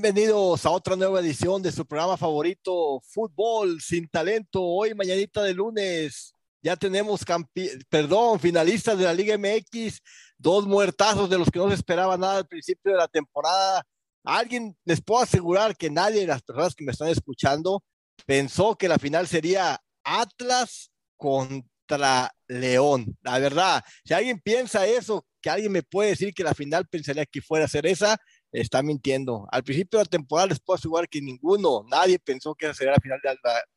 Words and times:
Bienvenidos 0.00 0.64
a 0.64 0.70
otra 0.70 0.94
nueva 0.94 1.18
edición 1.18 1.60
de 1.60 1.72
su 1.72 1.84
programa 1.84 2.16
favorito, 2.16 3.00
Fútbol 3.00 3.80
sin 3.80 4.06
Talento. 4.08 4.62
Hoy, 4.62 4.94
mañanita 4.94 5.42
de 5.42 5.52
lunes, 5.52 6.32
ya 6.62 6.76
tenemos, 6.76 7.22
perdón, 7.88 8.38
finalistas 8.38 8.96
de 8.96 9.06
la 9.06 9.12
Liga 9.12 9.36
MX, 9.36 10.00
dos 10.38 10.68
muertazos 10.68 11.28
de 11.28 11.36
los 11.36 11.50
que 11.50 11.58
no 11.58 11.66
se 11.66 11.74
esperaba 11.74 12.16
nada 12.16 12.36
al 12.36 12.46
principio 12.46 12.92
de 12.92 12.98
la 12.98 13.08
temporada. 13.08 13.82
Alguien 14.22 14.76
les 14.84 15.02
puedo 15.02 15.20
asegurar 15.20 15.76
que 15.76 15.90
nadie 15.90 16.20
de 16.20 16.28
las 16.28 16.42
personas 16.42 16.76
que 16.76 16.84
me 16.84 16.92
están 16.92 17.08
escuchando 17.08 17.82
pensó 18.24 18.76
que 18.76 18.86
la 18.86 19.00
final 19.00 19.26
sería 19.26 19.80
Atlas 20.04 20.92
contra 21.16 22.32
León. 22.46 23.18
La 23.22 23.40
verdad, 23.40 23.82
si 24.04 24.14
alguien 24.14 24.38
piensa 24.38 24.86
eso, 24.86 25.26
que 25.40 25.50
alguien 25.50 25.72
me 25.72 25.82
puede 25.82 26.10
decir 26.10 26.32
que 26.32 26.44
la 26.44 26.54
final 26.54 26.86
pensaría 26.86 27.26
que 27.26 27.42
fuera 27.42 27.64
a 27.64 27.68
ser 27.68 27.84
esa, 27.84 28.16
está 28.52 28.82
mintiendo. 28.82 29.46
Al 29.50 29.62
principio 29.62 29.98
de 29.98 30.04
la 30.04 30.10
temporada 30.10 30.48
les 30.48 30.60
puedo 30.60 30.76
asegurar 30.76 31.08
que 31.08 31.20
ninguno, 31.20 31.84
nadie 31.90 32.18
pensó 32.18 32.54
que 32.54 32.66
esa 32.66 32.74
sería 32.74 32.92
la 32.92 33.00
final 33.00 33.20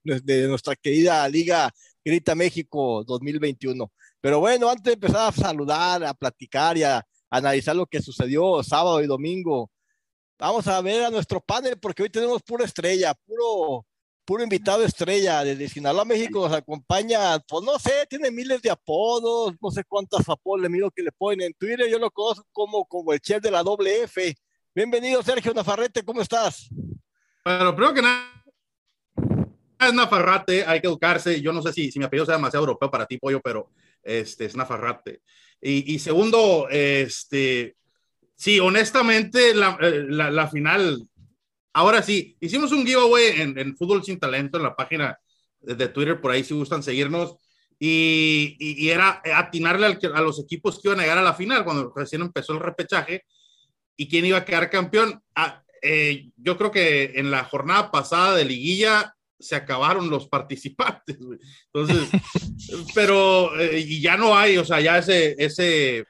de, 0.04 0.48
nuestra 0.48 0.76
querida 0.76 1.28
Liga 1.30 1.72
Grita 2.04 2.36
México 2.36 3.04
2021. 3.06 3.92
Pero 4.22 4.40
bueno, 4.40 4.70
antes 4.70 4.84
de 4.84 4.94
empezar 4.94 5.30
a 5.30 5.32
saludar, 5.32 6.04
a 6.04 6.14
platicar 6.14 6.78
y 6.78 6.84
a 6.84 7.06
analizar 7.30 7.76
lo 7.76 7.86
que 7.86 8.02
sucedió 8.02 8.64
sábado 8.64 9.02
y 9.02 9.08
domingo, 9.08 9.72
vamos 10.40 10.68
a 10.68 10.82
ver 10.82 11.06
a 11.06 11.10
nuestro 11.10 11.42
panel 11.42 11.78
porque 11.80 12.04
hoy 12.04 12.10
tenemos 12.10 12.42
pura 12.44 12.66
estrella, 12.66 13.14
puro 13.26 13.86
puro 14.26 14.44
invitado 14.44 14.84
estrella 14.84 15.44
desde 15.44 15.68
Sinaloa, 15.68 16.06
México, 16.06 16.48
nos 16.48 16.58
acompaña, 16.58 17.40
pues 17.40 17.66
no 17.66 17.78
sé, 17.80 18.06
tiene 18.10 18.32
miles 18.32 18.62
de 18.62 18.70
apodos, 18.70 19.54
no 19.62 19.72
sé 19.72 19.84
cuántos 19.84 20.28
apodos 20.30 20.62
le 20.62 20.70
miro 20.70 20.92
que 20.92 21.04
le 21.04 21.12
ponen 21.12 21.48
en 21.48 21.54
Twitter, 21.54 21.90
yo 21.90 22.00
lo 22.00 22.12
conozco 22.12 22.46
como, 22.52 22.86
como 22.86 23.12
el 23.14 23.20
chef 23.20 23.42
de 23.42 23.52
la 23.52 23.64
doble 23.64 24.04
F. 24.04 24.34
Bienvenido, 24.74 25.22
Sergio 25.22 25.54
Nafarrete, 25.54 26.02
¿cómo 26.06 26.22
estás? 26.22 26.70
Bueno, 27.44 27.76
primero 27.76 27.94
que 27.94 28.02
nada, 28.02 28.42
es 29.78 29.94
Nafarrate, 29.94 30.64
hay 30.66 30.80
que 30.80 30.88
educarse. 30.88 31.42
Yo 31.42 31.52
no 31.52 31.62
sé 31.62 31.74
si, 31.74 31.92
si 31.92 32.00
mi 32.00 32.06
apellido 32.06 32.26
sea 32.26 32.36
demasiado 32.36 32.64
europeo 32.64 32.90
para 32.90 33.06
ti, 33.06 33.18
pollo, 33.18 33.42
pero 33.42 33.70
este 34.02 34.46
es 34.46 34.56
Nafarrate. 34.56 35.24
Y, 35.62 35.94
y 35.94 36.00
segundo, 36.00 36.70
este, 36.70 37.76
sí, 38.34 38.62
honestamente, 38.62 39.54
la, 39.54 39.78
eh, 39.82 40.06
la, 40.08 40.32
la, 40.32 40.48
final, 40.48 41.06
ahora 41.74 42.02
sí, 42.02 42.38
hicimos 42.40 42.72
un 42.72 42.86
giveaway 42.86 43.42
en, 43.42 43.60
en, 43.60 43.76
Fútbol 43.76 44.06
Sin 44.06 44.22
Talento 44.22 44.56
en 44.56 44.64
la 44.64 44.76
página 44.78 45.20
de, 45.60 45.90
Twitter, 45.90 46.22
por 46.22 46.32
ahí 46.32 46.46
si 46.46 46.54
gustan 46.54 46.82
seguirnos. 46.82 47.36
Y, 47.78 48.56
y, 48.58 48.90
era 48.90 49.22
atinarle 49.36 50.00
a 50.14 50.22
los 50.22 50.40
equipos 50.40 50.80
que 50.80 50.88
iban 50.88 51.02
a 51.02 51.04
llegar 51.04 51.18
a 51.18 51.24
la 51.24 51.34
final 51.34 51.66
cuando 51.66 51.92
recién 51.94 52.22
empezó 52.22 52.54
el 52.54 52.62
repechaje 52.62 53.26
y 53.98 54.08
quién 54.08 54.26
iba 54.26 54.38
a 54.38 54.46
quedar 54.46 54.70
campeón. 54.70 55.22
Ah, 55.36 55.64
eh, 55.82 56.30
yo 56.38 56.58
creo 56.58 56.72
que 56.72 57.14
en 57.16 57.32
la 57.32 57.44
jornada 57.44 57.92
pasada 57.92 58.36
de 58.36 58.46
liguilla 58.46 59.16
se 59.40 59.56
acabaron 59.56 60.10
los 60.10 60.28
participantes. 60.30 61.18
Entonces, 61.74 62.10
pero 62.96 63.60
eh, 63.60 63.80
y 63.80 64.02
ya 64.02 64.18
no 64.18 64.38
hay, 64.38 64.58
o 64.58 64.66
sea, 64.66 64.80
ya 64.80 64.98
ese, 64.98 65.36
ese 65.38 66.06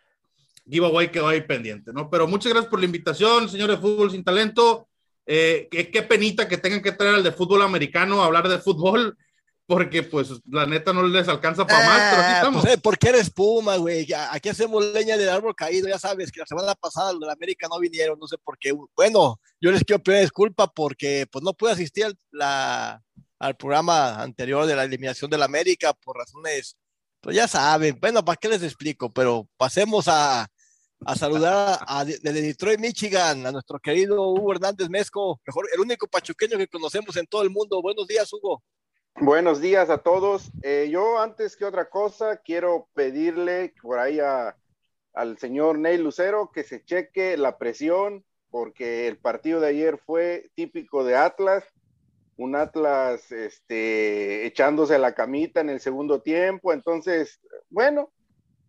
giveaway 0.70 1.12
quedó 1.12 1.28
ahí 1.28 1.42
pendiente, 1.42 1.92
¿no? 1.94 2.10
Pero 2.10 2.28
muchas 2.28 2.52
gracias 2.52 2.70
por 2.70 2.80
la 2.80 2.86
invitación, 2.86 3.50
señores 3.50 3.78
de 3.78 3.82
Fútbol 3.82 4.12
Sin 4.12 4.24
Talento. 4.24 4.88
Eh, 5.26 5.68
qué, 5.70 5.90
qué, 5.90 6.02
penita 6.02 6.48
que 6.48 6.58
tengan 6.58 6.82
que 6.82 6.92
traer 6.92 7.16
al 7.16 7.24
de 7.24 7.32
fútbol 7.32 7.62
americano 7.62 8.22
a 8.22 8.26
hablar 8.26 8.48
de 8.50 8.58
fútbol 8.58 9.18
porque 9.72 10.04
pues 10.04 10.28
la 10.50 10.66
neta 10.66 10.92
no 10.92 11.08
les 11.08 11.30
alcanza 11.30 11.66
para 11.66 11.86
más, 11.86 12.10
pero 12.10 12.22
aquí 12.22 12.32
ah, 12.34 12.36
estamos. 12.36 12.62
Pues, 12.62 12.82
¿Por 12.82 12.98
qué 12.98 13.08
eres 13.08 13.30
Puma, 13.30 13.78
güey? 13.78 14.06
Aquí 14.32 14.50
hacemos 14.50 14.84
leña 14.84 15.16
del 15.16 15.30
árbol 15.30 15.56
caído, 15.56 15.88
ya 15.88 15.98
sabes 15.98 16.30
que 16.30 16.42
la 16.42 16.46
semana 16.46 16.76
pasada 16.76 17.14
los 17.14 17.22
de 17.22 17.32
América 17.32 17.70
no 17.70 17.80
vinieron, 17.80 18.20
no 18.20 18.28
sé 18.28 18.38
por 18.38 18.58
qué. 18.60 18.74
Bueno, 18.98 19.40
yo 19.62 19.72
les 19.72 19.86
quiero 19.86 20.04
pedir 20.04 20.24
disculpa 20.24 20.68
porque 20.68 21.26
pues 21.32 21.42
no 21.42 21.54
pude 21.54 21.72
asistir 21.72 22.04
al, 22.04 22.20
la, 22.32 23.02
al 23.40 23.56
programa 23.56 24.22
anterior 24.22 24.66
de 24.66 24.76
la 24.76 24.84
eliminación 24.84 25.32
del 25.32 25.42
América 25.42 25.94
por 25.94 26.18
razones, 26.18 26.76
pues 27.22 27.34
ya 27.34 27.48
saben, 27.48 27.98
bueno, 28.02 28.26
¿para 28.26 28.36
qué 28.36 28.50
les 28.50 28.64
explico? 28.64 29.10
Pero 29.10 29.48
pasemos 29.56 30.10
a, 30.10 30.50
a 31.06 31.16
saludar 31.16 31.80
a, 31.88 32.04
desde 32.04 32.42
Detroit, 32.42 32.78
Michigan, 32.78 33.46
a 33.48 33.54
nuestro 33.54 33.80
querido 33.80 34.32
Hugo 34.32 34.52
Hernández 34.52 34.90
Mezco, 34.90 35.40
mejor, 35.48 35.70
el 35.74 35.80
único 35.80 36.08
pachuqueño 36.08 36.58
que 36.58 36.68
conocemos 36.68 37.16
en 37.16 37.26
todo 37.26 37.44
el 37.44 37.50
mundo. 37.50 37.82
Buenos 37.82 38.06
días, 38.06 38.34
Hugo. 38.34 38.62
Buenos 39.16 39.62
días 39.62 39.90
a 39.90 40.00
todos. 40.00 40.52
Eh, 40.64 40.90
yo 40.92 41.20
antes 41.20 41.56
que 41.56 41.66
otra 41.66 41.90
cosa 41.90 42.38
quiero 42.38 42.88
pedirle 42.94 43.74
por 43.82 44.00
ahí 44.00 44.20
al 45.14 45.38
señor 45.38 45.78
Neil 45.78 46.02
Lucero 46.02 46.52
que 46.52 46.64
se 46.64 46.84
cheque 46.84 47.38
la 47.38 47.58
presión 47.58 48.26
porque 48.50 49.08
el 49.08 49.18
partido 49.18 49.60
de 49.60 49.68
ayer 49.68 49.98
fue 49.98 50.50
típico 50.56 51.04
de 51.04 51.16
Atlas, 51.16 51.64
un 52.38 52.56
Atlas 52.56 53.32
este, 53.32 54.46
echándose 54.46 54.98
la 54.98 55.14
camita 55.14 55.62
en 55.62 55.70
el 55.70 55.80
segundo 55.80 56.22
tiempo. 56.22 56.74
Entonces, 56.74 57.40
bueno, 57.70 58.12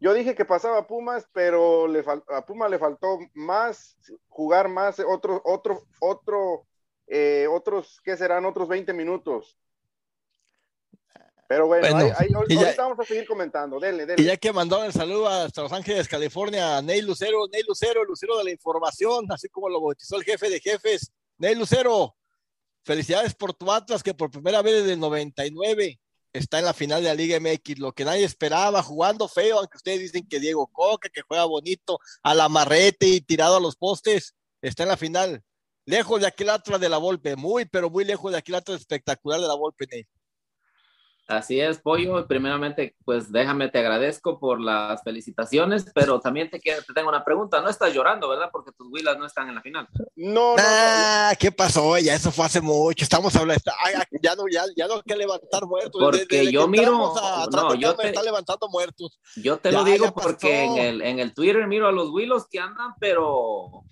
yo 0.01 0.13
dije 0.13 0.35
que 0.35 0.45
pasaba 0.45 0.87
Pumas, 0.87 1.27
pero 1.33 1.89
le 1.89 2.05
a 2.29 2.45
Pumas 2.45 2.71
le 2.71 2.79
faltó 2.79 3.19
más, 3.35 3.97
jugar 4.29 4.69
más, 4.69 4.99
eh, 4.99 5.05
otros, 7.49 8.01
¿qué 8.05 8.17
serán? 8.17 8.45
Otros 8.45 8.69
20 8.69 8.93
minutos. 8.93 9.57
Pero 11.53 11.67
bueno, 11.67 11.87
ahí, 12.17 12.29
vamos 12.79 12.99
a 12.99 13.05
seguir 13.05 13.27
comentando. 13.27 13.79
Dele, 13.79 14.07
dele. 14.07 14.23
Y 14.23 14.25
ya 14.25 14.39
que 14.39 14.55
mandó 14.55 14.83
el 14.85 14.91
saludo 14.91 15.29
hasta 15.29 15.61
Los 15.61 15.73
Ángeles, 15.75 16.09
California, 16.09 16.81
Ney 16.81 17.03
Lucero, 17.03 17.47
Ney 17.53 17.63
Lucero, 17.69 18.07
Lucero 18.07 18.39
de 18.39 18.45
la 18.45 18.51
información, 18.53 19.27
así 19.29 19.51
como 19.51 19.69
lo 19.69 19.79
bautizó 19.79 20.17
el 20.17 20.25
jefe 20.25 20.49
de 20.49 20.61
jefes. 20.61 21.13
Ney 21.37 21.55
Lucero, 21.55 22.17
felicidades 22.87 23.35
por 23.35 23.53
tu 23.53 23.71
Atlas 23.71 24.03
que 24.03 24.15
por 24.15 24.31
primera 24.31 24.63
vez 24.63 24.77
desde 24.77 24.95
el 24.95 25.01
99 25.01 26.01
está 26.33 26.59
en 26.59 26.65
la 26.65 26.73
final 26.73 27.03
de 27.03 27.09
la 27.09 27.15
Liga 27.15 27.39
MX, 27.39 27.81
lo 27.81 27.93
que 27.93 28.07
nadie 28.07 28.25
esperaba, 28.25 28.83
jugando 28.83 29.29
feo, 29.29 29.59
aunque 29.59 29.77
ustedes 29.77 30.01
dicen 30.01 30.27
que 30.27 30.41
Diego 30.41 30.67
Coca, 30.69 31.11
que 31.11 31.21
juega 31.21 31.45
bonito, 31.45 31.99
a 32.23 32.35
la 32.35 32.49
marrete 32.49 33.09
y 33.09 33.21
tirado 33.21 33.57
a 33.57 33.61
los 33.61 33.77
postes, 33.77 34.35
está 34.63 34.85
en 34.85 34.89
la 34.89 34.97
final. 34.97 35.43
Lejos 35.85 36.19
de 36.19 36.29
aquel 36.29 36.49
Atlas 36.49 36.81
de 36.81 36.89
la 36.89 36.97
Volpe, 36.97 37.37
muy, 37.37 37.67
pero 37.67 37.91
muy 37.91 38.07
lejos 38.07 38.33
de 38.33 38.39
aquel 38.39 38.55
Atlas 38.55 38.81
espectacular 38.81 39.39
de 39.39 39.49
la 39.49 39.55
Volpe, 39.55 39.87
Ney. 39.91 40.07
Así 41.29 41.61
es, 41.61 41.79
Pollo. 41.79 42.27
Primeramente, 42.27 42.97
pues 43.05 43.31
déjame, 43.31 43.69
te 43.69 43.79
agradezco 43.79 44.39
por 44.39 44.61
las 44.61 45.03
felicitaciones, 45.03 45.87
pero 45.95 46.21
también 46.21 46.51
te, 46.51 46.59
te 46.59 46.95
tengo 46.95 47.09
una 47.09 47.25
pregunta. 47.25 47.61
No 47.61 47.69
estás 47.69 47.95
llorando, 47.95 48.29
¿verdad? 48.29 48.51
Porque 48.53 48.73
tus 48.73 48.89
Willas 48.91 49.17
no 49.19 49.27
están 49.27 49.49
en 49.49 49.55
la 49.55 49.63
final. 49.63 49.89
No, 50.17 50.57
no, 50.57 50.63
¿Qué 51.39 51.53
pasó? 51.53 51.97
Ya 51.99 52.15
eso 52.15 52.31
fue 52.31 52.47
hace 52.47 52.61
mucho. 52.61 53.05
Estamos 53.05 53.35
hablando, 53.37 53.63
ya 54.21 54.35
no, 54.35 54.45
ya, 54.51 54.65
ya 54.77 54.87
no 54.87 54.95
hay 54.95 55.03
que 55.03 55.17
levantar 55.17 55.67
muertos. 55.67 56.01
Porque 56.01 56.51
yo 56.51 56.67
miro, 56.69 57.15
no, 57.51 57.75
yo 57.75 57.95
te, 57.95 58.09
está 58.09 58.23
levantando 58.23 58.69
muertos. 58.69 59.19
Yo 59.37 59.59
te 59.59 59.73
lo 59.73 59.85
digo 59.85 60.13
porque 60.15 60.65
en 60.65 60.77
el, 60.77 61.03
en 61.03 61.19
el 61.19 61.35
Twitter 61.35 61.67
miro 61.67 61.87
a 61.89 61.93
los 61.93 62.11
Willos 62.11 62.47
que 62.49 62.59
andan, 62.59 62.95
pero 62.99 63.85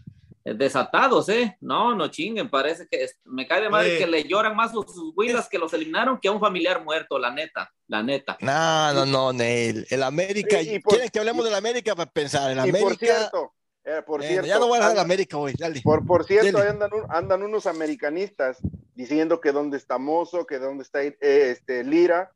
desatados, 0.44 1.28
¿eh? 1.28 1.56
No, 1.60 1.94
no 1.94 2.08
chinguen, 2.08 2.48
parece 2.48 2.88
que 2.88 3.06
me 3.24 3.46
cae 3.46 3.62
de 3.62 3.68
madre 3.68 3.98
que 3.98 4.06
le 4.06 4.24
lloran 4.24 4.56
más 4.56 4.72
los 4.72 4.86
Willas 5.14 5.48
que 5.48 5.58
los 5.58 5.72
eliminaron 5.74 6.18
que 6.18 6.28
a 6.28 6.32
un 6.32 6.40
familiar 6.40 6.82
muerto, 6.82 7.18
la 7.18 7.30
neta, 7.30 7.70
la 7.88 8.02
neta. 8.02 8.38
No, 8.40 8.94
no, 8.94 9.06
no, 9.06 9.32
Neil. 9.32 9.86
El 9.90 10.02
América, 10.02 10.58
¿quieren 10.58 11.10
que 11.10 11.18
hablemos 11.18 11.44
del 11.44 11.54
América 11.54 11.94
para 11.94 12.10
pensar? 12.10 12.50
El 12.50 12.58
América. 12.58 12.84
por 12.84 12.96
cierto, 12.96 13.54
eh, 13.84 14.02
por 14.06 14.22
cierto, 14.22 14.46
ya 14.46 14.58
no 14.58 14.68
voy 14.68 14.74
a 14.74 14.76
hablar 14.78 14.92
del 14.92 15.00
América 15.00 15.36
hoy, 15.36 15.54
dale. 15.58 15.82
Por, 15.82 16.06
por 16.06 16.24
cierto, 16.24 16.58
andan, 16.58 16.90
andan, 17.10 17.42
unos 17.42 17.66
americanistas 17.66 18.58
diciendo 18.94 19.40
que 19.40 19.52
dónde 19.52 19.76
está 19.76 19.98
Mozo, 19.98 20.46
que 20.46 20.58
dónde 20.58 20.84
está 20.84 21.02
eh, 21.02 21.16
este, 21.20 21.84
Lira. 21.84 22.32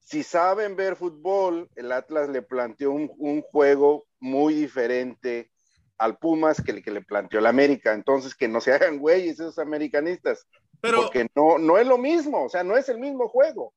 Si 0.00 0.24
saben 0.24 0.74
ver 0.74 0.96
fútbol, 0.96 1.70
el 1.76 1.92
Atlas 1.92 2.28
le 2.28 2.42
planteó 2.42 2.90
un, 2.90 3.12
un 3.18 3.42
juego 3.42 4.06
muy 4.18 4.54
diferente 4.54 5.52
al 6.00 6.16
Pumas 6.16 6.62
que, 6.62 6.82
que 6.82 6.90
le 6.90 7.02
planteó 7.02 7.40
la 7.40 7.50
América. 7.50 7.92
Entonces, 7.92 8.34
que 8.34 8.48
no 8.48 8.60
se 8.60 8.72
hagan 8.72 8.98
güeyes 8.98 9.34
esos 9.34 9.58
americanistas. 9.58 10.46
Pero, 10.80 11.02
porque 11.02 11.28
no, 11.34 11.58
no 11.58 11.76
es 11.76 11.86
lo 11.86 11.98
mismo, 11.98 12.44
o 12.44 12.48
sea, 12.48 12.64
no 12.64 12.76
es 12.76 12.88
el 12.88 12.98
mismo 12.98 13.28
juego. 13.28 13.74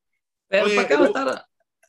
Pero, 0.48 0.66
oye, 0.66 0.88
qué 0.88 0.96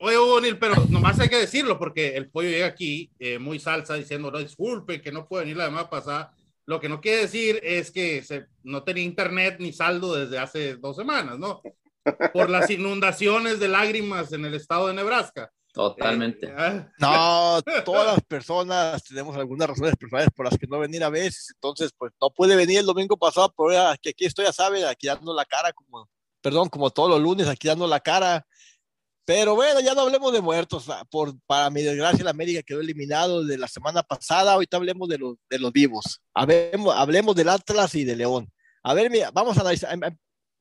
oye, 0.00 0.54
pero 0.56 0.74
nomás 0.90 1.20
hay 1.20 1.28
que 1.28 1.38
decirlo, 1.38 1.78
porque 1.78 2.16
el 2.16 2.30
pollo 2.30 2.50
llega 2.50 2.66
aquí 2.66 3.12
eh, 3.20 3.38
muy 3.38 3.60
salsa 3.60 3.94
diciendo, 3.94 4.30
no, 4.30 4.38
disculpe, 4.38 5.00
que 5.00 5.12
no 5.12 5.28
puede 5.28 5.44
venir 5.44 5.56
la 5.56 5.66
demás 5.66 5.86
pasada. 5.86 6.34
Lo 6.66 6.80
que 6.80 6.88
no 6.88 7.00
quiere 7.00 7.22
decir 7.22 7.60
es 7.62 7.92
que 7.92 8.22
se, 8.22 8.46
no 8.64 8.82
tenía 8.82 9.04
internet 9.04 9.56
ni 9.60 9.72
saldo 9.72 10.16
desde 10.16 10.38
hace 10.38 10.76
dos 10.76 10.96
semanas, 10.96 11.38
¿no? 11.38 11.62
Por 12.32 12.50
las 12.50 12.68
inundaciones 12.70 13.60
de 13.60 13.68
lágrimas 13.68 14.32
en 14.32 14.44
el 14.44 14.54
estado 14.54 14.88
de 14.88 14.94
Nebraska. 14.94 15.52
Totalmente. 15.74 16.46
Eh, 16.46 16.54
ah. 16.56 16.88
no, 16.98 17.62
todas 17.84 18.06
las 18.06 18.20
personas 18.24 19.02
tenemos 19.02 19.36
algunas 19.36 19.68
razones 19.68 19.96
personales 19.96 20.30
por 20.34 20.46
las 20.46 20.56
que 20.56 20.68
no 20.68 20.78
venir 20.78 21.02
a 21.02 21.10
veces, 21.10 21.50
entonces 21.56 21.90
pues 21.98 22.12
no 22.20 22.30
puede 22.30 22.54
venir 22.54 22.78
el 22.78 22.86
domingo 22.86 23.16
pasado, 23.16 23.52
pero 23.56 23.92
que 24.00 24.10
aquí 24.10 24.24
estoy, 24.24 24.44
ya 24.44 24.52
sabe, 24.52 24.86
aquí 24.86 25.08
dando 25.08 25.34
la 25.34 25.44
cara, 25.44 25.72
como, 25.72 26.08
perdón, 26.40 26.68
como 26.68 26.90
todos 26.90 27.10
los 27.10 27.20
lunes, 27.20 27.48
aquí 27.48 27.66
dando 27.66 27.88
la 27.88 27.98
cara. 27.98 28.46
Pero 29.26 29.56
bueno, 29.56 29.80
ya 29.80 29.94
no 29.94 30.02
hablemos 30.02 30.32
de 30.32 30.42
muertos, 30.42 30.86
por, 31.10 31.34
para 31.46 31.70
mi 31.70 31.82
desgracia 31.82 32.22
la 32.22 32.30
América 32.30 32.62
quedó 32.62 32.80
eliminado 32.80 33.42
de 33.42 33.58
la 33.58 33.66
semana 33.66 34.04
pasada, 34.04 34.52
ahorita 34.52 34.76
hablemos 34.76 35.08
de 35.08 35.18
los, 35.18 35.36
de 35.50 35.58
los 35.58 35.72
vivos, 35.72 36.20
hablemos, 36.34 36.94
hablemos 36.94 37.34
del 37.34 37.48
Atlas 37.48 37.96
y 37.96 38.04
de 38.04 38.14
León. 38.14 38.48
A 38.84 38.94
ver, 38.94 39.10
mira, 39.10 39.32
vamos 39.32 39.56
a 39.58 39.62
analizar. 39.62 39.92
Em, 39.92 40.04
em, 40.04 40.16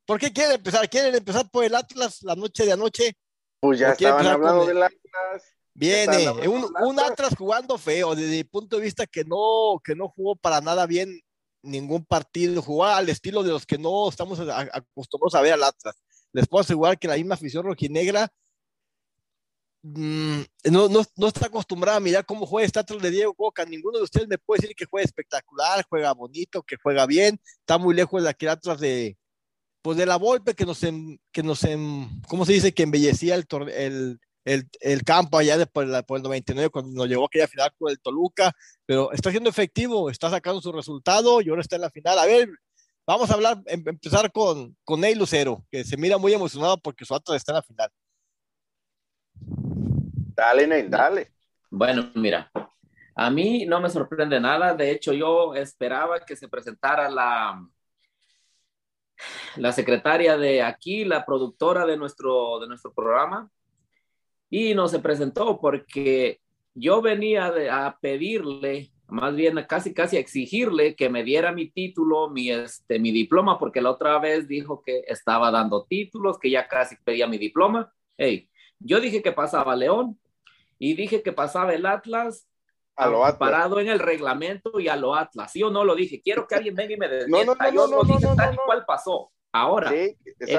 ¿Por 0.07 0.19
qué 0.19 0.33
quieren 0.33 0.55
empezar? 0.55 0.89
¿Quieren 0.89 1.13
empezar 1.13 1.49
por 1.51 1.65
el 1.65 1.75
Atlas 1.75 2.23
la 2.23 2.35
noche 2.35 2.65
de 2.65 2.71
anoche? 2.71 3.15
Pues 3.63 3.79
ya 3.79 3.93
estaban 3.93 4.27
hablando 4.27 4.65
del 4.65 4.83
Atlas. 4.83 5.55
Viene, 5.73 6.29
un, 6.49 6.69
un, 6.81 6.99
Atlas 6.99 7.33
jugando 7.33 7.77
feo, 7.77 8.13
desde 8.13 8.35
mi 8.35 8.43
punto 8.43 8.75
de 8.75 8.81
vista 8.81 9.07
que 9.07 9.23
no, 9.23 9.79
que 9.81 9.95
no 9.95 10.09
jugó 10.09 10.35
para 10.35 10.59
nada 10.59 10.85
bien 10.85 11.21
ningún 11.61 12.03
partido, 12.03 12.61
jugó 12.61 12.83
al 12.83 13.07
estilo 13.07 13.41
de 13.41 13.51
los 13.51 13.65
que 13.65 13.77
no 13.77 14.09
estamos 14.09 14.37
acostumbrados 14.41 15.35
a 15.35 15.41
ver 15.41 15.53
al 15.53 15.63
Atlas. 15.63 15.95
Les 16.33 16.45
puedo 16.45 16.59
asegurar 16.59 16.99
que 16.99 17.07
la 17.07 17.15
misma 17.15 17.35
afición 17.35 17.63
rojinegra 17.63 18.27
mm, 19.83 20.41
no, 20.65 20.89
no, 20.89 21.01
no, 21.15 21.27
está 21.27 21.45
acostumbrada 21.45 21.99
a 21.99 22.01
mirar 22.01 22.25
cómo 22.25 22.45
juega 22.45 22.65
este 22.65 22.79
Atlas 22.79 23.01
de 23.01 23.11
Diego 23.11 23.33
Coca. 23.33 23.63
Ninguno 23.63 23.97
de 23.97 24.03
ustedes 24.03 24.27
me 24.27 24.37
puede 24.37 24.59
decir 24.59 24.75
que 24.75 24.87
juega 24.87 25.05
espectacular, 25.05 25.85
juega 25.87 26.13
bonito, 26.13 26.63
que 26.63 26.75
juega 26.83 27.05
bien. 27.05 27.39
Está 27.61 27.77
muy 27.77 27.95
lejos 27.95 28.23
de 28.23 28.29
aquel 28.29 28.49
Atlas 28.49 28.81
de, 28.81 29.17
pues 29.83 29.97
de 29.97 30.05
la 30.05 30.15
golpe 30.15 30.55
que 30.55 30.65
nos, 30.65 30.79
que 30.79 31.43
nos, 31.43 31.67
¿cómo 32.27 32.45
se 32.45 32.53
dice? 32.53 32.73
Que 32.73 32.83
embellecía 32.83 33.35
el, 33.35 33.45
el, 33.75 34.19
el, 34.45 34.69
el 34.79 35.03
campo 35.03 35.37
allá 35.37 35.57
de, 35.57 35.67
por, 35.67 35.83
el 35.83 36.23
99 36.23 36.69
cuando 36.69 36.91
nos 36.93 37.09
llegó 37.09 37.25
aquella 37.25 37.49
final 37.49 37.69
con 37.77 37.91
el 37.91 37.99
Toluca, 37.99 38.53
pero 38.85 39.11
está 39.11 39.29
siendo 39.29 39.49
efectivo, 39.49 40.09
está 40.09 40.29
sacando 40.29 40.61
su 40.61 40.71
resultado 40.71 41.41
y 41.41 41.49
ahora 41.49 41.61
está 41.61 41.75
en 41.75 41.81
la 41.81 41.89
final. 41.89 42.17
A 42.17 42.25
ver, 42.25 42.49
vamos 43.05 43.29
a 43.29 43.33
hablar, 43.33 43.61
em, 43.65 43.83
empezar 43.85 44.31
con, 44.31 44.73
con 44.85 45.01
Ney 45.01 45.15
Lucero, 45.15 45.65
que 45.69 45.83
se 45.83 45.97
mira 45.97 46.17
muy 46.17 46.31
emocionado 46.31 46.77
porque 46.77 47.03
su 47.03 47.13
acto 47.13 47.35
está 47.35 47.51
en 47.51 47.55
la 47.57 47.63
final. 47.63 47.89
Dale, 50.33 50.65
Ney, 50.65 50.87
dale. 50.87 51.33
Bueno, 51.69 52.09
mira, 52.15 52.49
a 53.15 53.29
mí 53.29 53.65
no 53.65 53.81
me 53.81 53.89
sorprende 53.89 54.39
nada. 54.39 54.73
De 54.75 54.91
hecho, 54.91 55.11
yo 55.11 55.53
esperaba 55.55 56.21
que 56.21 56.37
se 56.37 56.47
presentara 56.47 57.09
la, 57.09 57.61
la 59.57 59.71
secretaria 59.71 60.37
de 60.37 60.61
aquí, 60.61 61.05
la 61.05 61.25
productora 61.25 61.85
de 61.85 61.97
nuestro, 61.97 62.59
de 62.59 62.67
nuestro 62.67 62.93
programa, 62.93 63.49
y 64.49 64.73
no 64.73 64.87
se 64.87 64.99
presentó 64.99 65.59
porque 65.59 66.39
yo 66.75 67.01
venía 67.01 67.53
a 67.71 67.97
pedirle, 67.99 68.91
más 69.07 69.35
bien 69.35 69.63
casi 69.67 69.93
casi 69.93 70.17
a 70.17 70.19
exigirle 70.19 70.95
que 70.95 71.09
me 71.09 71.23
diera 71.23 71.51
mi 71.51 71.69
título, 71.69 72.29
mi, 72.29 72.51
este, 72.51 72.99
mi 72.99 73.11
diploma, 73.11 73.59
porque 73.59 73.81
la 73.81 73.91
otra 73.91 74.19
vez 74.19 74.47
dijo 74.47 74.81
que 74.83 75.03
estaba 75.07 75.51
dando 75.51 75.85
títulos, 75.85 76.39
que 76.39 76.49
ya 76.49 76.67
casi 76.67 76.95
pedía 77.03 77.27
mi 77.27 77.37
diploma. 77.37 77.91
Hey, 78.17 78.49
yo 78.79 78.99
dije 78.99 79.21
que 79.21 79.31
pasaba 79.31 79.75
León 79.75 80.19
y 80.79 80.95
dije 80.95 81.21
que 81.23 81.31
pasaba 81.31 81.73
el 81.73 81.85
Atlas 81.85 82.47
a 82.95 83.07
lo 83.07 83.25
Atlas. 83.25 83.39
parado 83.39 83.79
en 83.79 83.89
el 83.89 83.99
reglamento 83.99 84.79
y 84.79 84.87
a 84.87 84.95
lo 84.95 85.15
Atlas. 85.15 85.51
¿Sí 85.51 85.63
o 85.63 85.69
no 85.69 85.83
lo 85.83 85.95
dije? 85.95 86.21
Quiero 86.21 86.47
que 86.47 86.55
alguien 86.55 86.75
venga 86.75 86.93
y 86.93 86.97
me 86.97 87.07
desmienta. 87.09 87.71
No, 87.71 87.87
no, 87.87 87.87
no, 87.87 88.03
Yo 88.03 88.03
no, 88.03 88.03
dije 88.03 88.27
tal 88.35 88.53
y 88.53 88.57
cual 88.65 88.85
pasó. 88.85 89.31
Ahora, 89.55 89.93
en, 89.93 90.15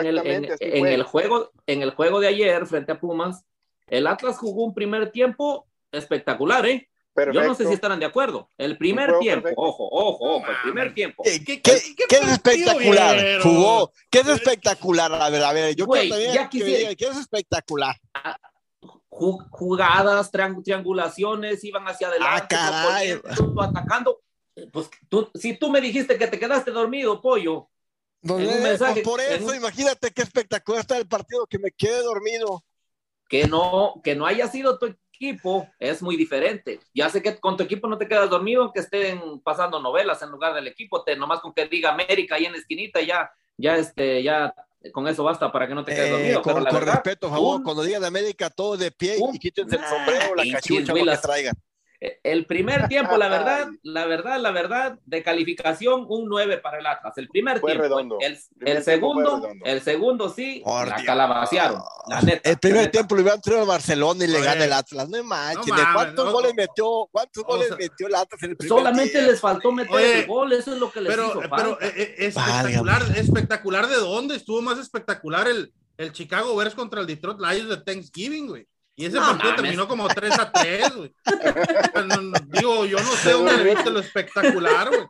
el, 0.06 0.18
en, 0.24 0.86
el, 0.86 1.02
juego, 1.02 1.50
en 1.66 1.82
el 1.82 1.90
juego 1.90 2.20
de 2.20 2.28
ayer 2.28 2.64
frente 2.64 2.92
a 2.92 3.00
Pumas, 3.00 3.44
el 3.88 4.06
Atlas 4.06 4.38
jugó 4.38 4.64
un 4.64 4.72
primer 4.72 5.10
tiempo 5.10 5.66
espectacular, 5.90 6.64
¿eh? 6.66 6.88
Yo 7.32 7.42
no 7.44 7.54
sé 7.54 7.66
si 7.66 7.72
estarán 7.72 8.00
de 8.00 8.06
acuerdo. 8.06 8.50
El 8.58 8.76
primer 8.76 9.18
tiempo, 9.18 9.48
ojo, 9.56 9.88
ojo, 9.90 10.36
ojo, 10.36 10.46
el 10.50 10.56
primer 10.62 10.94
tiempo. 10.94 11.22
¿Qué, 11.22 11.60
es 11.64 12.28
espectacular? 12.28 13.40
Jugó. 13.40 13.92
¿Qué 14.10 14.20
es 14.20 14.28
espectacular? 14.28 15.12
A 15.12 15.30
ver, 15.30 15.44
a 15.44 15.52
ver, 15.52 15.74
yo 15.76 15.86
creo 15.86 16.08
también 16.08 16.48
que, 16.48 16.96
¿qué 16.96 17.06
es 17.06 17.16
espectacular? 17.16 17.96
Ah, 19.14 19.46
jugadas, 19.50 20.30
triangulaciones, 20.30 21.62
iban 21.64 21.84
hacia 21.86 22.08
adelante, 22.08 22.56
ah, 22.56 22.96
atacando. 23.62 24.20
Pues 24.72 24.90
tú, 25.08 25.30
si 25.34 25.56
tú 25.56 25.70
me 25.70 25.80
dijiste 25.80 26.18
que 26.18 26.26
te 26.26 26.38
quedaste 26.38 26.70
dormido, 26.70 27.20
pollo. 27.20 27.68
Por 28.22 28.40
eso, 29.20 29.54
imagínate 29.54 30.10
qué 30.10 30.22
espectacular 30.22 30.80
está 30.80 30.96
el 30.96 31.06
partido 31.06 31.46
que 31.46 31.58
me 31.58 31.70
quede 31.70 32.02
dormido. 32.02 32.64
Que 33.28 33.46
no, 33.46 34.00
que 34.02 34.14
no 34.14 34.26
haya 34.26 34.48
sido 34.48 34.78
tu 34.78 34.86
equipo 34.86 35.68
es 35.78 36.02
muy 36.02 36.16
diferente. 36.16 36.80
Ya 36.94 37.08
sé 37.08 37.22
que 37.22 37.38
con 37.38 37.56
tu 37.56 37.64
equipo 37.64 37.86
no 37.86 37.98
te 37.98 38.08
quedas 38.08 38.30
dormido, 38.30 38.72
que 38.72 38.80
estén 38.80 39.40
pasando 39.40 39.80
novelas 39.80 40.22
en 40.22 40.30
lugar 40.30 40.54
del 40.54 40.66
equipo, 40.66 41.04
te 41.04 41.16
nomás 41.16 41.40
con 41.40 41.52
que 41.52 41.66
diga 41.66 41.92
América 41.92 42.36
ahí 42.36 42.46
en 42.46 42.52
la 42.52 42.58
esquinita, 42.58 43.00
ya, 43.00 43.30
ya, 43.56 43.76
este, 43.76 44.22
ya 44.22 44.54
con 44.92 45.08
eso 45.08 45.24
basta 45.24 45.50
para 45.50 45.66
que 45.66 45.74
no 45.74 45.84
te 45.84 45.94
quedes 45.94 46.10
dormido. 46.10 46.40
Eh, 46.40 46.42
con, 46.42 46.84
respeto, 46.84 47.30
favor, 47.30 47.62
cuando 47.62 47.82
digan 47.82 48.04
América, 48.04 48.50
todo 48.50 48.76
de 48.76 48.90
pie 48.90 49.16
y 49.32 49.38
quítense 49.38 49.76
el 49.76 49.84
sombrero, 49.84 50.34
la 50.34 50.44
cachucha, 50.52 50.94
lo 50.94 51.04
que 51.04 51.18
traigan. 51.18 51.54
El 52.00 52.46
primer 52.46 52.88
tiempo, 52.88 53.16
la 53.16 53.28
verdad, 53.28 53.68
la 53.82 54.06
verdad, 54.06 54.38
la 54.40 54.50
verdad, 54.50 54.98
de 55.06 55.22
calificación, 55.22 56.04
un 56.08 56.28
9 56.28 56.58
para 56.58 56.78
el 56.78 56.86
Atlas. 56.86 57.16
El 57.16 57.28
primer 57.28 57.60
tiempo. 57.60 58.18
El, 58.20 58.82
segundo, 58.82 59.48
el 59.64 59.80
segundo 59.80 60.28
sí, 60.28 60.62
la 60.64 61.02
calabaciaron. 61.04 61.80
La 62.08 62.20
neta, 62.20 62.50
el 62.50 62.58
primer 62.58 62.90
tiempo 62.90 63.14
lo 63.14 63.22
iban 63.22 63.40
a 63.44 63.60
al 63.60 63.66
Barcelona 63.66 64.24
y 64.24 64.28
le 64.28 64.40
gana 64.42 64.64
el 64.64 64.72
Atlas. 64.72 65.08
No 65.08 65.22
manches, 65.24 65.74
¿cuántos 65.94 66.32
goles 66.32 66.54
metió? 66.54 67.08
¿Cuántos 67.10 67.44
goles 67.44 67.70
metió 67.78 68.06
el 68.08 68.14
Atlas 68.14 68.42
en 68.42 68.50
el 68.50 68.56
primer 68.56 68.78
Solamente 68.78 69.22
les 69.22 69.40
faltó 69.40 69.72
meter 69.72 70.00
el 70.00 70.26
gol, 70.26 70.52
eso 70.52 70.72
es 70.72 70.78
lo 70.78 70.90
que 70.90 71.00
les 71.00 71.10
pero, 71.10 71.28
hizo 71.28 71.40
Pero 71.56 71.80
eh, 71.80 71.92
eh, 71.96 72.14
espectacular, 72.18 73.02
espectacular 73.16 73.86
de 73.88 73.96
dónde 73.96 74.36
estuvo 74.36 74.60
más 74.60 74.78
espectacular 74.78 75.48
el, 75.48 75.72
el 75.96 76.12
Chicago 76.12 76.54
Bears 76.56 76.74
contra 76.74 77.00
el 77.00 77.06
Detroit 77.06 77.40
Lions 77.40 77.68
de 77.68 77.76
Thanksgiving, 77.78 78.48
güey. 78.48 78.66
Y 78.96 79.06
ese 79.06 79.18
partido 79.18 79.56
terminó 79.56 79.88
como 79.88 80.06
3 80.06 80.38
a 80.38 80.52
3, 80.52 80.94
güey. 80.94 81.14
digo, 82.46 82.84
yo 82.86 82.98
no 82.98 83.10
sé 83.12 83.32
dónde 83.32 83.56
le 83.56 83.74
viste 83.74 83.90
lo 83.90 84.00
espectacular, 84.00 84.88
güey. 84.88 85.08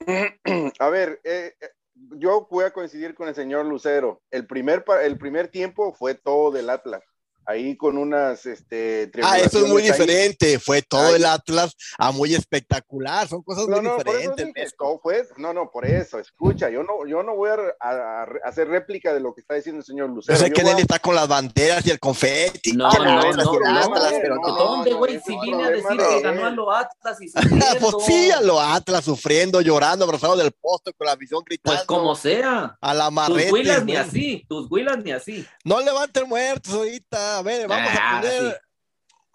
A 0.78 0.88
ver, 0.88 1.20
eh, 1.24 1.54
eh, 1.60 1.70
yo 2.16 2.46
voy 2.50 2.64
a 2.64 2.72
coincidir 2.72 3.14
con 3.14 3.28
el 3.28 3.34
señor 3.34 3.66
Lucero. 3.66 4.22
El 4.30 4.46
primer, 4.46 4.84
el 5.02 5.18
primer 5.18 5.48
tiempo 5.48 5.92
fue 5.92 6.14
todo 6.14 6.50
del 6.50 6.70
Atlas 6.70 7.02
ahí 7.50 7.76
con 7.76 7.98
unas 7.98 8.46
este 8.46 9.10
ah 9.22 9.38
eso 9.38 9.64
es 9.64 9.68
muy 9.68 9.82
diferente 9.82 10.58
fue 10.58 10.82
todo 10.82 11.14
el 11.14 11.24
Atlas 11.24 11.76
a 11.98 12.12
muy 12.12 12.34
espectacular 12.34 13.28
son 13.28 13.42
cosas 13.42 13.66
muy 13.66 13.80
diferentes 13.80 14.74
no 15.36 15.52
no 15.52 15.70
por 15.70 15.86
eso 15.86 16.18
escucha 16.18 16.70
yo 16.70 16.82
no 16.82 17.06
yo 17.06 17.22
no 17.22 17.34
voy 17.34 17.50
a, 17.50 18.22
hacer 18.44 18.68
réplica 18.68 19.12
de 19.12 19.20
lo 19.20 19.34
que 19.34 19.40
está 19.40 19.54
diciendo 19.54 19.80
el 19.80 19.84
señor 19.84 20.10
Lucero 20.10 20.38
yo 20.38 20.44
sé 20.44 20.52
que 20.52 20.60
él 20.62 20.78
está 20.78 20.98
con 20.98 21.14
las 21.14 21.28
banderas 21.28 21.86
y 21.86 21.90
el 21.90 21.98
confeti 21.98 22.72
no 22.72 22.90
no 22.92 23.32
no, 23.32 23.92
pero 24.22 24.36
dónde 24.42 24.92
güey 24.92 25.20
si 25.20 25.38
vine 25.40 25.64
a 25.64 25.70
decir 25.70 25.96
que 25.96 26.20
ganó 26.22 26.46
a 26.46 26.50
lo 26.50 26.72
Atlas 26.72 27.20
y 27.20 27.30
pues 27.80 27.94
sí 28.06 28.30
a 28.30 28.40
lo 28.40 28.60
Atlas 28.60 29.04
sufriendo 29.04 29.60
llorando 29.60 30.04
abrazado 30.04 30.36
del 30.36 30.52
poste 30.52 30.92
con 30.92 31.06
la 31.06 31.16
visión 31.16 31.42
gritando 31.44 31.76
pues 31.76 31.86
como 31.86 32.14
sea. 32.14 32.78
a 32.80 32.94
la 32.94 33.10
marreta 33.10 33.50
tus 33.50 33.52
huilas 33.52 33.84
ni 33.84 33.96
así 33.96 34.44
tus 34.48 34.70
huilas 34.70 34.98
ni 35.02 35.12
así. 35.12 35.46
No 35.64 35.80
levanten 35.80 36.28
muertos 36.28 36.74
ahorita 36.74 37.39
a 37.40 37.42
ver, 37.42 37.68
vamos 37.68 37.90
a 37.92 38.20
poner. 38.20 38.60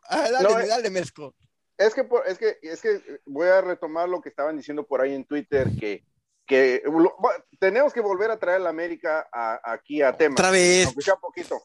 Ah, 0.08 0.30
dale, 0.32 0.68
dale, 0.68 0.90
Mezco. 0.90 1.36
Es 1.78 1.94
que, 1.94 2.08
es, 2.28 2.38
que, 2.38 2.58
es 2.62 2.82
que 2.82 3.20
voy 3.26 3.48
a 3.48 3.62
retomar 3.62 4.08
lo 4.08 4.22
que 4.22 4.30
estaban 4.30 4.56
diciendo 4.56 4.86
por 4.86 5.02
ahí 5.02 5.14
en 5.14 5.26
Twitter, 5.26 5.68
que, 5.78 6.06
que 6.46 6.82
tenemos 7.60 7.92
que 7.92 8.00
volver 8.00 8.32
a 8.32 8.40
traer 8.40 8.58
a 8.58 8.64
la 8.64 8.70
América 8.70 9.28
aquí 9.64 10.02
a 10.02 10.16
tema. 10.16 10.34
Otra 10.34 10.52
vez. 10.52 10.86
Aunque 10.86 11.02
sea 11.02 11.16
poquito. 11.16 11.62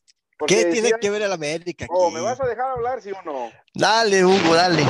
¿Qué 0.46 0.66
tiene 0.66 0.92
que 1.00 1.10
ver 1.10 1.22
el 1.22 1.32
América? 1.32 1.86
Oh, 1.88 2.10
¿me 2.10 2.20
vas 2.20 2.40
a 2.40 2.46
dejar 2.46 2.70
hablar, 2.70 3.00
sí 3.02 3.12
o 3.12 3.22
no? 3.24 3.50
Dale, 3.74 4.24
Hugo, 4.24 4.54
dale. 4.54 4.82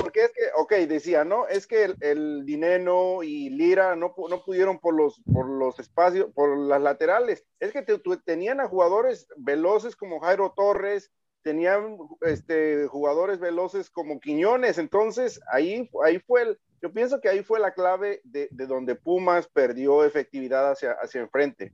Porque 0.00 0.24
es 0.24 0.32
que, 0.32 0.42
ok, 0.56 0.72
decía, 0.88 1.24
¿no? 1.24 1.46
Es 1.46 1.66
que 1.66 1.84
el, 1.84 1.96
el 2.00 2.44
Dineno 2.44 3.22
y 3.22 3.50
Lira 3.50 3.94
no, 3.96 4.14
no 4.28 4.44
pudieron 4.44 4.78
por 4.78 4.94
los, 4.94 5.20
por 5.32 5.48
los 5.48 5.78
espacios, 5.78 6.30
por 6.34 6.56
las 6.58 6.80
laterales. 6.80 7.44
Es 7.60 7.72
que 7.72 7.82
tenían 8.24 8.60
a 8.60 8.68
jugadores 8.68 9.26
veloces 9.36 9.96
como 9.96 10.20
Jairo 10.20 10.52
Torres, 10.56 11.10
tenían 11.42 11.98
este, 12.22 12.86
jugadores 12.86 13.40
veloces 13.40 13.90
como 13.90 14.20
Quiñones, 14.20 14.78
entonces 14.78 15.40
ahí, 15.50 15.88
ahí 16.04 16.18
fue 16.18 16.42
el, 16.42 16.58
yo 16.82 16.92
pienso 16.92 17.20
que 17.20 17.28
ahí 17.28 17.42
fue 17.42 17.60
la 17.60 17.72
clave 17.72 18.20
de, 18.24 18.48
de 18.50 18.66
donde 18.66 18.94
Pumas 18.94 19.48
perdió 19.48 20.04
efectividad 20.04 20.70
hacia, 20.70 20.92
hacia 20.92 21.20
enfrente. 21.20 21.72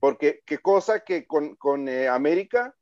Porque 0.00 0.42
qué 0.46 0.58
cosa 0.58 1.00
que 1.00 1.26
con, 1.26 1.56
con 1.56 1.88
eh, 1.88 2.08
América 2.08 2.74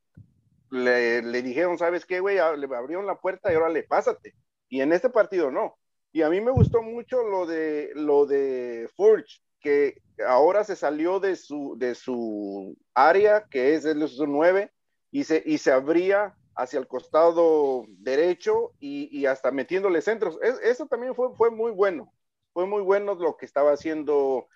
le, 0.69 1.21
le, 1.21 1.41
dijeron, 1.41 1.77
¿sabes 1.77 2.05
qué, 2.05 2.19
güey? 2.19 2.37
Ah, 2.37 2.55
le 2.55 2.73
abrieron 2.75 3.05
la 3.05 3.19
puerta 3.19 3.51
y 3.51 3.55
ahora 3.55 3.69
le 3.69 3.83
pásate. 3.83 4.35
Y 4.69 4.81
en 4.81 4.93
este 4.93 5.09
partido 5.09 5.51
no. 5.51 5.77
Y 6.11 6.21
a 6.21 6.29
mí 6.29 6.41
me 6.41 6.51
gustó 6.51 6.81
mucho 6.81 7.23
lo 7.23 7.45
de, 7.45 7.91
lo 7.95 8.25
de 8.25 8.89
Forge, 8.95 9.41
que 9.59 10.01
ahora 10.25 10.63
se 10.63 10.75
salió 10.75 11.19
de 11.19 11.35
su, 11.35 11.75
de 11.77 11.95
su 11.95 12.75
área, 12.93 13.45
que 13.49 13.75
es 13.75 13.85
el 13.85 14.07
su 14.07 14.25
9, 14.25 14.71
y 15.11 15.23
se, 15.23 15.43
y 15.45 15.57
se 15.57 15.71
abría 15.71 16.35
hacia 16.55 16.79
el 16.79 16.87
costado 16.87 17.85
derecho 17.87 18.73
y, 18.79 19.15
y 19.15 19.25
hasta 19.27 19.51
metiéndole 19.51 20.01
centros. 20.01 20.39
eso 20.41 20.87
también 20.87 21.13
fue, 21.13 21.35
fue 21.35 21.51
muy 21.51 21.71
bueno. 21.71 22.11
Fue 22.53 22.65
muy 22.65 22.81
bueno 22.81 23.13
lo 23.13 23.37
que 23.37 23.45
estaba 23.45 23.73
haciendo 23.73 24.47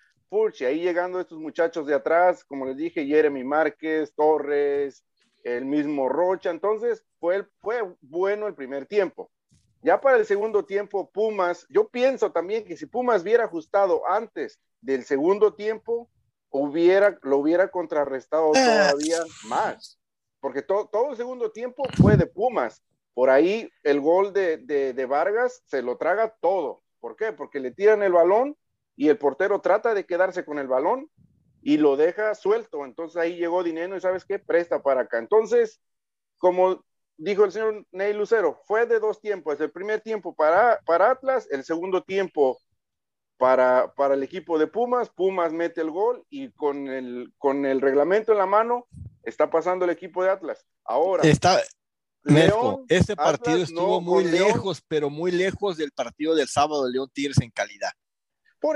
y 0.58 0.64
ahí 0.64 0.80
llegando 0.80 1.20
estos 1.20 1.38
muchachos 1.38 1.86
de 1.86 1.94
atrás, 1.94 2.42
como 2.44 2.64
les 2.64 2.76
dije, 2.76 3.06
Jeremy 3.06 3.44
Márquez, 3.44 4.14
Torres, 4.14 5.04
el 5.44 5.66
mismo 5.66 6.08
Rocha, 6.08 6.50
entonces 6.50 7.04
fue, 7.20 7.46
fue 7.60 7.82
bueno 8.00 8.46
el 8.46 8.54
primer 8.54 8.86
tiempo. 8.86 9.30
Ya 9.82 10.00
para 10.00 10.16
el 10.16 10.24
segundo 10.24 10.64
tiempo, 10.64 11.10
Pumas, 11.10 11.66
yo 11.68 11.88
pienso 11.88 12.32
también 12.32 12.64
que 12.64 12.76
si 12.76 12.86
Pumas 12.86 13.22
hubiera 13.22 13.44
ajustado 13.44 14.08
antes 14.08 14.58
del 14.80 15.04
segundo 15.04 15.52
tiempo, 15.54 16.08
hubiera, 16.48 17.18
lo 17.22 17.38
hubiera 17.38 17.68
contrarrestado 17.68 18.52
ah. 18.54 18.88
todavía 18.92 19.18
más. 19.48 19.98
Porque 20.40 20.62
todo 20.62 21.10
el 21.10 21.16
segundo 21.16 21.50
tiempo 21.50 21.82
fue 22.00 22.16
de 22.16 22.26
Pumas. 22.26 22.82
Por 23.12 23.28
ahí 23.28 23.68
el 23.82 24.00
gol 24.00 24.32
de, 24.32 24.56
de, 24.58 25.06
Vargas 25.06 25.62
se 25.66 25.82
lo 25.82 25.98
traga 25.98 26.34
todo. 26.40 26.82
¿Por 27.00 27.16
qué? 27.16 27.32
Porque 27.32 27.60
le 27.60 27.70
tiran 27.70 28.02
el 28.02 28.12
balón 28.12 28.56
y 28.96 29.08
el 29.08 29.18
portero 29.18 29.60
trata 29.60 29.94
de 29.94 30.04
quedarse 30.04 30.44
con 30.44 30.58
el 30.58 30.68
balón 30.68 31.10
y 31.62 31.78
lo 31.78 31.96
deja 31.96 32.34
suelto. 32.34 32.84
Entonces 32.84 33.16
ahí 33.16 33.36
llegó 33.36 33.62
Dinero 33.62 33.96
y 33.96 34.00
sabes 34.00 34.24
qué, 34.24 34.38
presta 34.38 34.82
para 34.82 35.02
acá. 35.02 35.18
Entonces, 35.18 35.80
como 36.38 36.84
dijo 37.16 37.44
el 37.44 37.52
señor 37.52 37.86
Ney 37.92 38.12
Lucero, 38.12 38.60
fue 38.66 38.86
de 38.86 38.98
dos 38.98 39.20
tiempos. 39.20 39.60
El 39.60 39.70
primer 39.70 40.00
tiempo 40.00 40.34
para, 40.34 40.80
para 40.84 41.10
Atlas, 41.10 41.48
el 41.50 41.64
segundo 41.64 42.02
tiempo 42.02 42.58
para, 43.38 43.92
para 43.94 44.14
el 44.14 44.22
equipo 44.22 44.58
de 44.58 44.66
Pumas. 44.66 45.08
Pumas 45.08 45.52
mete 45.52 45.80
el 45.80 45.90
gol 45.90 46.24
y 46.28 46.50
con 46.52 46.88
el, 46.88 47.32
con 47.38 47.64
el 47.64 47.80
reglamento 47.80 48.32
en 48.32 48.38
la 48.38 48.46
mano 48.46 48.86
está 49.22 49.50
pasando 49.50 49.84
el 49.84 49.92
equipo 49.92 50.22
de 50.22 50.30
Atlas. 50.30 50.66
Ahora. 50.84 51.22
Está, 51.22 51.60
León, 52.24 52.84
este 52.88 53.16
partido 53.16 53.58
estuvo 53.58 54.00
muy 54.00 54.24
lejos, 54.24 54.82
pero 54.86 55.10
muy 55.10 55.30
lejos 55.30 55.76
del 55.76 55.92
partido 55.92 56.34
del 56.34 56.48
sábado 56.48 56.84
de 56.84 56.92
León 56.92 57.08
Tigres 57.12 57.40
en 57.40 57.50
calidad 57.50 57.92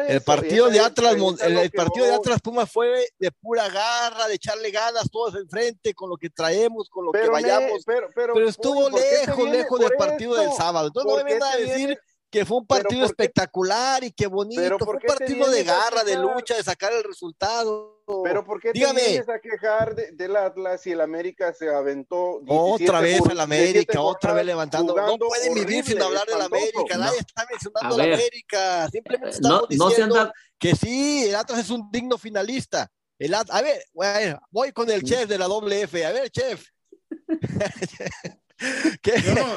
el 0.08 0.20
partido 0.22 0.68
de 0.68 0.80
Atlas, 0.80 1.14
el, 1.42 1.70
partido 1.70 2.06
de 2.06 2.14
Atlas 2.14 2.40
Pumas 2.40 2.70
fue 2.70 3.08
de 3.18 3.30
pura 3.30 3.68
garra, 3.68 4.26
de 4.26 4.34
echarle 4.34 4.70
ganas 4.70 5.08
todos 5.10 5.34
enfrente 5.36 5.94
con 5.94 6.10
lo 6.10 6.16
que 6.16 6.30
traemos, 6.30 6.88
con 6.88 7.04
lo 7.04 7.12
que 7.12 7.28
vayamos. 7.28 7.84
pero, 7.84 8.48
estuvo 8.48 8.90
lejos, 8.90 9.48
lejos 9.48 9.80
del 9.80 9.92
partido 9.92 10.34
del 10.34 10.52
sábado. 10.52 10.88
Entonces 10.88 11.10
no 11.10 11.16
me 11.16 11.24
vengan 11.24 11.52
a 11.52 11.56
decir 11.56 11.98
que 12.30 12.44
fue 12.44 12.58
un 12.58 12.66
partido 12.66 13.04
espectacular 13.04 14.02
y 14.04 14.12
que 14.12 14.26
bonito, 14.26 14.78
fue 14.78 14.94
un 14.94 15.00
partido 15.00 15.48
de 15.50 15.64
garra, 15.64 16.04
de 16.04 16.16
lucha, 16.16 16.56
de 16.56 16.62
sacar 16.62 16.92
el 16.92 17.04
resultado. 17.04 18.02
Pero 18.24 18.44
¿por 18.44 18.60
qué 18.60 18.72
Dígame. 18.72 19.00
te 19.00 19.08
vienes 19.08 19.28
a 19.28 19.40
quejar 19.40 19.94
del 19.94 20.36
Atlas 20.36 20.86
y 20.86 20.92
el 20.92 21.00
América 21.00 21.52
se 21.52 21.68
aventó? 21.68 22.40
Otra 22.46 23.00
vez 23.00 23.20
el 23.30 23.40
América, 23.40 24.00
otra 24.00 24.32
vez 24.32 24.46
levantando. 24.46 24.94
No 24.94 25.16
pueden 25.18 25.54
vivir 25.54 25.84
sin 25.84 26.00
hablar 26.00 26.26
del 26.26 26.42
América, 26.42 26.98
nadie 26.98 27.18
está 27.18 27.46
mencionando 27.50 27.94
al 27.94 28.12
América. 28.12 28.88
Simplemente 28.90 29.36
estamos 29.36 29.66
no, 29.70 29.88
diciendo 29.88 30.32
que 30.58 30.74
sí, 30.74 31.24
el 31.28 31.34
Atlas 31.34 31.60
es 31.60 31.70
un 31.70 31.90
digno 31.90 32.18
finalista. 32.18 32.88
El 33.18 33.34
a 33.34 33.62
ver, 33.62 33.82
bueno, 33.94 34.38
voy 34.50 34.72
con 34.72 34.90
el 34.90 35.02
chef 35.02 35.26
de 35.26 35.38
la 35.38 35.46
doble 35.46 35.82
F. 35.82 36.04
A 36.04 36.12
ver, 36.12 36.30
chef. 36.30 36.66
¿Qué? 39.02 39.12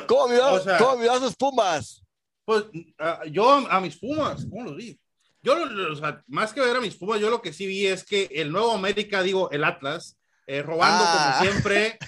¿Cómo, 0.07 0.27
miró, 0.27 0.55
o 0.55 0.61
¿Cómo 0.77 0.97
miró 0.97 1.13
a 1.13 1.19
sus 1.19 1.35
Pumas? 1.35 2.03
Pues 2.49 2.63
yo 3.31 3.69
a 3.69 3.79
mis 3.79 3.95
Pumas, 3.97 4.43
¿cómo 4.49 4.63
lo 4.63 4.75
vi? 4.75 4.99
Yo, 5.43 5.55
o 5.91 5.95
sea, 5.95 6.23
más 6.25 6.51
que 6.51 6.61
ver 6.61 6.75
a 6.75 6.81
mis 6.81 6.95
Pumas, 6.95 7.21
yo 7.21 7.29
lo 7.29 7.43
que 7.43 7.53
sí 7.53 7.67
vi 7.67 7.85
es 7.85 8.03
que 8.03 8.27
el 8.31 8.51
nuevo 8.51 8.71
América, 8.71 9.21
digo, 9.21 9.51
el 9.51 9.63
Atlas, 9.63 10.17
eh, 10.47 10.63
robando 10.63 11.05
como 11.05 11.25
ah. 11.25 11.39
siempre, 11.43 11.99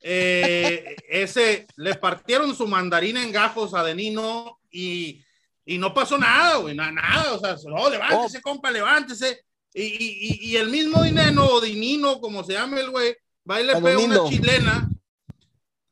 eh, 0.00 0.94
ese, 1.08 1.66
le 1.74 1.96
partieron 1.96 2.54
su 2.54 2.68
mandarina 2.68 3.24
en 3.24 3.32
gajos 3.32 3.74
a 3.74 3.82
Denino 3.82 4.60
y, 4.70 5.20
y 5.66 5.78
no 5.78 5.92
pasó 5.92 6.16
nada, 6.16 6.58
güey, 6.58 6.76
nada, 6.76 6.92
nada, 6.92 7.32
o 7.32 7.40
sea, 7.40 7.56
no, 7.68 7.90
levántese, 7.90 8.38
oh. 8.38 8.42
compa, 8.42 8.70
levántese. 8.70 9.42
Y, 9.74 9.82
y, 9.82 10.50
y, 10.50 10.56
el 10.58 10.68
mismo 10.68 11.02
Dineno 11.02 11.44
o 11.44 11.60
Dinino, 11.60 12.20
como 12.20 12.44
se 12.44 12.52
llama 12.52 12.78
el 12.78 12.90
güey, 12.90 13.16
va 13.50 13.60
y 13.60 13.64
le 13.64 13.82
pega 13.82 13.98
una 13.98 14.28
chilena 14.28 14.88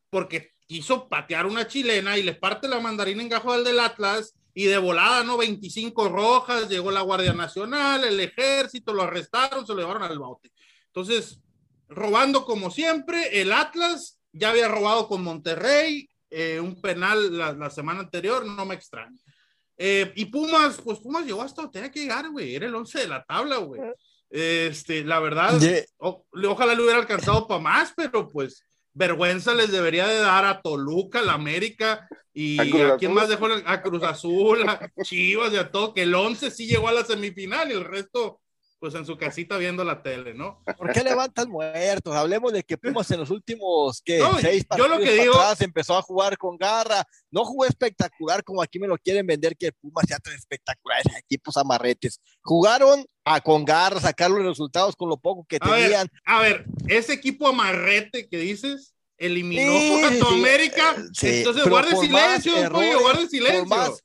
porque 0.09 0.53
quiso 0.67 1.07
patear 1.07 1.45
una 1.45 1.67
chilena 1.67 2.17
y 2.17 2.23
le 2.23 2.35
parte 2.35 2.67
la 2.67 2.79
mandarina 2.79 3.21
en 3.21 3.29
gajo 3.29 3.53
al 3.53 3.63
del 3.63 3.79
Atlas 3.79 4.35
y 4.53 4.65
de 4.65 4.77
volada, 4.77 5.23
¿no? 5.23 5.37
25 5.37 6.09
rojas, 6.09 6.67
llegó 6.67 6.91
la 6.91 7.01
Guardia 7.01 7.33
Nacional, 7.33 8.03
el 8.03 8.19
ejército, 8.19 8.93
lo 8.93 9.03
arrestaron, 9.03 9.65
se 9.65 9.73
lo 9.73 9.79
llevaron 9.79 10.03
al 10.03 10.19
bote. 10.19 10.51
Entonces, 10.87 11.39
robando 11.87 12.43
como 12.43 12.69
siempre, 12.69 13.41
el 13.41 13.53
Atlas 13.53 14.19
ya 14.33 14.49
había 14.49 14.67
robado 14.67 15.07
con 15.07 15.23
Monterrey, 15.23 16.09
eh, 16.29 16.59
un 16.59 16.81
penal 16.81 17.37
la, 17.37 17.69
semana 17.69 18.01
anterior, 18.01 18.45
no 18.45 18.65
me 18.65 18.75
extraña. 18.75 19.17
Eh, 19.77 20.11
y 20.15 20.25
Pumas, 20.25 20.81
pues 20.83 20.99
Pumas 20.99 21.25
llegó 21.25 21.43
hasta 21.43 21.61
donde 21.61 21.73
tenía 21.73 21.91
que 21.91 22.01
llegar, 22.01 22.29
güey, 22.29 22.55
era 22.55 22.65
el 22.65 22.75
11 22.75 22.99
de 22.99 23.07
la 23.07 23.23
tabla, 23.23 23.57
güey. 23.57 23.81
Este, 24.29 25.05
la 25.05 25.19
verdad, 25.19 25.57
ojalá 25.99 26.73
le 26.73 26.81
hubiera 26.81 26.99
alcanzado 26.99 27.47
para 27.47 27.61
más, 27.61 27.93
pero 27.95 28.27
pues 28.27 28.63
vergüenza 28.97 29.53
les 29.53 29.71
debería 29.71 30.07
de 30.07 30.17
dar 30.17 30.45
a 30.45 30.61
Toluca, 30.61 31.21
la 31.21 31.33
América 31.33 32.07
y 32.33 32.59
a, 32.59 32.97
quién 32.97 33.13
más 33.13 33.29
dejó 33.29 33.47
a 33.65 33.81
Cruz 33.81 34.03
Azul, 34.03 34.67
a 34.67 34.91
Chivas 35.03 35.53
y 35.53 35.57
a 35.57 35.71
todo, 35.71 35.93
que 35.93 36.03
el 36.03 36.13
11 36.13 36.51
sí 36.51 36.67
llegó 36.67 36.87
a 36.87 36.91
la 36.91 37.05
semifinal 37.05 37.69
y 37.69 37.75
el 37.75 37.85
resto 37.85 38.41
pues 38.79 38.93
en 38.95 39.05
su 39.05 39.17
casita 39.17 39.57
viendo 39.57 39.83
la 39.83 40.01
tele, 40.03 40.33
¿no? 40.33 40.61
¿Por 40.77 40.91
qué 40.91 41.03
levantan 41.03 41.49
muertos? 41.49 42.15
Hablemos 42.15 42.53
de 42.53 42.63
que 42.63 42.77
Pumas 42.77 43.09
en 43.11 43.19
los 43.19 43.29
últimos 43.31 44.01
¿qué? 44.03 44.21
seis 44.39 44.65
partidos 44.65 44.89
yo 44.89 44.95
lo 44.95 45.03
que 45.03 45.13
digo, 45.13 45.33
atrás 45.33 45.61
empezó 45.61 45.97
a 45.97 46.01
jugar 46.01 46.37
con 46.37 46.57
garra, 46.57 47.03
no 47.31 47.43
jugó 47.43 47.65
espectacular 47.65 48.43
como 48.43 48.61
aquí 48.61 48.79
me 48.79 48.87
lo 48.87 48.97
quieren 48.97 49.25
vender 49.25 49.57
que 49.57 49.71
Pumas 49.71 50.05
ya 50.07 50.19
tan 50.19 50.33
espectaculares 50.33 51.05
equipos 51.17 51.57
amarretes. 51.57 52.21
Jugaron 52.41 53.05
a 53.25 53.41
con 53.41 53.65
garra, 53.65 53.99
sacar 53.99 54.29
los 54.29 54.43
resultados 54.43 54.95
con 54.95 55.09
lo 55.09 55.17
poco 55.17 55.45
que 55.47 55.59
tenían. 55.59 56.07
a 56.25 56.41
ver, 56.41 56.65
ese 56.87 57.13
equipo 57.13 57.47
amarrete 57.47 58.29
que 58.29 58.37
dices 58.37 58.93
eliminó 59.17 60.05
a 60.05 60.11
tu 60.19 60.27
América, 60.27 60.95
entonces 61.21 61.67
guarde 61.67 61.95
silencio, 61.95 62.69
guarde 62.69 63.27
silencio 63.27 63.59
por 63.61 63.67
más 63.67 64.03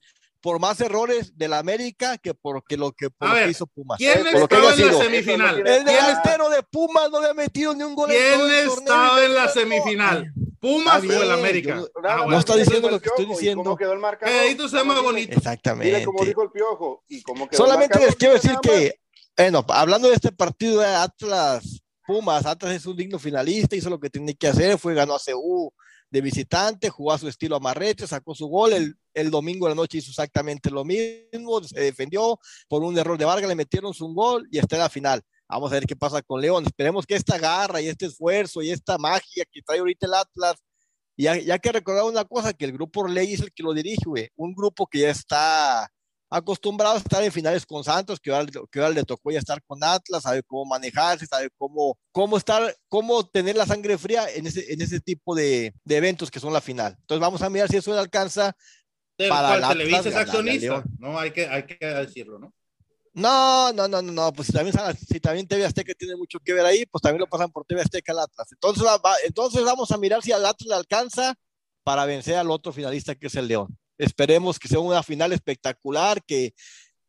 errores 0.80 1.36
del 1.36 1.52
América 1.52 2.18
que 2.18 2.34
porque 2.34 2.76
lo 2.76 2.92
que, 2.92 3.10
por 3.10 3.28
lo 3.28 3.48
hizo 3.48 3.66
Pumas. 3.66 3.98
¿Quién 3.98 4.26
estaba 4.26 4.72
en 4.72 4.86
la 4.86 4.92
semifinal? 4.92 5.66
El 5.66 5.84
delantero 5.84 6.50
de 6.50 6.62
Pumas 6.62 7.10
no 7.10 7.18
había 7.18 7.34
metido 7.34 7.74
ni 7.74 7.82
un 7.82 7.94
gol. 7.94 8.10
¿Quién 8.10 8.40
estaba 8.68 9.24
en 9.24 9.34
la 9.34 9.48
semifinal? 9.48 10.32
¿Pumas 10.60 11.02
o 11.02 11.22
el 11.22 11.30
América? 11.32 11.82
Ah, 12.04 12.24
no 12.28 12.38
está 12.38 12.56
diciendo 12.56 12.88
lo 12.88 13.00
que 13.00 13.08
estoy 13.08 13.26
diciendo. 13.26 13.64
¿Cómo 13.64 13.76
quedó 13.76 13.92
el 13.92 13.98
marcador? 13.98 14.70
se 14.70 14.76
llama 14.76 15.00
bonito. 15.00 15.36
Exactamente. 15.36 15.92
Mira 15.92 16.04
como 16.04 16.24
dijo 16.24 16.42
el 16.42 16.50
Piojo. 16.50 17.04
Y 17.08 17.22
cómo 17.22 17.48
quedó 17.48 17.64
Solamente 17.64 17.98
les 17.98 18.14
quiero 18.14 18.34
decir 18.34 18.56
que, 18.62 18.94
bueno, 19.36 19.64
hablando 19.68 20.08
de 20.08 20.14
este 20.14 20.30
partido 20.30 20.80
de 20.80 20.86
Atlas 20.86 21.82
Pumas, 22.06 22.46
Atlas 22.46 22.74
es 22.74 22.86
un 22.86 22.96
digno 22.96 23.18
finalista, 23.18 23.74
hizo 23.74 23.90
lo 23.90 23.98
que 23.98 24.10
tenía 24.10 24.34
que 24.34 24.48
hacer, 24.48 24.78
fue 24.78 24.94
ganó 24.94 25.14
a 25.14 25.18
CU 25.18 25.72
de 26.12 26.20
visitante, 26.20 26.90
jugó 26.90 27.12
a 27.12 27.18
su 27.18 27.26
estilo 27.26 27.56
amarrete, 27.56 28.06
sacó 28.06 28.34
su 28.34 28.46
gol, 28.46 28.74
el, 28.74 28.94
el 29.14 29.30
domingo 29.30 29.66
de 29.66 29.70
la 29.70 29.76
noche 29.76 29.96
hizo 29.98 30.10
exactamente 30.10 30.70
lo 30.70 30.84
mismo, 30.84 31.64
se 31.64 31.80
defendió 31.80 32.38
por 32.68 32.82
un 32.84 32.96
error 32.98 33.16
de 33.16 33.24
Vargas, 33.24 33.48
le 33.48 33.54
metieron 33.54 33.94
su 33.94 34.12
gol 34.12 34.46
y 34.50 34.58
está 34.58 34.76
en 34.76 34.82
la 34.82 34.90
final. 34.90 35.22
Vamos 35.48 35.72
a 35.72 35.76
ver 35.76 35.86
qué 35.86 35.96
pasa 35.96 36.20
con 36.20 36.42
León. 36.42 36.64
Esperemos 36.66 37.06
que 37.06 37.14
esta 37.14 37.38
garra 37.38 37.80
y 37.80 37.88
este 37.88 38.06
esfuerzo 38.06 38.60
y 38.60 38.70
esta 38.70 38.98
magia 38.98 39.44
que 39.50 39.62
trae 39.62 39.78
ahorita 39.78 40.06
el 40.06 40.14
Atlas, 40.14 40.56
ya, 41.16 41.38
ya 41.38 41.58
que 41.58 41.72
recordar 41.72 42.04
una 42.04 42.26
cosa, 42.26 42.52
que 42.52 42.66
el 42.66 42.72
grupo 42.72 43.00
Orley 43.00 43.32
es 43.32 43.40
el 43.40 43.52
que 43.52 43.62
lo 43.62 43.72
dirige, 43.72 44.04
güey. 44.04 44.28
un 44.36 44.54
grupo 44.54 44.86
que 44.86 45.00
ya 45.00 45.10
está 45.10 45.90
acostumbrado 46.32 46.94
a 46.94 46.98
estar 46.98 47.22
en 47.22 47.30
finales 47.30 47.66
con 47.66 47.84
Santos, 47.84 48.18
que 48.18 48.32
ahora, 48.32 48.46
que 48.46 48.78
ahora 48.80 48.94
le 48.94 49.04
tocó 49.04 49.30
ya 49.30 49.38
estar 49.38 49.62
con 49.64 49.84
Atlas, 49.84 50.22
sabe 50.22 50.42
cómo 50.42 50.64
manejarse, 50.64 51.26
sabe 51.26 51.50
cómo, 51.58 51.98
cómo 52.10 52.38
estar, 52.38 52.74
cómo 52.88 53.26
tener 53.26 53.54
la 53.54 53.66
sangre 53.66 53.98
fría 53.98 54.26
en 54.34 54.46
ese, 54.46 54.72
en 54.72 54.80
ese 54.80 54.98
tipo 54.98 55.34
de, 55.34 55.74
de 55.84 55.96
eventos 55.96 56.30
que 56.30 56.40
son 56.40 56.54
la 56.54 56.62
final. 56.62 56.96
Entonces 57.00 57.20
vamos 57.20 57.42
a 57.42 57.50
mirar 57.50 57.68
si 57.68 57.76
eso 57.76 57.92
le 57.92 58.00
alcanza. 58.00 58.56
para 59.28 59.58
la 59.58 59.68
Televisa 59.68 60.08
es 60.08 60.16
accionista, 60.16 60.82
no 60.98 61.18
hay 61.18 61.32
que, 61.32 61.46
hay 61.46 61.64
que 61.64 61.84
decirlo, 61.84 62.38
¿no? 62.38 62.54
No, 63.14 63.70
no, 63.74 63.86
no, 63.86 64.00
no, 64.00 64.32
pues 64.32 64.46
si 64.46 64.54
también, 64.54 64.74
si 64.96 65.20
también 65.20 65.46
TV 65.46 65.66
Azteca 65.66 65.92
tiene 65.92 66.16
mucho 66.16 66.38
que 66.40 66.54
ver 66.54 66.64
ahí, 66.64 66.86
pues 66.86 67.02
también 67.02 67.20
lo 67.20 67.26
pasan 67.26 67.52
por 67.52 67.66
TV 67.66 67.82
Azteca 67.82 68.12
al 68.12 68.20
Atlas. 68.20 68.48
Entonces, 68.52 68.86
entonces 69.26 69.62
vamos 69.64 69.90
a 69.90 69.98
mirar 69.98 70.22
si 70.22 70.32
al 70.32 70.46
Atlas 70.46 70.66
le 70.66 70.74
alcanza 70.74 71.34
para 71.84 72.06
vencer 72.06 72.36
al 72.36 72.50
otro 72.50 72.72
finalista 72.72 73.14
que 73.14 73.26
es 73.26 73.34
el 73.34 73.48
León. 73.48 73.76
Esperemos 73.98 74.58
que 74.58 74.68
sea 74.68 74.80
una 74.80 75.02
final 75.02 75.32
espectacular, 75.32 76.22
que 76.24 76.54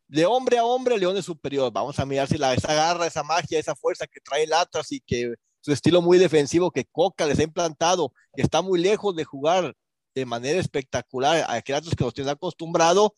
de 0.07 0.25
hombre 0.25 0.57
a 0.57 0.65
hombre 0.65 0.97
León 0.97 1.17
es 1.17 1.25
superior. 1.25 1.71
Vamos 1.71 1.99
a 1.99 2.05
mirar 2.05 2.27
si 2.27 2.37
la, 2.37 2.53
esa 2.53 2.73
garra, 2.73 3.07
esa 3.07 3.23
magia, 3.23 3.59
esa 3.59 3.75
fuerza 3.75 4.07
que 4.07 4.19
trae 4.19 4.43
el 4.43 4.53
Atlas 4.53 4.91
y 4.91 4.99
que 4.99 5.33
su 5.61 5.71
estilo 5.71 6.01
muy 6.01 6.17
defensivo 6.17 6.71
que 6.71 6.85
Coca 6.85 7.25
les 7.25 7.39
ha 7.39 7.43
implantado, 7.43 8.13
que 8.35 8.41
está 8.41 8.61
muy 8.61 8.79
lejos 8.79 9.15
de 9.15 9.23
jugar 9.23 9.73
de 10.13 10.25
manera 10.25 10.59
espectacular 10.59 11.45
a 11.47 11.53
aquel 11.53 11.75
Atlas 11.75 11.95
que 11.95 12.03
nos 12.03 12.13
tiene 12.13 12.31
acostumbrado, 12.31 13.15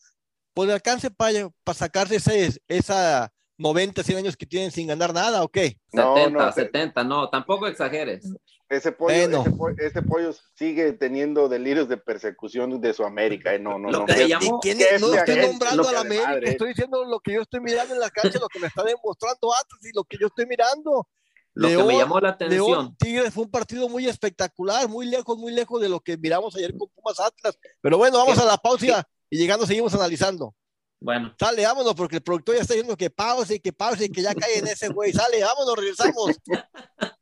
pues 0.53 0.69
alcance 0.69 1.11
para, 1.11 1.49
para 1.63 1.77
sacarse 1.77 2.15
ese, 2.15 2.61
esa 2.67 3.33
90, 3.57 4.03
100 4.03 4.17
años 4.17 4.37
que 4.37 4.45
tienen 4.45 4.71
sin 4.71 4.87
ganar 4.87 5.13
nada, 5.13 5.43
¿o 5.43 5.49
qué? 5.49 5.77
70, 5.91 6.51
70, 6.51 7.03
no, 7.03 7.29
tampoco 7.29 7.67
exageres. 7.67 8.31
Ese 8.67 8.91
pollo, 8.91 9.45
ese, 9.77 10.01
pollo, 10.01 10.33
sigue 10.55 10.93
teniendo 10.93 11.47
delirios 11.47 11.87
de 11.87 11.97
persecución 11.97 12.81
de 12.81 12.93
su 12.95 13.03
América. 13.03 13.53
Eh, 13.53 13.59
no, 13.59 13.77
no, 13.77 13.91
no. 13.91 14.05
¿Quién 14.05 14.79
no 14.99 15.13
estoy 15.13 15.39
nombrando 15.39 15.87
a 15.87 15.91
la 15.91 15.99
América, 15.99 16.39
estoy 16.41 16.69
diciendo 16.69 17.05
lo 17.05 17.19
que 17.19 17.33
yo 17.33 17.41
estoy 17.41 17.59
mirando 17.59 17.93
en 17.93 17.99
la 17.99 18.09
cancha, 18.09 18.39
lo 18.39 18.47
que 18.47 18.59
me 18.59 18.67
está 18.67 18.83
demostrando 18.83 19.53
Atlas 19.53 19.85
y 19.85 19.95
lo 19.95 20.03
que 20.03 20.17
yo 20.19 20.27
estoy 20.27 20.47
mirando. 20.47 21.07
Lo 21.53 21.67
que 21.67 21.83
me 21.83 21.97
llamó 21.97 22.19
la 22.19 22.29
atención. 22.29 22.67
León, 22.67 22.95
Tigres 22.97 23.33
fue 23.33 23.43
un 23.43 23.51
partido 23.51 23.87
muy 23.87 24.07
espectacular, 24.07 24.89
muy 24.89 25.05
lejos, 25.05 25.37
muy 25.37 25.53
lejos 25.53 25.79
de 25.79 25.87
lo 25.87 25.99
que 25.99 26.17
miramos 26.17 26.55
ayer 26.55 26.75
con 26.75 26.89
Pumas 26.89 27.19
Atlas. 27.19 27.57
Pero 27.81 27.99
bueno, 27.99 28.17
vamos 28.17 28.37
a 28.39 28.45
la 28.45 28.57
pausa 28.57 29.07
y 29.29 29.37
llegando 29.37 29.67
seguimos 29.67 29.93
analizando. 29.93 30.55
Bueno. 30.99 31.35
Sale, 31.39 31.63
vámonos, 31.65 31.93
porque 31.93 32.15
el 32.15 32.23
productor 32.23 32.55
ya 32.55 32.61
está 32.61 32.73
diciendo 32.73 32.97
que 32.97 33.11
pause 33.11 33.51
y 33.51 33.59
que 33.59 33.71
pause 33.71 34.05
y 34.05 34.09
que 34.09 34.23
ya 34.23 34.33
cae 34.33 34.57
en 34.57 34.67
ese 34.67 34.89
güey. 34.89 35.13
Sale, 35.13 35.43
vámonos, 35.43 35.75
regresamos. 35.77 36.31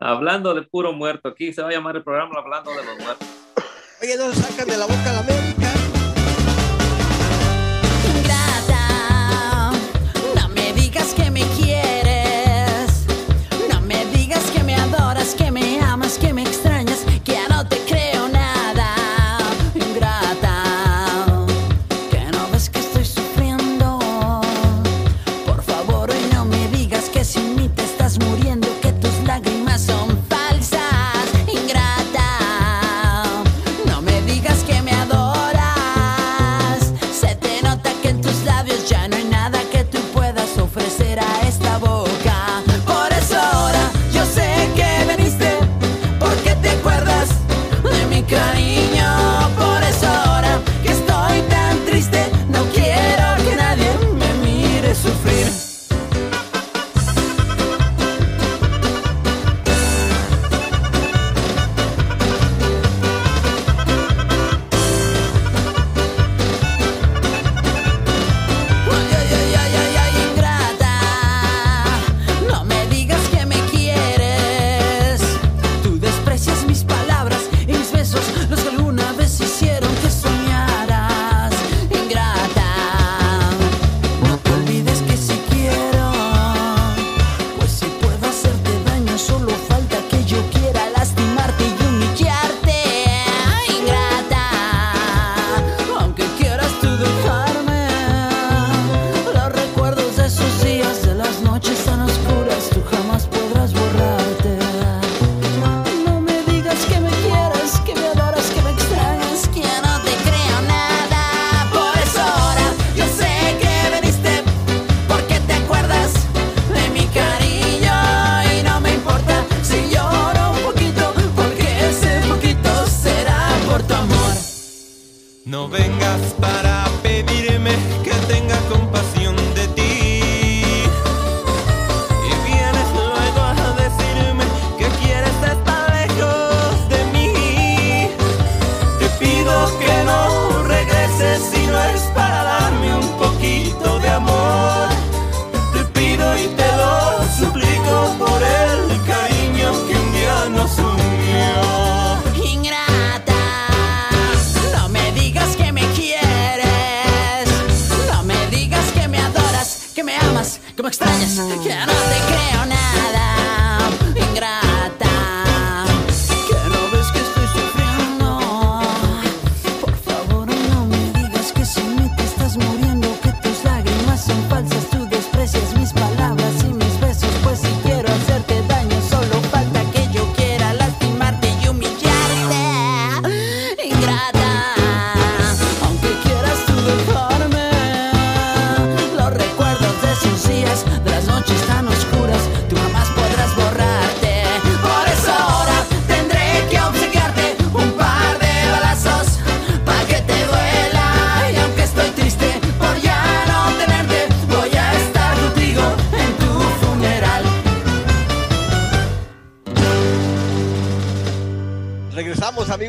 Hablando 0.00 0.54
de 0.54 0.62
puro 0.62 0.92
muerto, 0.92 1.28
aquí 1.28 1.52
se 1.52 1.62
va 1.62 1.68
a 1.68 1.72
llamar 1.72 1.96
el 1.96 2.02
programa 2.02 2.38
Hablando 2.38 2.70
de 2.72 2.84
los 2.84 2.98
Muertos. 2.98 3.28
Oye, 4.02 4.16
no 4.16 4.32
sacan 4.34 4.68
de 4.68 4.76
la 4.76 4.86
boca 4.86 5.12
la 5.12 5.20
América. 5.20 5.83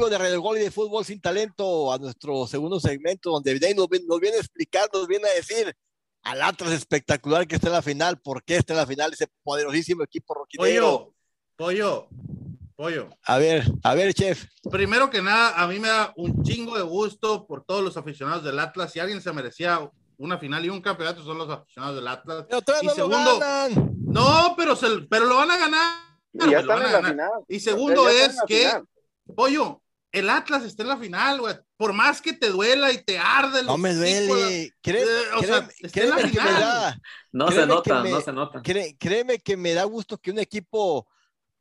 Amigos 0.05 0.11
de 0.11 0.17
Radio 0.23 0.41
Gol 0.41 0.57
y 0.57 0.61
de 0.61 0.71
Fútbol 0.71 1.03
Sin 1.03 1.19
Talento, 1.19 1.91
a 1.91 1.97
nuestro 1.97 2.45
segundo 2.45 2.79
segmento, 2.79 3.31
donde 3.31 3.53
nos, 3.75 3.87
viene- 3.89 4.05
nos 4.07 4.19
viene 4.19 4.37
a 4.37 4.39
explicar, 4.39 4.87
nos 4.93 5.07
viene 5.07 5.27
a 5.27 5.33
decir 5.33 5.75
al 6.23 6.41
Atlas 6.43 6.73
espectacular 6.73 7.47
que 7.47 7.55
está 7.55 7.67
en 7.67 7.73
la 7.73 7.81
final, 7.81 8.19
por 8.19 8.43
qué 8.43 8.57
está 8.57 8.73
en 8.73 8.77
la 8.77 8.85
final 8.85 9.13
ese 9.13 9.27
poderosísimo 9.43 10.03
equipo 10.03 10.33
roquinero. 10.35 11.11
Pollo, 11.55 12.07
pollo, 12.07 12.07
pollo. 12.75 13.09
A 13.23 13.37
ver, 13.39 13.63
a 13.83 13.95
ver, 13.95 14.13
chef. 14.13 14.45
Primero 14.69 15.09
que 15.09 15.21
nada, 15.23 15.59
a 15.59 15.67
mí 15.67 15.79
me 15.79 15.87
da 15.87 16.13
un 16.17 16.43
chingo 16.43 16.77
de 16.77 16.83
gusto 16.83 17.47
por 17.47 17.63
todos 17.63 17.83
los 17.83 17.97
aficionados 17.97 18.43
del 18.43 18.59
Atlas. 18.59 18.91
Si 18.91 18.99
alguien 18.99 19.21
se 19.21 19.33
merecía 19.33 19.89
una 20.17 20.37
final 20.37 20.63
y 20.65 20.69
un 20.69 20.81
campeonato, 20.81 21.23
son 21.23 21.37
los 21.39 21.49
aficionados 21.49 21.95
del 21.95 22.07
Atlas. 22.07 22.45
Pero 22.47 22.61
todavía 22.61 22.91
Y 22.93 22.97
no 22.97 23.07
lo 23.07 23.15
segundo- 23.15 23.39
ganan. 23.39 23.95
No, 24.05 24.53
pero, 24.55 24.75
se, 24.75 24.87
pero 25.09 25.25
lo 25.25 25.35
van 25.37 25.49
a 25.51 25.57
ganar. 25.57 25.93
Y 26.33 26.39
ya 26.39 26.45
lo 26.45 26.59
están 26.59 26.67
van 26.67 26.81
a 26.83 26.85
en 26.85 27.03
la 27.03 27.09
final. 27.09 27.31
Y 27.47 27.59
segundo 27.59 28.03
Ya 28.03 28.11
están 28.11 28.23
es 28.25 28.29
en 28.29 28.35
la 28.35 28.43
que, 28.45 28.57
final. 28.67 28.87
pollo, 29.35 29.81
el 30.19 30.29
Atlas 30.29 30.63
está 30.63 30.83
en 30.83 30.89
la 30.89 30.97
final, 30.97 31.39
güey. 31.41 31.55
Por 31.77 31.93
más 31.93 32.21
que 32.21 32.33
te 32.33 32.49
duela 32.49 32.91
y 32.91 33.03
te 33.03 33.17
arde. 33.19 33.63
No 33.63 33.77
me 33.77 33.93
duele. 33.93 34.71
Cré- 34.81 35.01
Eh, 35.01 35.05
o 35.35 35.43
sea, 35.43 35.67
créeme- 35.67 35.73
está 35.81 36.01
en 36.01 36.09
la 36.09 36.15
créeme 36.15 36.31
que 36.31 36.37
me 36.39 36.45
final. 36.47 36.61
da, 36.61 36.99
No 37.31 37.47
se 37.47 37.53
Créeme 37.53 37.73
nota, 37.73 38.01
me- 38.03 38.09
no 38.11 38.21
se 38.21 38.31
nota. 38.33 38.61
cré- 38.61 38.95
créeme 38.97 39.39
que 39.39 39.57
me 39.57 39.73
da 39.73 39.83
gusto 39.83 40.17
que 40.17 40.31
un 40.31 40.39
equipo, 40.39 41.05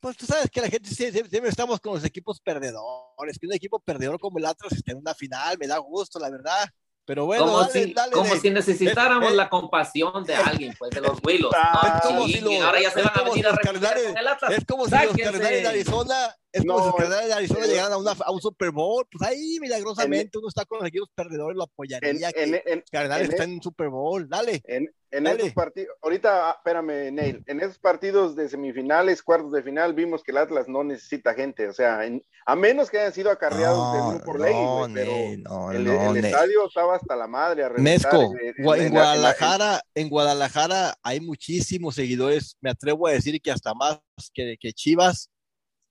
pues 0.01 0.17
tú 0.17 0.25
sabes 0.27 0.49
que 0.51 0.61
la 0.61 0.69
gente 0.69 0.89
sie- 0.91 1.11
sie- 1.13 1.29
siempre 1.29 1.51
estamos 1.51 1.81
con 1.81 1.95
los 1.95 2.05
equipos 2.05 2.41
perdedores, 2.41 3.39
que 3.41 3.47
un 3.47 3.55
equipo 3.55 3.81
perdedor 3.81 4.19
como 4.21 4.39
el 4.39 4.47
Atlas 4.47 4.73
esté 4.73 4.93
en 4.93 4.99
una 4.99 5.15
final, 5.15 5.59
me 5.59 5.67
da 5.67 5.79
gusto, 5.79 6.19
la 6.19 6.31
verdad. 6.31 6.69
Pero 7.07 7.27
bueno, 7.27 7.45
como 7.45 7.61
dale, 7.61 7.73
si, 7.73 7.93
dale, 7.93 8.13
como 8.13 8.29
Dave. 8.29 8.41
si 8.41 8.51
necesitáramos 8.51 9.29
Eh, 9.31 9.33
eh. 9.35 9.37
la 9.37 9.51
compasión 9.51 10.25
de 10.25 10.37
alguien, 10.37 10.75
pues 10.79 10.91
de 10.91 11.03
los 11.03 11.19
Willos. 11.23 11.51
Ah, 11.55 11.81
No 11.83 11.95
es 11.99 12.03
como 12.03 12.27
si 12.29 12.41
los- 12.41 12.61
ahora 12.63 12.81
ya 12.81 12.91
se 12.91 13.01
es 13.01 13.05
van 13.05 13.13
a 13.15 13.19
como 13.19 13.35
si 13.35 13.43
venir 13.43 13.47
a 13.47 13.51
los 13.51 13.83
el 14.17 14.27
Atlas. 14.29 14.53
Es 14.53 14.65
como 14.65 14.85
si 14.87 14.91
los 14.93 15.01
Sáquense. 15.01 15.23
Cardenales 15.23 15.63
de 15.63 15.69
Arizona 15.69 16.37
es 16.55 16.65
como 16.65 16.79
si 16.79 16.85
No, 16.85 16.87
los 16.87 16.95
Cardenales 16.97 17.29
de 17.29 17.35
Arizona 17.35 17.65
en- 17.65 17.71
llegaran 17.71 17.93
a, 17.93 17.97
una- 17.99 18.13
a 18.13 18.31
un 18.33 18.41
Super 18.41 18.71
Bowl. 18.71 19.05
Pues 19.11 19.29
ahí, 19.29 19.59
milagrosamente, 19.61 20.39
uno 20.39 20.49
está 20.49 20.65
con 20.65 20.79
los 20.79 20.89
equipos 20.89 21.11
perdedores, 21.15 21.57
lo 21.57 21.65
apoyaría. 21.65 22.31
en- 22.35 22.55
en- 22.65 22.85
Cardenales 22.91 23.27
en- 23.27 23.33
está 23.33 23.45
en 23.45 23.53
un 23.55 23.63
Super 23.63 23.89
Bowl. 23.89 24.29
Dale. 24.29 24.63
En, 24.67 24.89
Dale. 25.23 25.43
esos 25.43 25.53
partidos, 25.55 25.95
ahorita, 26.03 26.51
ah, 26.51 26.55
espérame, 26.59 27.13
Neil, 27.13 27.45
en 27.47 27.61
esos 27.61 27.79
partidos 27.79 28.35
de 28.35 28.49
semifinales, 28.49 29.23
cuartos 29.23 29.53
de 29.53 29.63
final, 29.63 29.95
vimos 29.95 30.25
que 30.25 30.33
el 30.33 30.39
Atlas 30.39 30.67
no 30.67 30.83
necesita 30.83 31.35
gente, 31.35 31.69
o 31.69 31.73
sea, 31.73 32.01
a 32.47 32.57
menos 32.57 32.91
que 32.91 32.99
hayan 32.99 33.13
sido 33.13 33.31
acarreados 33.31 33.93
de 33.95 34.01
uno 34.01 34.21
por 34.25 34.41
ley, 34.41 34.53
güey, 34.53 34.93
pero 34.93 35.13
no, 35.39 35.71
el, 35.71 35.85
no, 35.85 36.07
el 36.17 36.21
Ney. 36.21 36.25
estadio 36.33 36.67
estaba 36.67 36.97
hasta 36.97 37.15
la 37.15 37.29
madre 37.29 37.63
a 37.63 37.69
Mezco, 37.71 38.17
en- 38.41 38.55
Gua- 38.65 38.77
en, 38.77 38.87
en 38.87 38.87
la- 38.87 38.87
en 38.87 38.95
la- 38.95 39.01
Guadalajara, 39.01 39.83
en 39.95 40.09
Guadalajara 40.09 40.95
hay 41.05 41.21
muchísimos 41.21 41.95
seguidores, 41.95 42.57
me 42.61 42.71
atrevo 42.71 43.07
a 43.07 43.13
decir 43.13 43.41
que 43.41 43.53
hasta 43.53 43.73
más 43.73 44.01
que, 44.33 44.57
que 44.59 44.73
Chivas, 44.73 45.31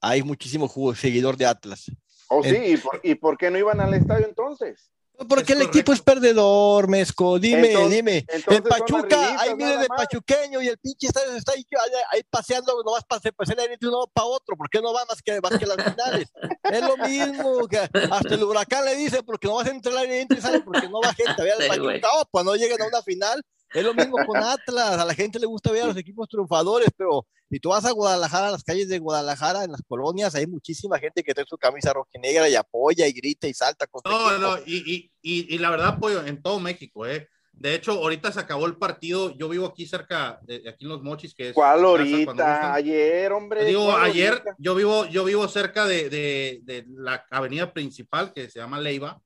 hay 0.03 0.21
muchísimo 0.21 0.67
ju- 0.69 0.93
seguidor 0.95 1.37
de 1.37 1.45
Atlas. 1.45 1.85
Oh, 2.27 2.43
sí, 2.43 2.49
¿y 2.55 2.77
por, 2.77 2.99
¿y 3.03 3.15
por 3.15 3.37
qué 3.37 3.49
no 3.49 3.57
iban 3.57 3.79
al 3.79 3.93
estadio 3.93 4.25
entonces? 4.27 4.89
Porque 5.29 5.53
Es 5.53 5.59
el 5.59 5.61
equipo 5.67 5.93
es 5.93 6.01
perdedor, 6.01 6.87
Mezco, 6.87 7.37
dime, 7.37 7.67
Entonces- 7.67 7.91
dime. 7.95 8.17
entonces 8.29 8.57
En 8.57 8.63
Pachuca, 8.63 9.39
ahí 9.39 9.53
miren 9.55 9.79
de 9.81 9.87
pachuqueño 9.87 10.59
y 10.59 10.67
el 10.69 10.77
pinche 10.79 11.05
está, 11.05 11.21
está 11.37 11.51
ahí, 11.51 11.63
ahí 12.11 12.21
paseando, 12.31 12.81
nomás 12.83 13.03
para 13.03 13.21
pasar 13.31 13.55
de 13.55 13.77
un 13.87 13.91
lado 13.91 14.09
para 14.11 14.25
otro, 14.25 14.57
¿por 14.57 14.67
qué 14.71 14.81
no 14.81 14.91
va 14.91 15.05
más 15.05 15.21
que, 15.21 15.39
más 15.39 15.55
que 15.59 15.67
las 15.67 15.77
finales? 15.77 16.31
Es 16.63 16.81
lo 16.81 16.97
mismo, 16.97 17.67
que 17.67 17.77
hasta 17.77 18.33
el 18.33 18.43
huracán 18.43 18.83
le 18.85 18.95
dice, 18.95 19.21
porque 19.21 19.47
no 19.47 19.53
vas 19.55 19.67
a 19.67 19.71
entrar 19.71 19.95
al 19.95 20.03
aire 20.09 20.27
y 20.35 20.41
sale, 20.41 20.61
porque 20.61 20.89
no 20.89 20.99
va 20.99 21.13
gente 21.13 21.39
a 21.39 21.43
ver 21.45 21.53
Sí. 21.59 21.67
Pachuca, 21.67 22.07
oh, 22.15 22.23
pues 22.31 22.43
no 22.45 22.55
lleguen 22.55 22.81
a 22.81 22.87
una 22.87 23.03
final. 23.03 23.43
Es 23.73 23.83
lo 23.83 23.93
mismo 23.93 24.17
con 24.25 24.37
Atlas, 24.37 24.99
a 24.99 25.05
la 25.05 25.13
gente 25.15 25.39
le 25.39 25.45
gusta 25.47 25.71
ver 25.71 25.83
a 25.83 25.87
los 25.87 25.97
equipos 25.97 26.27
triunfadores, 26.29 26.89
pero 26.95 27.25
si 27.49 27.59
tú 27.59 27.69
vas 27.69 27.85
a 27.85 27.91
Guadalajara, 27.91 28.47
a 28.49 28.51
las 28.51 28.63
calles 28.63 28.87
de 28.87 28.99
Guadalajara, 28.99 29.63
en 29.63 29.71
las 29.71 29.81
colonias, 29.87 30.35
hay 30.35 30.45
muchísima 30.47 30.99
gente 30.99 31.23
que 31.23 31.33
trae 31.33 31.45
su 31.47 31.57
camisa 31.57 31.93
rojinegra 31.93 32.47
y 32.49 32.55
apoya 32.55 33.07
y 33.07 33.11
grita 33.13 33.47
y 33.47 33.53
salta 33.53 33.87
con 33.87 34.01
No, 34.05 34.37
no, 34.37 34.57
y, 34.65 34.77
y, 34.93 35.11
y, 35.21 35.55
y 35.55 35.57
la 35.57 35.69
verdad, 35.69 35.99
pollo, 35.99 36.25
en 36.25 36.41
todo 36.41 36.59
México, 36.59 37.05
¿eh? 37.07 37.27
De 37.51 37.75
hecho, 37.75 37.91
ahorita 37.91 38.31
se 38.31 38.39
acabó 38.39 38.65
el 38.65 38.77
partido. 38.77 39.29
Yo 39.37 39.47
vivo 39.47 39.67
aquí 39.67 39.85
cerca, 39.85 40.39
de, 40.41 40.67
aquí 40.67 40.85
en 40.85 40.89
Los 40.89 41.03
Mochis, 41.03 41.35
que 41.35 41.49
es. 41.49 41.53
¿Cuál 41.53 41.85
ahorita? 41.85 42.73
Ayer, 42.73 43.31
hombre. 43.31 43.63
Digo, 43.65 43.85
¿cuál 43.85 44.01
ayer 44.05 44.31
ahorita? 44.33 44.55
yo 44.57 44.73
vivo, 44.73 45.05
yo 45.05 45.23
vivo 45.23 45.47
cerca 45.47 45.85
de, 45.85 46.09
de, 46.09 46.59
de 46.63 46.85
la 46.89 47.23
avenida 47.29 47.71
principal 47.71 48.33
que 48.33 48.49
se 48.49 48.57
llama 48.59 48.81
Leiva 48.81 49.21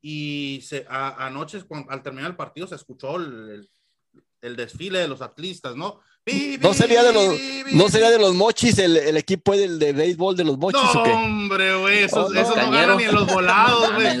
y 0.00 0.60
se, 0.64 0.86
a- 0.88 1.26
anoche 1.26 1.62
cuando- 1.64 1.90
al 1.90 2.02
terminar 2.02 2.30
el 2.30 2.36
partido 2.36 2.66
se 2.66 2.74
escuchó 2.76 3.16
el, 3.16 3.50
el- 3.50 3.70
el 4.42 4.56
desfile 4.56 4.98
de 5.00 5.08
los 5.08 5.20
atlistas, 5.22 5.76
¿no? 5.76 6.00
No 6.60 6.74
sería 6.74 7.02
de 7.02 7.12
los, 7.14 7.72
no 7.72 7.88
sería 7.88 8.10
de 8.10 8.18
los 8.18 8.34
mochis 8.34 8.78
el, 8.78 8.98
el 8.98 9.16
equipo 9.16 9.56
del 9.56 9.78
de 9.78 9.94
béisbol 9.94 10.36
de 10.36 10.44
los 10.44 10.58
mochis 10.58 10.82
No, 10.94 11.00
o 11.00 11.04
qué? 11.04 11.10
hombre, 11.10 11.76
güey, 11.76 11.98
esos, 12.04 12.28
Oh, 12.28 12.32
no. 12.34 12.38
esos 12.40 12.54
no 12.54 12.70
ganan 12.70 12.96
ni 12.98 13.04
en 13.04 13.14
los 13.14 13.26
volados, 13.32 13.94
güey. 13.94 14.18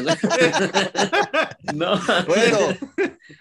No, 1.74 2.00
Bueno, 2.26 2.58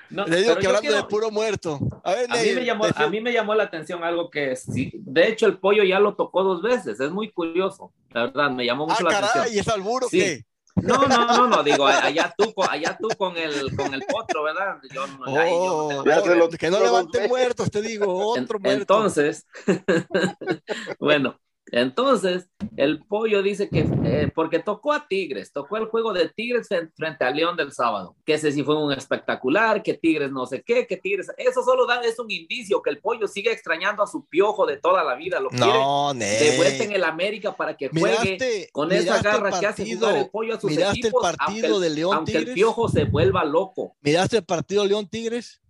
no, 0.10 0.26
le 0.28 0.38
digo 0.42 0.56
que 0.58 0.68
hablando 0.68 0.82
quiero- 0.82 0.98
de 0.98 1.04
puro 1.06 1.32
muerto. 1.32 1.80
A 2.04 2.14
ver, 2.14 2.28
A 2.30 2.36
mí, 2.36 2.50
me 2.56 2.66
llamó, 2.66 2.86
a 2.94 3.08
mí 3.08 3.22
me 3.22 3.32
llamó 3.32 3.56
la 3.56 3.64
atención 3.64 4.04
algo 4.04 4.30
que 4.30 4.56
sí, 4.58 4.92
de 4.96 5.30
hecho 5.30 5.46
el 5.46 5.58
pollo 5.60 5.84
ya 5.84 6.00
lo 6.00 6.16
tocó 6.16 6.44
dos 6.44 6.62
veces, 6.62 7.00
es 7.00 7.12
muy 7.12 7.32
curioso, 7.32 7.94
la 8.12 8.26
verdad, 8.26 8.52
me 8.52 8.66
llamó 8.66 8.84
Ah, 8.86 8.88
mucho 8.94 9.04
la 9.04 9.10
caray, 9.12 9.30
atención. 9.30 9.56
¿y 9.56 9.60
es 9.60 9.68
alburo 9.70 10.08
Sí. 10.10 10.20
qué? 10.20 10.46
No, 10.84 11.08
no, 11.08 11.26
no, 11.26 11.48
no, 11.48 11.64
digo, 11.64 11.86
allá 11.88 12.34
tú, 12.38 12.54
con- 12.54 12.70
allá 12.70 12.98
tú 13.02 13.10
con 13.18 13.36
el, 13.38 13.76
con 13.76 13.94
el 13.94 14.04
potro, 14.08 14.44
¿verdad? 14.44 14.78
Yo, 14.94 15.06
no- 15.08 15.26
ahí 15.40 15.52
yo 15.52 15.66
no 15.66 15.74
Oh, 16.00 16.04
tengo 16.04 16.24
que 16.24 16.36
lo- 16.36 16.50
que 16.50 16.70
no 16.70 16.80
golpeé. 16.92 17.28
muertos, 17.28 17.72
te 17.72 17.82
digo, 17.82 18.06
otro 18.34 18.60
muerto. 18.60 18.82
Entonces, 18.82 19.46
bueno, 21.00 21.40
entonces 21.72 22.48
el 22.76 23.04
pollo 23.06 23.42
dice 23.44 23.70
que 23.70 23.88
eh, 24.06 24.32
porque 24.34 24.60
tocó 24.60 24.94
a 24.94 25.08
Tigres, 25.08 25.52
tocó 25.52 25.78
el 25.78 25.86
juego 25.88 26.14
de 26.14 26.30
Tigres 26.30 26.72
en- 26.72 26.92
frente 26.96 27.26
a 27.26 27.32
León 27.32 27.58
del 27.58 27.72
sábado, 27.74 28.16
que 28.26 28.34
ese 28.36 28.52
sí 28.52 28.64
fue 28.64 28.82
un 28.82 28.94
espectacular, 28.94 29.84
que 29.84 29.94
Tigres 29.94 30.32
no 30.32 30.46
sé 30.46 30.64
qué, 30.66 30.88
que 30.88 30.98
Tigres, 30.98 31.28
eso 31.38 31.64
solo 31.64 31.86
da, 31.86 32.02
es 32.02 32.20
un 32.20 32.32
indicio 32.32 32.82
que 32.82 32.90
el 32.90 33.00
pollo 33.00 33.28
sigue 33.28 33.52
extrañando 33.52 34.04
a 34.04 34.08
su 34.08 34.26
piojo 34.26 34.66
de 34.66 34.78
toda 34.78 35.04
la 35.04 35.16
vida, 35.16 35.40
lo 35.40 35.50
quiere 35.50 35.66
no, 35.66 36.14
de 36.14 36.54
vuelta 36.58 36.84
en 36.84 36.92
el 36.94 37.04
América 37.04 37.56
para 37.56 37.76
que 37.76 37.90
juegue 37.90 38.70
con 38.72 38.92
esa 38.92 39.18
el 39.18 39.24
garra 39.24 39.60
que 39.60 39.66
hace 39.66 39.94
jugar 39.94 40.18
el 40.18 40.30
pollo 40.30 40.56
a 40.56 40.60
sus 40.60 40.70
miraste 40.72 41.00
el 41.00 41.06
equipos, 41.08 41.22
partido 41.22 41.68
aunque, 41.68 41.82
de 41.82 41.88
el, 41.88 41.96
León 41.96 42.16
aunque 42.16 42.32
el 42.34 42.38
Tigres. 42.40 42.56
piojo 42.56 42.88
se 42.90 43.04
vuelva 43.06 43.44
loco. 43.44 43.96
¿Miraste 44.02 44.38
el 44.38 44.44
partido 44.46 44.86
León 44.86 45.08
Tigres? 45.08 45.62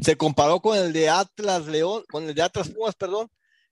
Se 0.00 0.16
comparó 0.16 0.60
con 0.60 0.76
el 0.76 0.92
de 0.92 1.08
Atlas 1.08 1.66
León, 1.66 2.04
con 2.10 2.24
el 2.24 2.34
de 2.34 2.42
Atlas 2.42 2.68
Pumas, 2.68 2.94
perdón. 2.94 3.28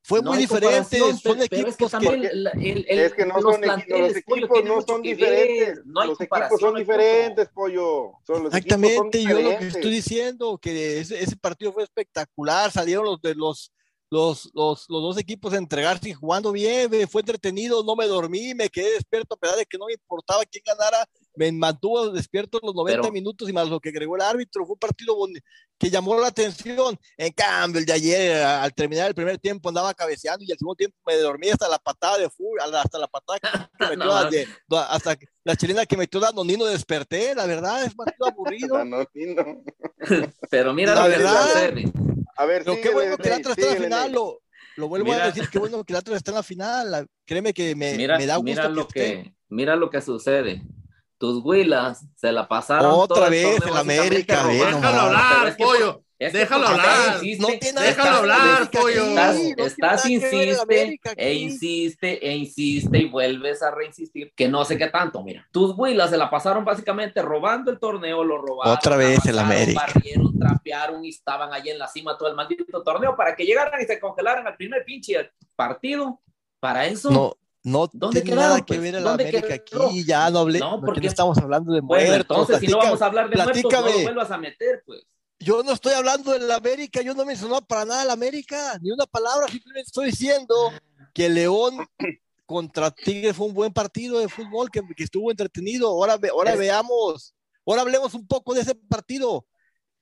Fue 0.07 0.21
No 0.21 0.33
muy 0.33 0.39
diferente, 0.41 0.99
son 0.99 1.19
pero- 1.23 1.43
equipos 1.45 1.71
es 1.71 1.77
que 1.79 1.85
que, 1.87 1.91
también 1.91 2.25
el- 2.25 2.47
el- 2.61 2.87
el- 2.91 2.99
es 2.99 3.15
que 3.15 3.25
no 3.25 3.41
los 3.41 3.55
son 3.55 3.63
los 3.63 4.17
equipos 4.17 4.65
no 4.65 4.83
son 4.83 5.01
diferentes. 5.01 5.81
no 5.87 6.01
hay 6.03 6.09
los 6.09 6.21
equipos 6.21 6.61
son 6.61 6.75
diferentes, 6.75 7.49
pollo. 7.49 8.13
Son, 8.27 8.43
los 8.45 8.55
equipos 8.55 8.81
son 8.81 8.85
Exactamente, 8.85 9.23
yo 9.23 9.41
lo 9.41 9.59
que 9.59 9.67
estoy 9.69 9.91
diciendo, 9.91 10.59
que 10.59 11.01
ese, 11.01 11.23
ese 11.23 11.37
partido 11.37 11.73
fue 11.73 11.85
espectacular, 11.85 12.71
salieron 12.71 13.07
los 13.07 13.23
de 13.23 13.35
los, 13.35 13.73
los, 14.11 14.51
los, 14.53 14.85
los 14.91 15.03
dos 15.03 15.19
equipos 15.19 15.55
a 15.55 15.57
entregarse 15.57 16.11
y 16.11 16.13
jugando 16.13 16.53
bien, 16.53 16.91
fue 17.09 17.23
entretenido, 17.23 17.83
no 17.83 17.97
me 17.97 18.07
dormí, 18.07 18.53
me 18.55 18.69
quedé 18.69 18.93
despierto, 18.93 19.37
a 19.37 19.39
pesar 19.39 19.57
de 19.57 19.65
que 19.65 19.79
no 19.79 19.87
me 19.87 19.95
importaba 19.95 20.45
quién 20.45 20.63
ganara, 20.67 21.07
me 21.37 21.51
mantuvo 21.53 22.11
despierto 22.11 22.61
los 22.63 22.75
90 22.75 23.03
Pero- 23.03 23.13
minutos 23.13 23.49
y 23.49 23.53
más 23.53 23.69
lo 23.69 23.81
que 23.81 23.89
agregó 23.91 24.17
el 24.17 24.23
árbitro, 24.23 24.65
fue 24.65 24.75
un 24.75 24.79
partido 24.79 25.17
que 25.79 25.91
llamó 25.91 26.19
la 26.21 26.29
atención. 26.29 26.97
En 27.17 27.33
cambio, 27.33 27.81
el 27.81 27.87
de 27.87 27.93
ayer, 27.93 28.43
a- 28.43 28.63
al 28.63 28.73
terminar 28.73 29.09
el 29.09 29.15
primer 29.15 29.39
tiempo, 29.39 29.69
andaba 29.69 29.93
cabeceando 29.95 30.45
y 30.45 30.53
al 30.53 30.59
segundo 30.59 30.77
tiempo 30.77 30.97
me 31.07 31.17
dormí 31.17 31.49
hasta 31.49 31.69
la 31.69 31.79
patada 31.79 32.19
de 32.19 32.31
fútbol, 32.31 32.61
hasta 32.61 32.99
la 32.99 33.09
patada 33.09 33.39
que, 33.41 33.49
que 33.49 33.91
metió 33.99 34.05
No, 34.05 34.23
la 34.23 34.31
de- 34.31 34.47
hasta 34.89 35.19
la 35.45 35.57
chilena 35.57 35.87
que 35.87 35.97
metió 35.97 36.21
Danonino 36.21 36.65
desperté, 36.67 37.35
la 37.35 37.47
verdad, 37.47 37.85
es 37.85 37.95
partido 37.95 38.27
aburrido. 38.29 38.77
Pero 40.51 40.73
mira 40.75 40.95
La 40.95 41.03
lo 41.09 41.11
que 41.11 41.19
verdad. 41.19 41.75
A 42.37 42.47
ver, 42.47 42.65
Pero 42.65 42.77
qué 42.77 42.83
síguele, 42.83 42.95
bueno 42.95 43.17
que 43.17 43.29
el 43.29 43.35
está 43.41 43.53
en 43.53 43.69
la 43.69 43.77
final, 43.85 44.13
lo, 44.13 44.41
lo 44.77 44.89
vuelvo 44.89 45.07
Mira. 45.13 45.25
a 45.25 45.27
decir, 45.29 45.49
qué 45.51 45.59
bueno 45.59 45.85
que 45.85 45.93
el 45.93 45.99
Atlas 45.99 46.17
está 46.17 46.31
en 46.33 46.35
la 46.37 46.43
final. 46.43 46.91
la- 46.91 47.07
Créeme 47.25 47.53
que 47.55 47.75
me, 47.77 47.95
mira, 47.97 48.19
me 48.19 48.27
da 48.27 48.37
gusto 48.37 48.45
mira 48.51 48.69
lo 48.69 48.89
que, 48.89 49.35
mira 49.49 49.77
lo 49.77 49.89
que 49.91 50.01
sucede. 50.01 50.63
Tus 51.25 51.43
huilas 51.43 52.05
se 52.17 52.31
la 52.33 52.47
pasaron 52.47 52.93
Otra 52.93 53.31
vez 53.31 53.59
básicamente 53.59 53.99
América. 53.99 54.45
Déjalo 54.47 55.01
hablar, 55.01 55.23
Pero 55.39 55.49
es 55.49 55.57
que- 55.57 55.65
pollo. 55.65 56.01
Es 56.17 56.33
que 56.33 56.39
Déjalo 56.39 56.67
hablar. 56.69 57.17
insiste, 57.25 57.43
No 57.43 57.49
tiene 57.59 57.73
nada 57.73 57.87
Déjalo 57.87 58.17
hablar, 58.19 58.71
pollo. 58.71 59.03
aquí, 59.03 59.09
Estás, 59.09 59.37
no 59.59 59.65
estás 59.67 60.07
insiste 60.07 60.61
América 60.61 61.13
e 61.17 61.35
insiste 61.35 62.27
e 62.29 62.37
insiste 62.37 62.99
y 62.99 63.05
vuelves 63.09 63.63
a 63.63 63.71
reinsistir 63.71 64.33
que 64.37 64.47
no 64.49 64.65
sé 64.67 64.77
qué 64.79 64.89
tanto, 64.89 65.23
mira. 65.25 65.47
Tus 65.51 65.75
huilas 65.77 66.11
se 66.11 66.17
la 66.19 66.29
pasaron 66.31 66.65
básicamente 66.65 67.21
robando 67.23 67.71
el 67.71 67.79
torneo, 67.81 68.23
lo 68.23 68.39
robaron. 68.39 68.75
Otra 68.77 68.97
vez 68.97 69.25
el 69.27 69.39
avanzaron, 69.39 69.63
América. 69.63 69.87
Barrieron, 69.87 70.39
trapearon 70.39 71.05
y 71.05 71.09
estaban 71.09 71.53
allí 71.55 71.71
en 71.71 71.79
la 71.79 71.89
cima 71.89 72.17
todo 72.19 72.29
el 72.29 72.35
maldito 72.37 72.65
torneo 72.83 73.17
para 73.17 73.35
que 73.35 73.45
llegaran 73.45 73.81
y 73.81 73.85
se 73.87 73.99
congelaran 73.99 74.47
al 74.47 74.57
primer 74.57 74.85
pinche 74.85 75.31
partido. 75.57 76.21
Para 76.61 76.87
eso. 76.87 77.11
No, 77.11 77.35
no 77.65 77.89
¿Dónde 77.93 78.21
tiene 78.21 78.37
quedaron, 78.37 78.51
nada 78.51 78.59
que 78.61 78.75
pues? 78.75 78.81
ver 78.81 78.95
el 78.95 79.03
¿Dónde 79.05 79.25
América 79.25 79.59
quedó? 79.65 79.87
aquí, 79.89 80.05
ya 80.05 80.31
no 80.31 80.39
hablé, 80.39 80.59
No, 80.61 80.81
porque 80.81 81.01
no 81.01 81.09
estamos 81.09 81.37
hablando 81.39 81.73
de 81.73 81.81
bueno, 81.81 82.07
muertos. 82.07 82.39
entonces 82.39 82.61
si 82.61 82.67
no 82.67 82.73
platica- 82.79 82.85
vamos 82.91 83.03
a 83.03 83.07
hablar 83.07 83.31
de 83.31 83.37
muertos, 83.37 83.63
no 83.63 83.71
platícame. 83.71 84.03
vuelvas 84.05 84.31
a 84.31 84.39
meter, 84.39 84.83
pues. 84.87 85.03
Yo 85.41 85.63
no 85.65 85.73
estoy 85.73 85.93
hablando 85.95 86.31
del 86.33 86.51
América, 86.51 87.03
yo 87.03 87.13
no 87.15 87.25
mencionaba 87.25 87.61
para 87.63 87.85
nada 87.85 88.03
el 88.05 88.11
América, 88.11 88.79
ni 88.81 88.91
una 88.93 89.05
palabra, 89.07 89.49
simplemente 89.49 89.89
estoy 89.89 90.07
diciendo 90.07 90.55
que 91.13 91.29
León 91.29 91.77
contra 92.47 92.91
Tigres 92.91 93.35
fue 93.37 93.47
un 93.47 93.55
buen 93.55 93.73
partido 93.73 94.19
de 94.21 94.29
fútbol 94.29 94.71
que, 94.71 94.81
que 94.97 95.05
estuvo 95.05 95.31
entretenido. 95.31 95.89
Ahora, 95.89 96.17
ve- 96.19 96.29
ahora 96.29 96.53
Es- 96.53 96.59
veamos, 96.59 97.35
ahora 97.67 97.81
hablemos 97.83 98.15
un 98.15 98.27
poco 98.27 98.55
de 98.55 98.61
ese 98.61 98.75
partido. 98.75 99.47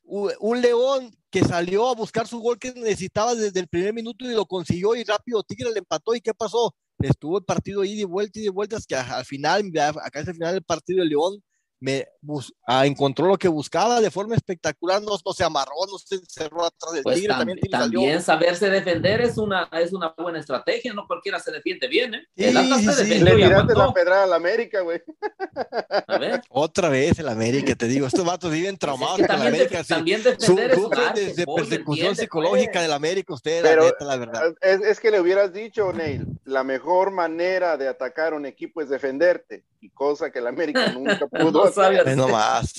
Un 0.04 0.60
León 0.60 1.16
que 1.30 1.42
salió 1.44 1.88
a 1.88 1.94
buscar 1.94 2.26
su 2.26 2.40
gol 2.40 2.58
que 2.58 2.72
necesitaba 2.74 3.34
desde 3.34 3.60
el 3.60 3.68
primer 3.68 3.94
minuto 3.94 4.24
y 4.24 4.34
lo 4.34 4.44
consiguió 4.44 4.94
y 4.96 5.04
rápido 5.04 5.42
Tigres 5.44 5.72
le 5.72 5.78
empató. 5.78 6.14
¿Y 6.14 6.20
qué 6.20 6.34
pasó? 6.34 6.74
Estuvo 7.02 7.38
el 7.38 7.44
partido 7.44 7.82
ahí 7.82 7.96
de 7.96 8.04
vuelta 8.04 8.38
y 8.38 8.42
de 8.44 8.50
vueltas 8.50 8.86
que 8.86 8.94
al 8.94 9.24
final, 9.24 9.70
acá 10.02 10.20
es 10.20 10.28
el 10.28 10.34
final 10.34 10.54
del 10.54 10.64
partido 10.64 11.00
de 11.02 11.10
León, 11.10 11.42
me 11.82 12.06
bus- 12.20 12.54
ah, 12.64 12.86
encontró 12.86 13.26
lo 13.26 13.36
que 13.36 13.48
buscaba 13.48 14.00
de 14.00 14.08
forma 14.08 14.36
espectacular, 14.36 15.02
no, 15.02 15.18
no 15.26 15.32
se 15.32 15.42
amarró, 15.42 15.72
no 15.90 15.98
se 15.98 16.14
encerró 16.14 16.64
atrás 16.64 16.92
del 16.92 17.02
Pues 17.02 17.16
Tigre, 17.16 17.32
tam- 17.34 17.38
también, 17.38 17.58
también, 17.70 18.10
salió. 18.12 18.20
saberse 18.20 18.70
defender 18.70 19.20
es 19.20 19.36
una, 19.36 19.68
es 19.72 19.92
una 19.92 20.14
buena 20.16 20.38
estrategia, 20.38 20.92
no 20.92 21.08
cualquiera 21.08 21.40
se 21.40 21.50
defiende 21.50 21.88
bien, 21.88 22.14
¿eh? 22.14 22.22
Sí, 22.36 22.44
El 22.44 22.56
Atlas 22.56 22.78
sí, 22.80 22.86
se 22.86 22.92
sí. 22.94 23.02
defendió 23.10 23.34
Le 23.34 23.40
y 23.40 23.44
tiraste 23.48 23.74
la 23.74 23.92
pedrada 23.92 24.22
a 24.22 24.26
la 24.28 24.36
América, 24.36 24.80
güey. 24.82 25.02
A 26.06 26.18
ver, 26.18 26.40
Otra 26.50 26.88
vez 26.88 27.18
el 27.18 27.28
América, 27.28 27.74
te 27.74 27.88
digo, 27.88 28.06
estos 28.06 28.24
vatos 28.24 28.52
viven 28.52 28.66
pues 28.66 28.74
es 28.76 28.78
traumados 28.78 29.16
que 29.16 29.26
también, 29.26 29.48
América, 29.54 29.78
de- 29.78 29.84
sí. 29.84 29.88
también 29.94 30.22
Su- 30.22 30.28
defender 30.54 30.70
es 30.70 30.78
un 30.78 30.94
arte, 30.98 31.20
desde 31.26 31.44
pollo, 31.44 31.56
persecución 31.64 32.06
entiende, 32.06 32.22
psicológica 32.22 32.72
pues. 32.74 32.82
del 32.84 32.92
América, 32.92 33.34
ustedes, 33.34 33.62
Pero- 33.62 33.82
la 33.82 33.88
neta, 33.90 34.04
la 34.04 34.16
verdad. 34.16 34.54
Es, 34.60 34.80
es 34.82 35.00
que 35.00 35.10
le 35.10 35.20
hubieras 35.20 35.52
dicho, 35.52 35.92
Neil, 35.92 36.26
la 36.44 36.62
mejor 36.62 37.10
manera 37.10 37.76
de 37.76 37.88
atacar 37.88 38.34
a 38.34 38.36
un 38.36 38.46
equipo 38.46 38.80
es 38.80 38.88
defenderte. 38.88 39.64
Y 39.84 39.90
cosa 39.90 40.30
que 40.30 40.38
el 40.38 40.46
América 40.46 40.86
nunca 40.94 41.26
pudo 41.26 41.50
No 41.50 41.64
hacer. 41.64 42.16
nomás. 42.16 42.70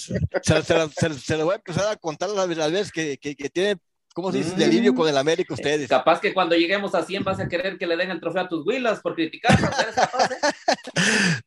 Se, 0.42 0.64
se, 0.64 0.90
se- 0.90 1.20
se 1.20 1.38
le 1.38 1.44
voy 1.44 1.54
a 1.54 1.58
empezar 1.58 1.88
a 1.92 1.96
contar 1.98 2.30
las, 2.30 2.48
las 2.48 2.72
veces 2.72 2.92
que, 2.94 3.18
que, 3.18 3.36
que 3.36 3.50
tiene 3.50 3.76
¿cómo 4.16 4.32
se 4.32 4.38
dice? 4.38 4.56
Delirio 4.56 4.96
con 4.96 5.10
el 5.10 5.18
América 5.18 5.54
ustedes. 5.54 5.90
Capaz 5.90 6.22
que 6.22 6.34
cuando 6.34 6.56
lleguemos 6.56 6.96
a 6.96 7.04
100 7.04 7.24
vas 7.26 7.40
a 7.42 7.48
querer 7.50 7.78
que 7.78 7.86
le 7.88 7.98
den 7.98 8.10
el 8.12 8.22
trofeo 8.22 8.44
a 8.44 8.48
tus 8.48 8.66
Willas 8.66 9.02
por 9.02 9.16
criticarnos. 9.16 9.70
¿eres 9.80 9.96
capaz, 9.96 10.32
eh? 10.32 10.38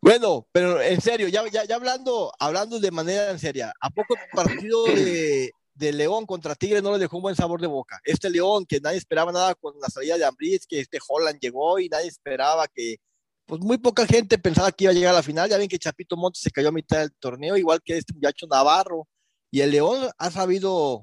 Bueno, 0.00 0.46
pero 0.52 0.80
en 0.80 1.00
serio, 1.00 1.28
ya, 1.28 1.44
ya, 1.48 1.64
ya 1.64 1.74
hablando, 1.76 2.32
hablando 2.38 2.78
de 2.80 2.90
manera 2.90 3.30
en 3.30 3.38
seria, 3.38 3.72
¿a 3.80 3.90
poco 3.90 4.14
el 4.14 4.20
partido 4.32 4.84
de, 4.86 5.50
de 5.74 5.92
León 5.92 6.24
contra 6.24 6.54
Tigre 6.54 6.80
no 6.82 6.92
le 6.92 6.98
dejó 6.98 7.16
un 7.16 7.22
buen 7.24 7.36
sabor 7.36 7.60
de 7.60 7.66
boca? 7.66 8.00
Este 8.04 8.30
León, 8.30 8.64
que 8.64 8.80
nadie 8.80 8.98
esperaba 8.98 9.32
nada 9.32 9.54
con 9.54 9.74
la 9.80 9.88
salida 9.88 10.16
de 10.18 10.24
Ambriz, 10.24 10.66
que 10.66 10.80
este 10.80 10.98
Holland 11.06 11.38
llegó 11.40 11.78
y 11.78 11.88
nadie 11.88 12.08
esperaba 12.08 12.66
que, 12.68 12.96
pues 13.46 13.60
muy 13.60 13.78
poca 13.78 14.06
gente 14.06 14.38
pensaba 14.38 14.72
que 14.72 14.84
iba 14.84 14.90
a 14.90 14.94
llegar 14.94 15.12
a 15.12 15.16
la 15.16 15.22
final. 15.22 15.48
Ya 15.48 15.58
ven 15.58 15.68
que 15.68 15.78
Chapito 15.78 16.16
Montes 16.16 16.42
se 16.42 16.50
cayó 16.50 16.68
a 16.68 16.72
mitad 16.72 16.98
del 16.98 17.12
torneo, 17.12 17.56
igual 17.56 17.80
que 17.84 17.98
este 17.98 18.14
muchacho 18.14 18.46
Navarro. 18.46 19.08
Y 19.50 19.60
el 19.60 19.70
León 19.70 20.10
ha 20.16 20.30
sabido 20.30 21.02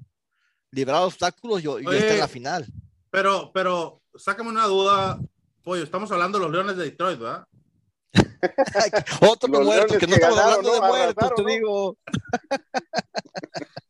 librar 0.72 1.04
obstáculos 1.04 1.62
y, 1.62 1.66
y 1.66 1.68
Oye, 1.68 1.98
está 1.98 2.14
en 2.14 2.20
la 2.20 2.28
final. 2.28 2.66
Pero, 3.12 3.52
pero, 3.54 4.02
sácame 4.16 4.50
una 4.50 4.66
duda, 4.66 5.20
pollo. 5.64 5.84
Estamos 5.84 6.12
hablando 6.12 6.38
de 6.38 6.46
los 6.46 6.54
Leones 6.54 6.78
de 6.78 6.86
Detroit, 6.86 7.20
¿verdad? 7.20 7.46
Otro 9.22 9.50
muerto, 9.50 9.98
que 9.98 10.08
no 10.08 10.16
que 10.16 10.16
estamos 10.16 10.38
ganaron, 10.38 10.66
hablando 10.66 10.74
de 10.74 10.80
¿no? 10.80 10.88
muertos, 10.88 11.32
te 11.36 11.42
¿no? 11.44 11.50
digo. 11.50 11.98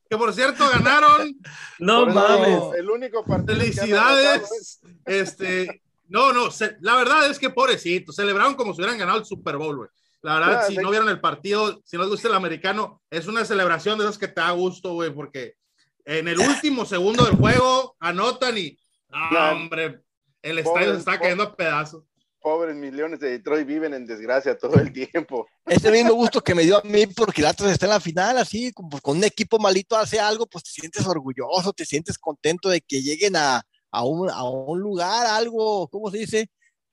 Que 0.10 0.18
por 0.18 0.34
cierto 0.34 0.68
ganaron. 0.68 1.36
No 1.78 2.06
Por 2.06 2.14
mames. 2.16 2.80
El 2.80 2.90
único 2.90 3.24
partido 3.24 3.60
Felicidades. 3.60 4.80
Este, 5.06 5.84
no, 6.10 6.34
no, 6.34 6.52
se- 6.52 6.76
la 6.82 6.96
verdad 6.96 7.30
es 7.30 7.40
que 7.40 7.50
pobrecito, 7.50 8.12
celebraron 8.12 8.56
como 8.56 8.74
si 8.74 8.82
hubieran 8.82 8.98
ganado 9.00 9.20
el 9.20 9.26
Super 9.26 9.58
Bowl, 9.58 9.78
güey. 9.78 9.90
La 10.22 10.38
verdad, 10.40 10.68
si 10.68 10.76
de- 10.76 10.82
no 10.84 10.90
vieron 10.90 11.08
el 11.10 11.22
partido, 11.22 11.82
si 11.86 11.96
no 11.96 12.04
les 12.04 12.12
gusta 12.12 12.28
el 12.28 12.34
americano, 12.36 13.02
es 13.10 13.28
una 13.28 13.46
celebración 13.46 13.98
de 13.98 14.04
esas 14.06 14.18
que 14.18 14.28
te 14.28 14.42
da 14.42 14.52
gusto, 14.52 14.94
güey, 14.94 15.12
porque 15.14 15.56
en 16.06 16.28
el 16.28 16.40
último 16.40 16.86
segundo 16.86 17.24
del 17.26 17.36
juego 17.38 17.96
anotan 18.00 18.58
y, 18.58 18.78
ah, 19.12 19.30
No. 19.54 19.58
hombre, 19.62 20.02
el 20.42 20.62
Pobre- 20.64 20.82
estadio 20.82 20.94
se 20.94 21.00
está 21.00 21.20
cayendo 21.20 21.44
a 21.44 21.56
pedazos. 21.56 22.04
Pobres 22.42 22.74
millones 22.76 23.20
de 23.20 23.32
Detroit 23.32 23.68
viven 23.68 23.94
en 23.94 24.06
desgracia 24.06 24.58
todo 24.58 24.76
el 24.80 24.94
tiempo. 24.94 25.46
Ese 25.66 25.92
mismo 25.92 26.14
gusto 26.14 26.42
que 26.42 26.56
me 26.56 26.64
dio 26.64 26.78
a 26.78 26.82
mí 26.84 27.06
porque 27.08 27.42
el 27.42 27.48
Atlas 27.48 27.72
está 27.74 27.86
en 27.86 27.90
la 27.92 28.00
final, 28.00 28.38
así, 28.38 28.72
como 28.72 28.98
con 29.02 29.18
un 29.18 29.24
equipo 29.26 29.60
malito 29.60 29.98
hace 29.98 30.20
algo, 30.22 30.48
pues 30.48 30.64
te 30.64 30.72
sientes 30.72 31.06
orgulloso, 31.06 31.74
te 31.74 31.86
sientes 31.86 32.18
contento 32.18 32.70
de 32.70 32.80
que 32.80 33.02
lleguen 33.02 33.36
a, 33.36 33.62
a, 33.92 34.04
un, 34.06 34.30
a 34.30 34.44
un 34.44 34.80
lugar, 34.80 35.26
algo, 35.28 35.88
¿cómo 35.88 36.10
se 36.12 36.20
dice? 36.20 36.50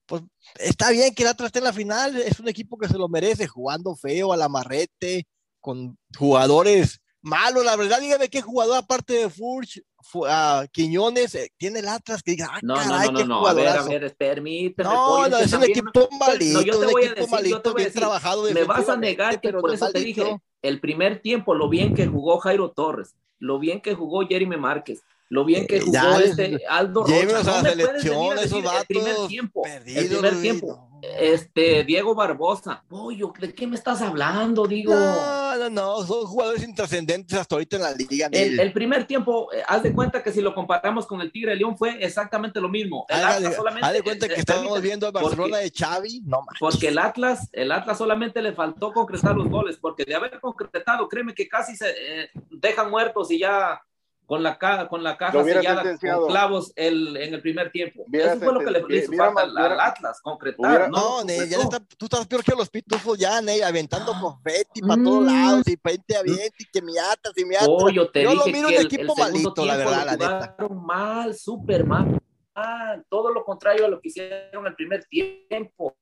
Pues 0.07 0.23
está 0.59 0.91
bien 0.91 1.15
que 1.15 1.23
el 1.25 1.29
Atlas 1.31 1.47
esté 1.49 1.59
en 1.59 1.65
la 1.65 1.73
final, 1.73 2.17
es 2.17 2.39
un 2.41 2.49
equipo 2.49 2.79
que 2.79 2.89
se 2.89 2.97
lo 2.99 3.09
merece, 3.09 3.47
jugando 3.49 3.97
feo, 3.97 4.33
al 4.33 4.43
amarrete, 4.43 5.27
con 5.61 5.99
jugadores 6.17 7.01
malos, 7.23 7.65
la 7.65 7.75
verdad, 7.75 8.01
dígame 8.01 8.29
qué 8.29 8.41
jugador 8.41 8.77
aparte 8.77 9.15
de 9.15 9.29
Furch, 9.31 9.83
Fu- 10.01 10.25
ah, 10.27 10.65
Quiñones, 10.71 11.35
eh, 11.35 11.51
tiene 11.57 11.81
el 11.81 11.89
Atlas 11.89 12.23
que 12.23 12.31
diga, 12.31 12.49
ah, 12.53 12.61
No, 12.63 12.77
no, 12.77 12.83
caray, 12.83 13.07
no, 13.07 13.13
no, 13.13 13.19
qué 13.19 13.25
no. 13.25 13.47
A 13.49 13.53
ver, 13.53 13.67
a 13.67 13.83
jugadorazo. 13.83 13.89
ver, 13.91 14.17
permíteme. 14.17 14.89
No, 14.89 15.29
no, 15.29 15.39
es 15.39 15.53
un 15.53 15.65
equipo 15.65 16.09
malito, 16.21 16.61
No, 16.61 16.63
yo 16.65 16.79
te 16.79 16.87
un 16.87 16.93
voy 16.93 17.03
a 17.03 17.07
equipo 17.07 17.27
decir, 17.27 17.51
yo 17.51 17.63
te 17.63 17.71
voy 17.71 17.83
a 17.83 17.85
decir, 17.87 18.01
trabajado 18.01 18.43
Me 18.45 18.63
vas 18.65 18.89
a 18.89 18.97
negar 18.97 19.41
que 19.41 19.53
por 19.53 19.75
eso 19.75 19.91
te 19.91 19.99
dije, 19.99 20.39
el 20.63 20.81
primer 20.81 21.21
tiempo, 21.21 21.53
lo 21.55 21.69
bien 21.69 21.95
que 21.95 22.07
jugó 22.07 22.39
Jairo 22.39 22.71
Torres, 22.71 23.17
lo 23.41 23.59
bien 23.59 23.81
que 23.81 23.95
jugó 23.97 24.25
Jeremy 24.25 24.57
Márquez, 24.57 25.03
lo 25.29 25.45
bien 25.45 25.67
que 25.67 25.77
Eh, 25.79 25.81
jugó 25.81 25.93
ya, 25.93 26.19
este 26.21 26.61
Aldo 26.69 27.03
Rocha. 27.03 27.15
llévenos 27.15 27.49
a 27.49 27.51
la 27.51 27.62
No 27.62 27.69
selección, 27.71 28.39
a 28.39 28.43
esos 28.43 28.59
el 28.65 28.87
primer 28.87 29.17
tiempo, 29.29 29.62
el 29.67 29.83
primer 30.09 30.33
Luis, 30.33 30.43
tiempo. 30.43 30.67
no. 30.67 30.87
Este, 31.03 31.85
Diego 31.85 32.15
Barbosa. 32.15 32.83
Pollo, 32.89 33.33
¿de 33.39 33.55
qué 33.55 33.67
me 33.67 33.77
estás 33.77 34.01
hablando? 34.03 34.67
Digo. 34.67 34.95
No, 34.95 35.57
no, 35.57 35.71
no, 35.71 36.03
son 36.07 36.27
jugadores 36.27 36.62
intrascendentes 36.65 37.39
hasta 37.39 37.55
ahorita 37.55 37.77
en 37.77 37.83
la 37.83 37.93
liga. 37.93 38.29
El, 38.33 38.73
primer 38.73 39.05
tiempo, 39.07 39.53
eh, 39.53 39.62
haz 39.69 39.83
de 39.83 39.93
cuenta 39.93 40.23
que 40.23 40.33
si 40.33 40.41
lo 40.41 40.55
comparamos 40.55 41.07
con 41.07 41.21
el 41.21 41.31
Tigre 41.31 41.51
de 41.53 41.59
León 41.59 41.77
fue 41.77 42.03
exactamente 42.03 42.61
lo 42.61 42.69
mismo. 42.69 43.05
El 43.09 43.17
Haga 43.19 43.35
Atlas 43.37 43.57
solamente- 43.57 43.87
haz 43.87 43.93
de 43.93 44.03
cuenta 44.03 44.27
que 44.27 44.35
eh, 44.35 44.39
estábamos 44.39 44.81
viendo 44.81 45.12
porque- 45.12 45.25
Barcelona 45.27 45.59
de 45.59 45.71
Xavi, 45.71 46.23
no 46.25 46.39
manches. 46.39 46.59
Porque 46.61 46.89
el 46.89 46.99
Atlas, 46.99 47.49
el 47.53 47.73
Atlas 47.73 47.99
solamente 47.99 48.41
le 48.43 48.53
faltó 48.53 48.93
concretar 48.93 49.37
los 49.37 49.49
goles, 49.49 49.77
porque 49.81 50.05
de 50.05 50.15
haber 50.15 50.41
concretado, 50.41 51.09
créeme 51.09 51.35
que 51.35 51.47
casi 51.47 51.77
se 51.77 51.91
eh, 51.91 52.31
dejan 52.51 52.91
muertos 52.91 53.31
y 53.31 53.39
ya 53.41 53.81
con 54.27 54.43
la, 54.43 54.59
ca- 54.59 54.89
con 54.89 55.03
la 55.05 55.17
caja 55.17 55.39
Lo 55.39 55.45
sellada 55.45 55.83
con 55.99 56.27
clavos 56.27 56.73
el, 56.75 57.17
en 57.17 57.33
el 57.35 57.41
primer 57.41 57.71
tiempo. 57.71 58.05
Eso 58.12 58.39
fue 58.41 58.53
lo 58.53 58.59
que 58.61 58.71
le, 58.73 58.99
hizo 58.99 59.12
falta 59.12 59.43
al, 59.43 59.81
Atlas, 59.81 60.21
concretar. 60.21 60.69
hubiera- 60.69 60.89
No, 60.89 61.19
no, 61.21 61.25
Nel, 61.25 61.49
ya 61.49 61.59
está- 61.59 61.79
tú 61.97 62.07
estás 62.07 62.27
peor 62.27 62.43
que 62.43 62.53
los 62.57 62.69
pitufos 62.69 63.17
ya, 63.19 63.41
Nel, 63.41 63.62
aventando 63.62 64.12
Ah. 64.15 64.21
confeti 64.21 64.81
para 64.81 65.01
todos 65.03 65.23
Mm. 65.23 65.27
lados 65.27 65.69
y 65.69 65.77
pente 65.77 66.17
avienta 66.17 66.57
y 66.59 66.65
que 66.73 66.83
miatas 66.83 67.33
y 67.37 67.45
miatas. 67.45 67.69
Pollo, 67.69 68.11
te 68.11 68.25
Yo 68.25 68.35
lo 68.35 68.45
dije 68.45 68.53
miro 68.57 68.69
que 68.69 68.75
un 68.75 68.81
el, 68.81 68.87
equipo 68.87 69.15
el 69.17 69.23
malito, 69.33 69.65
la 69.65 69.77
verdad, 69.77 69.99
lo 70.01 70.05
la 70.05 70.12
neta. 70.17 70.57
mal, 70.71 71.35
súper 71.37 71.85
mal, 71.87 72.19
mal, 72.55 73.05
todo 73.09 73.33
lo 73.33 73.45
contrario 73.45 73.85
a 73.87 73.89
lo 73.89 74.01
que 74.01 74.09
hicieron 74.09 74.67
el 74.67 74.75
primer 74.75 75.05
tiempo. 75.05 75.97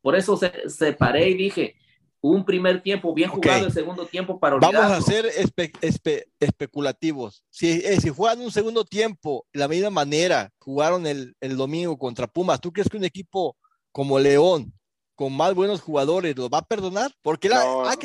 Por 0.00 0.16
eso 0.16 0.36
se, 0.36 0.68
separé 0.68 1.28
y 1.28 1.34
dije, 1.34 1.76
un 2.24 2.44
primer 2.44 2.82
tiempo 2.82 3.12
bien 3.12 3.28
jugado, 3.28 3.66
el 3.66 3.72
segundo 3.72 4.06
tiempo 4.06 4.38
para 4.38 4.54
olvidarlo. 4.54 4.78
Vamos 4.80 4.96
a 4.96 5.10
ser 5.10 5.26
espe- 5.26 5.72
espe- 5.80 6.24
especulativos. 6.38 7.44
Si, 7.50 7.68
eh, 7.84 8.00
si 8.00 8.10
juegan 8.10 8.40
un 8.40 8.52
segundo 8.52 8.84
tiempo 8.84 9.44
de 9.52 9.58
la 9.58 9.66
misma 9.68 9.90
manera, 9.90 10.50
jugaron 10.60 11.06
el, 11.06 11.34
el 11.40 11.56
domingo 11.56 11.98
contra 11.98 12.28
Pumas, 12.28 12.60
¿tú 12.60 12.72
crees 12.72 12.88
que 12.88 12.96
un 12.96 13.04
equipo 13.04 13.56
como 13.90 14.18
León, 14.20 14.72
con 15.16 15.36
más 15.36 15.52
buenos 15.54 15.80
jugadores, 15.80 16.36
lo 16.36 16.48
va 16.48 16.58
a 16.58 16.62
perdonar? 16.64 17.12
Porque 17.22 17.48
la, 17.48 17.64
No, 17.64 17.84
ah, 17.84 17.96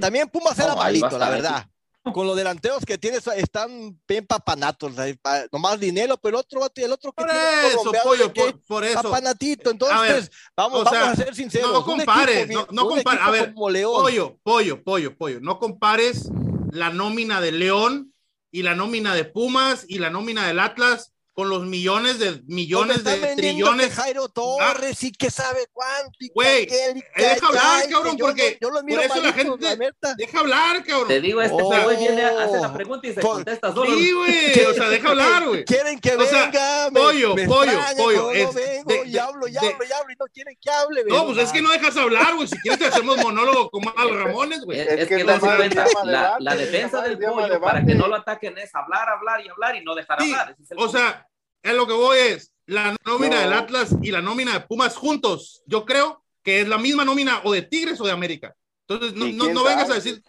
también 0.00 0.28
Pumas 0.28 0.56
era 0.58 0.74
No, 0.74 0.80
ahí 0.82 1.00
va 1.00 1.08
a 1.08 1.10
malito, 1.10 1.18
la 1.18 1.30
verdad. 1.30 1.66
Con 2.12 2.26
los 2.26 2.36
delanteros 2.36 2.84
que 2.84 2.98
tienes 2.98 3.26
están 3.28 3.98
bien 4.06 4.26
papanatos, 4.26 4.92
nomás 5.50 5.80
dinero, 5.80 6.18
pero 6.18 6.36
el 6.38 6.40
otro, 6.40 6.70
el 6.74 6.92
otro 6.92 7.12
que 7.12 7.22
Por 7.22 7.30
tiene 7.30 7.68
eso, 7.68 7.92
pollo, 8.04 8.32
por, 8.34 8.60
por 8.66 8.84
eso. 8.84 9.02
papanatito. 9.02 9.70
A 9.70 9.72
Entonces, 9.72 10.12
ver, 10.28 10.30
vamos, 10.54 10.80
o 10.82 10.84
vamos 10.84 10.98
sea, 11.00 11.10
a 11.12 11.16
ser 11.16 11.34
sinceros. 11.34 11.70
no 11.72 11.78
equipo 11.78 11.96
compares, 11.96 12.48
no- 12.50 12.66
no 12.70 12.88
compares. 12.88 13.20
A 13.22 13.30
ver, 13.30 13.54
Pollo, 13.54 14.38
pollo, 14.42 14.84
pollo, 14.84 15.16
pollo. 15.16 15.40
No 15.40 15.58
compares 15.58 16.28
la 16.72 16.90
nómina 16.90 17.40
de 17.40 17.52
León 17.52 18.12
y 18.52 18.62
la 18.64 18.74
nómina 18.74 19.14
de 19.14 19.24
Pumas 19.24 19.86
y 19.88 19.98
la 19.98 20.10
nómina 20.10 20.46
del 20.46 20.60
Atlas 20.60 21.13
con 21.34 21.48
los 21.48 21.64
millones 21.64 22.18
de 22.20 22.40
millones 22.46 23.02
de 23.02 23.34
trillones. 23.36 23.88
que 23.88 23.92
Jairo 23.94 24.28
Torres 24.28 25.02
y 25.02 25.10
que 25.12 25.30
sabe 25.30 25.66
cuánto. 25.72 26.12
y 26.20 26.28
que 26.28 26.32
Güey, 26.34 26.66
que 26.66 27.02
deja 27.16 27.46
hablar, 27.48 27.82
que 27.82 27.90
cabrón, 27.92 28.16
yo 28.16 28.26
porque 28.26 28.58
yo 28.60 28.68
lo 28.68 28.74
por 28.76 28.84
miro 28.84 29.00
eso 29.02 29.20
la 29.20 29.32
gente- 29.32 29.76
neta. 29.76 30.14
Deja 30.16 30.38
hablar, 30.38 30.84
cabrón. 30.84 31.08
Te 31.08 31.20
digo, 31.20 31.42
este 31.42 31.60
Oh. 31.60 31.82
güey 31.82 31.96
viene, 31.96 32.22
hace 32.24 32.60
la 32.60 32.72
pregunta 32.72 33.06
y 33.08 33.14
se 33.14 33.20
Por- 33.20 33.32
contesta 33.34 33.72
solo. 33.72 33.96
Sí, 33.96 34.12
güey. 34.12 34.34
O 34.70 34.74
sea, 34.74 34.88
deja 34.88 35.08
hablar, 35.10 35.44
güey. 35.46 35.64
Quieren 35.64 35.98
que 36.00 36.14
O 36.14 36.24
sea, 36.24 36.44
venga, 36.46 36.90
me- 36.90 37.00
pollo, 37.00 37.34
me 37.34 37.46
pollo, 37.46 37.72
extraña 37.72 37.96
pollo, 37.96 38.22
no 38.22 38.30
es- 38.30 38.54
vengo 38.54 38.92
de- 38.92 39.08
y 39.08 39.18
hablo, 39.18 39.48
y 39.48 39.52
de- 39.52 39.58
hablo, 39.58 39.84
y 39.84 39.92
hablo, 39.92 40.12
y 40.12 40.16
no 40.18 40.24
quieren 40.32 40.56
que 40.60 40.70
hable. 40.70 41.04
No, 41.04 41.14
venga. 41.14 41.26
pues 41.26 41.38
es 41.46 41.52
que 41.52 41.62
no 41.62 41.70
dejas 41.70 41.96
hablar, 41.96 42.34
güey. 42.36 42.46
Si 42.48 42.56
quieres 42.60 42.78
te 42.78 42.86
hacemos 42.86 43.16
monólogo 43.18 43.70
como 43.70 43.92
Al 43.96 44.08
Ramones, 44.18 44.64
güey. 44.64 44.78
Es, 44.80 44.86
que 44.86 45.06
que 45.08 45.16
es 45.20 45.26
das 45.26 45.40
llamar- 45.42 45.56
cuenta, 45.56 45.84
llama 45.86 46.10
la, 46.12 46.36
la 46.38 46.54
defensa 46.56 47.02
del 47.02 47.18
pollo 47.18 47.60
para 47.60 47.84
que 47.84 47.94
no 47.94 48.06
lo 48.06 48.14
ataquen 48.16 48.56
es 48.58 48.74
hablar, 48.74 49.08
hablar 49.08 49.44
y 49.44 49.48
hablar 49.48 49.74
y 49.76 49.84
no 49.84 49.94
dejar 49.96 50.20
hablar. 50.22 50.56
O 50.76 50.88
sea, 50.88 51.23
es 51.64 51.74
lo 51.74 51.86
que 51.86 51.92
voy 51.94 52.18
es 52.18 52.52
la 52.66 52.96
nómina 53.04 53.36
No. 53.36 53.40
del 53.42 53.52
Atlas 53.54 53.88
y 54.02 54.10
la 54.10 54.22
nómina 54.22 54.52
de 54.52 54.60
Pumas 54.60 54.96
juntos. 54.96 55.62
Yo 55.66 55.84
creo 55.84 56.22
que 56.42 56.60
es 56.60 56.68
la 56.68 56.78
misma 56.78 57.04
nómina 57.04 57.40
o 57.44 57.52
de 57.52 57.62
Tigres 57.62 58.00
o 58.00 58.04
de 58.04 58.12
América. 58.12 58.54
Entonces, 58.86 59.14
no, 59.14 59.26
¿Y 59.26 59.32
no, 59.32 59.64
vengas 59.64 59.90
a 59.90 59.94
decir, 59.94 60.22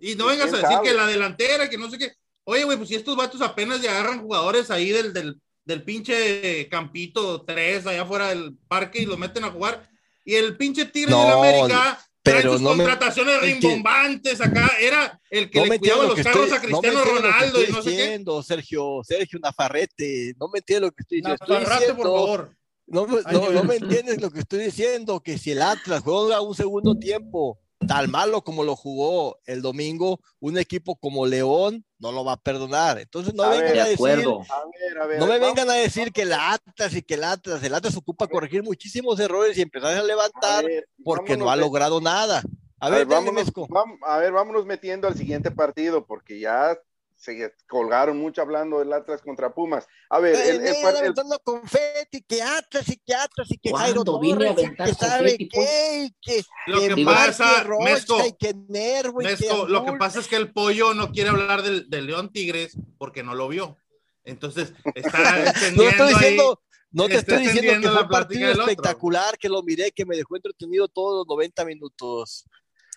y 0.00 0.14
no 0.14 0.26
¿Y 0.26 0.28
vengas 0.36 0.52
a 0.52 0.56
decir 0.58 0.70
sabe? 0.76 0.88
que 0.88 0.94
la 0.94 1.06
delantera, 1.06 1.68
que 1.68 1.76
no 1.76 1.90
sé 1.90 1.98
qué. 1.98 2.12
Oye, 2.44 2.64
güey, 2.64 2.76
pues 2.76 2.88
si 2.88 2.94
estos 2.94 3.16
vatos 3.16 3.40
apenas 3.42 3.82
ya 3.82 3.90
agarran 3.90 4.20
jugadores 4.22 4.70
ahí 4.70 4.90
del, 4.90 5.12
del, 5.12 5.40
del 5.64 5.82
pinche 5.82 6.68
Campito 6.68 7.42
3, 7.42 7.86
allá 7.88 8.02
afuera 8.02 8.28
del 8.28 8.56
parque 8.68 9.00
y 9.00 9.06
los 9.06 9.18
meten 9.18 9.42
a 9.44 9.50
jugar. 9.50 9.88
Y 10.24 10.34
el 10.36 10.56
pinche 10.56 10.84
Tigres 10.86 11.10
No, 11.10 11.22
del 11.24 11.32
América 11.32 12.00
pero 12.34 12.52
sus 12.52 12.60
no 12.60 12.70
me- 12.74 12.84
contrataciones 12.84 13.34
es 13.36 13.40
que- 13.40 13.46
rimbombantes 13.68 14.40
acá. 14.40 14.70
Era 14.80 15.20
el 15.30 15.50
que 15.50 15.58
No 15.58 15.64
le 15.64 15.70
me 15.70 15.78
cuidaba 15.78 16.02
lo 16.02 16.08
los 16.10 16.20
carros 16.22 16.44
estoy, 16.52 16.58
a 16.58 16.70
no 16.70 16.80
me 16.82 16.88
Cristiano 16.90 17.04
que 17.04 17.10
Ronaldo 17.22 17.46
estoy 17.60 17.64
y 17.64 17.72
no 17.72 17.82
sé 17.82 17.90
qué. 17.96 18.42
Sergio, 18.42 19.00
Sergio 19.04 19.38
Nafarrete, 19.42 20.34
no 20.38 20.48
me 20.48 20.58
entiendes 20.58 20.88
lo 20.88 20.92
que 20.94 21.02
estoy 21.02 21.18
diciendo. 21.18 21.38
Estoy 21.40 21.58
Nafarrate, 21.60 21.94
por 21.94 22.04
favor. 22.04 22.56
No, 22.88 23.06
me- 23.06 23.18
Ay, 23.24 23.34
no, 23.36 23.50
no 23.50 23.64
me 23.64 23.76
entiendes 23.76 24.20
lo 24.20 24.30
que 24.30 24.38
estoy 24.40 24.64
diciendo, 24.64 25.20
que 25.20 25.38
si 25.38 25.50
el 25.52 25.62
Atlas 25.62 26.02
juega 26.04 26.40
un 26.40 26.54
segundo 26.54 26.96
tiempo 26.96 27.58
tan 27.86 28.10
malo 28.10 28.42
como 28.42 28.64
lo 28.64 28.74
jugó 28.76 29.38
el 29.46 29.62
domingo, 29.62 30.20
un 30.40 30.58
equipo 30.58 30.96
como 30.96 31.26
León 31.26 31.84
no 31.98 32.12
lo 32.12 32.24
va 32.24 32.32
a 32.32 32.36
perdonar. 32.36 32.98
Entonces 32.98 33.34
no 33.34 33.42
A 33.44 33.50
vengan 33.50 33.66
ver, 33.72 33.80
a 33.80 33.84
decir, 33.84 33.94
acuerdo. 33.94 34.40
A 34.48 34.64
ver, 34.66 34.98
a 35.02 35.06
ver. 35.06 35.18
no 35.20 35.26
me 35.26 35.38
vamos- 35.38 35.54
vengan 35.54 35.70
a 35.70 35.74
decir 35.80 36.12
que 36.12 36.22
el 36.22 36.32
Atlas 36.32 36.94
y 36.94 37.02
que 37.02 37.14
el 37.14 37.24
Atlas, 37.24 37.62
el 37.62 37.74
Atlas 37.74 37.96
ocupa 37.96 38.26
corregir 38.26 38.62
muchísimos 38.62 39.18
errores 39.20 39.56
y 39.58 39.62
empezar 39.62 39.94
a 39.94 40.00
a 40.00 40.02
levantar 40.04 40.64
ver, 40.64 40.88
porque 41.04 41.36
no 41.36 41.50
ha 41.50 41.56
de- 41.56 41.62
logrado 41.62 42.00
nada. 42.00 42.42
A 42.78 42.86
A 42.86 42.90
ver, 42.90 43.06
vámonos, 43.06 43.32
Mezco. 43.44 43.66
vam- 43.68 43.98
a 44.02 44.18
ver, 44.18 44.32
vámonos 44.32 44.66
metiendo 44.66 45.08
al 45.08 45.16
siguiente 45.16 45.50
partido 45.50 46.04
porque 46.06 46.38
ya 46.38 46.76
se 47.16 47.54
colgaron 47.68 48.18
mucho 48.18 48.42
hablando 48.42 48.78
del 48.78 48.92
Atlas 48.92 49.22
contra 49.22 49.52
Pumas. 49.54 49.86
A 50.10 50.18
ver, 50.20 50.34
El, 50.36 50.60
el, 50.60 50.66
el 50.66 51.06
el- 51.06 51.14
confeti, 51.42 52.22
que 52.22 52.42
Atlas 52.42 52.88
y 52.88 52.96
que 52.98 53.14
Atlas 53.14 53.50
y 53.50 53.58
que 53.58 53.72
Jairo 53.72 54.04
¿Cuándo 54.04 54.20
vine 54.20 54.48
a 54.50 54.54
Torres, 54.54 54.70
que 54.76 54.94
sabe 54.94 55.36
pues? 55.38 55.48
qué, 55.50 56.04
y 56.04 56.10
que, 56.20 56.42
Lo 56.66 56.80
que 56.80 56.94
que 56.94 57.04
pasa, 57.04 57.44
Marque 57.46 57.68
Rocha, 57.68 57.84
Mezco, 57.84 58.26
y 58.26 58.32
que 58.36 58.54
Nervo, 58.68 59.22
y 59.22 59.24
que 59.24 59.30
Mezco, 59.30 59.66
lo 59.66 59.84
que 59.84 59.92
pasa 59.94 60.20
es 60.20 60.28
que 60.28 60.36
el 60.36 60.52
pollo 60.52 60.92
no 60.94 61.10
quiere 61.10 61.30
hablar 61.30 61.62
del, 61.62 61.88
del 61.88 62.06
León 62.06 62.32
Tigres 62.32 62.76
porque 62.98 63.22
no 63.22 63.34
lo 63.34 63.48
vio. 63.48 63.78
Entonces, 64.24 64.74
está 64.94 65.18
No 65.44 65.50
extendiendo 65.50 65.88
estoy 65.88 66.06
ahí. 66.08 66.14
diciendo, 66.14 66.62
no 66.90 67.06
te 67.06 67.14
estoy 67.16 67.38
diciendo 67.38 67.72
que 67.72 67.80
fue 67.82 67.92
la 67.92 68.02
un 68.02 68.08
partido 68.08 68.50
espectacular, 68.52 69.38
que 69.38 69.48
lo 69.48 69.62
miré, 69.62 69.90
que 69.92 70.04
me 70.04 70.16
dejó 70.16 70.36
entretenido 70.36 70.88
todos 70.88 71.18
los 71.18 71.26
90 71.28 71.64
minutos. 71.64 72.44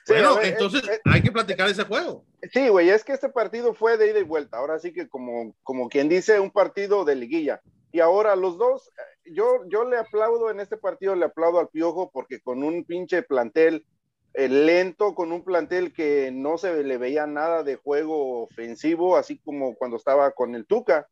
Sí, 0.09 0.15
Bueno, 0.15 0.35
ver, 0.37 0.45
entonces 0.47 0.83
eh, 0.89 0.99
hay 1.05 1.21
que 1.21 1.31
platicar 1.31 1.69
ese 1.69 1.83
juego. 1.83 2.25
Sí, 2.51 2.67
güey, 2.69 2.89
es 2.89 3.03
que 3.03 3.13
este 3.13 3.29
partido 3.29 3.73
fue 3.73 3.95
de 3.97 4.09
ida 4.09 4.19
y 4.19 4.23
vuelta. 4.23 4.57
Ahora 4.57 4.79
sí 4.79 4.91
que 4.91 5.07
como, 5.07 5.55
como 5.63 5.87
quien 5.87 6.09
dice, 6.09 6.39
un 6.39 6.49
partido 6.51 7.05
de 7.05 7.15
liguilla. 7.15 7.61
Y 7.91 7.99
ahora 7.99 8.35
los 8.35 8.57
dos, 8.57 8.87
eh, 8.87 9.31
yo, 9.33 9.63
yo 9.67 9.83
le 9.83 9.97
aplaudo 9.97 10.49
en 10.49 10.59
este 10.59 10.77
partido, 10.77 11.15
le 11.15 11.25
aplaudo 11.25 11.59
al 11.59 11.69
Piojo 11.69 12.09
porque 12.11 12.39
con 12.41 12.63
un 12.63 12.83
pinche 12.85 13.21
plantel 13.23 13.85
eh, 14.33 14.47
lento, 14.49 15.13
con 15.15 15.31
un 15.31 15.43
plantel 15.43 15.93
que 15.93 16.31
no 16.31 16.57
se 16.57 16.83
le 16.83 16.97
veía 16.97 17.27
nada 17.27 17.63
de 17.63 17.75
juego 17.75 18.43
ofensivo, 18.43 19.15
así 19.17 19.39
como 19.39 19.75
cuando 19.75 19.97
estaba 19.97 20.31
con 20.31 20.55
el 20.55 20.65
Tuca. 20.65 21.07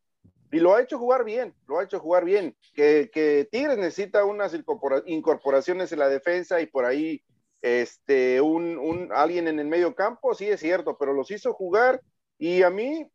Y 0.51 0.60
lo 0.60 0.75
ha 0.75 0.81
hecho 0.81 0.97
jugar 0.97 1.23
bien, 1.25 1.53
lo 1.67 1.77
ha 1.77 1.83
hecho 1.83 1.99
jugar 1.99 2.23
bien. 2.25 2.55
Que, 2.73 3.10
que 3.13 3.47
Tigres 3.51 3.77
necesita 3.77 4.23
unas 4.23 4.53
incorpora- 4.53 5.03
incorporaciones 5.05 5.91
en 5.91 5.99
la 5.99 6.10
defensa 6.10 6.62
y 6.62 6.67
por 6.67 6.86
ahí 6.86 7.21
este, 7.62 8.41
un, 8.41 8.78
un, 8.78 9.10
alguien 9.12 9.48
en 9.48 9.60
el 9.60 9.67
medio 9.67 9.96
campo, 9.96 10.34
sí 10.34 10.48
es 10.48 10.60
cierto, 10.60 10.98
pero 10.98 11.13
los 11.13 11.32
hizo 11.32 11.54
jugar 11.54 12.02
y 12.38 12.62
a 12.62 12.70
mí, 12.70 13.10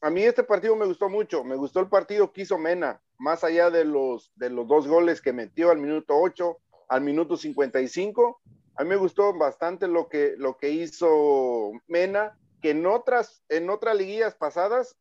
a 0.00 0.10
mí 0.10 0.22
este 0.22 0.42
partido 0.42 0.76
me 0.76 0.86
gustó 0.86 1.08
mucho, 1.08 1.44
me 1.44 1.56
gustó 1.56 1.80
el 1.80 1.88
partido 1.88 2.32
que 2.32 2.42
hizo 2.42 2.58
Mena, 2.58 3.00
más 3.18 3.44
allá 3.44 3.70
de 3.70 3.84
los, 3.84 4.32
de 4.36 4.50
los 4.50 4.66
dos 4.66 4.88
goles 4.88 5.20
que 5.20 5.32
metió 5.32 5.70
al 5.70 5.78
minuto 5.78 6.16
8, 6.16 6.58
al 6.88 7.00
minuto 7.00 7.36
55, 7.36 8.40
a 8.76 8.82
mí 8.82 8.90
me 8.90 8.96
gustó 8.96 9.32
bastante 9.36 9.86
lo 9.86 10.08
que, 10.08 10.34
lo 10.36 10.56
que 10.56 10.70
hizo 10.70 11.70
Mena, 11.86 12.36
que 12.60 12.70
en 12.70 12.86
otras, 12.86 13.44
en 13.48 13.70
otras 13.70 13.96
liguillas 13.96 14.34
pasadas 14.34 14.96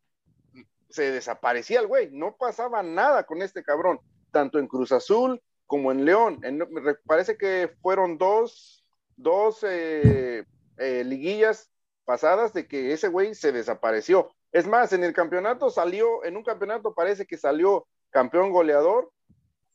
se 0.90 1.12
desaparecía 1.12 1.80
el 1.80 1.88
güey, 1.88 2.12
no 2.12 2.36
pasaba 2.38 2.84
nada 2.84 3.26
con 3.26 3.42
este 3.42 3.64
cabrón, 3.64 4.00
tanto 4.32 4.60
en 4.60 4.68
Cruz 4.68 4.92
Azul 4.92 5.42
como 5.66 5.92
en 5.92 6.06
León. 6.06 6.40
En- 6.44 6.68
parece 7.08 7.36
que 7.36 7.74
fueron 7.82 8.18
dos, 8.20 8.83
dos 9.16 9.64
eh, 9.64 10.46
eh, 10.78 11.04
liguillas 11.06 11.72
pasadas 12.06 12.54
de 12.54 12.68
que 12.68 12.94
ese 12.94 13.08
güey 13.08 13.36
se 13.36 13.52
desapareció. 13.52 14.32
Es 14.52 14.68
más, 14.68 14.94
en 14.94 15.04
el 15.04 15.14
campeonato 15.14 15.70
salió, 15.70 16.24
en 16.26 16.38
un 16.38 16.44
campeonato 16.44 16.94
parece 16.94 17.26
que 17.26 17.38
salió 17.38 17.88
campeón 18.10 18.52
goleador, 18.52 19.12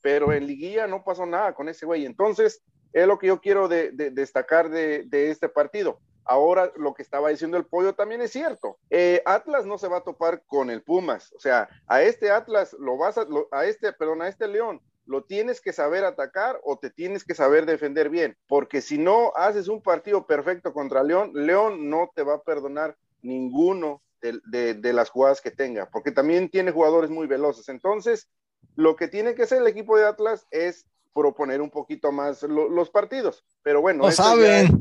pero 0.01 0.33
en 0.33 0.46
liguilla 0.46 0.87
no 0.87 1.03
pasó 1.05 1.27
nada 1.27 1.55
con 1.55 1.68
ese 1.68 1.85
güey. 1.87 2.07
Entonces, 2.07 2.62
es 2.92 3.07
lo 3.07 3.18
que 3.18 3.27
yo 3.29 3.40
quiero 3.40 3.68
de- 3.68 3.90
de- 3.92 4.11
destacar 4.11 4.70
de, 4.70 5.07
este 5.31 5.48
partido. 5.48 6.01
Ahora, 6.24 6.70
lo 6.77 6.94
que 6.94 7.03
estaba 7.03 7.31
diciendo 7.31 7.57
el 7.57 7.66
pollo 7.66 7.94
también 7.94 8.20
es 8.20 8.31
cierto. 8.33 8.79
Eh, 8.90 9.22
Atlas 9.24 9.64
no 9.66 9.79
se 9.79 9.88
va 9.88 9.98
a 9.98 10.05
topar 10.05 10.42
con 10.46 10.70
el 10.70 10.83
Pumas. 10.83 11.33
O 11.33 11.40
sea, 11.40 11.68
a 11.87 12.03
este 12.03 12.31
Atlas 12.31 12.74
lo 12.79 12.96
vas 12.98 13.16
a, 13.18 13.27
a 13.51 13.64
este, 13.64 13.92
perdón, 13.94 14.22
a 14.22 14.29
este 14.29 14.46
León 14.46 14.81
lo 15.08 15.24
tienes 15.24 15.60
que 15.62 15.72
saber 15.72 16.04
atacar 16.04 16.60
o 16.62 16.78
te 16.78 16.90
tienes 16.90 17.24
que 17.24 17.34
saber 17.34 17.64
defender 17.64 18.10
bien, 18.10 18.36
porque 18.46 18.82
si 18.82 18.98
no 18.98 19.32
haces 19.34 19.66
un 19.68 19.82
partido 19.82 20.26
perfecto 20.26 20.72
contra 20.74 21.02
León, 21.02 21.32
León 21.34 21.88
no 21.88 22.10
te 22.14 22.22
va 22.22 22.34
a 22.34 22.42
perdonar 22.42 22.94
ninguno 23.22 24.02
de, 24.20 24.38
de- 24.50 24.74
de 24.74 24.92
las 24.92 25.08
jugadas 25.10 25.40
que 25.40 25.50
tenga, 25.50 25.88
porque 25.90 26.12
también 26.12 26.50
tiene 26.50 26.72
jugadores 26.72 27.08
muy 27.10 27.26
veloces. 27.26 27.68
Entonces, 27.70 28.28
lo 28.76 28.96
que 28.96 29.08
tiene 29.08 29.34
que 29.34 29.44
hacer 29.44 29.62
el 29.62 29.66
equipo 29.66 29.96
de 29.96 30.04
Atlas 30.06 30.46
es 30.50 30.86
proponer 31.14 31.62
un 31.62 31.70
poquito 31.70 32.12
más 32.12 32.42
lo- 32.42 32.68
los 32.68 32.90
partidos. 32.90 33.44
Pero 33.62 33.80
bueno, 33.80 34.02
No 34.04 34.08
eso 34.10 34.22
ya 34.22 34.28
saben. 34.28 34.80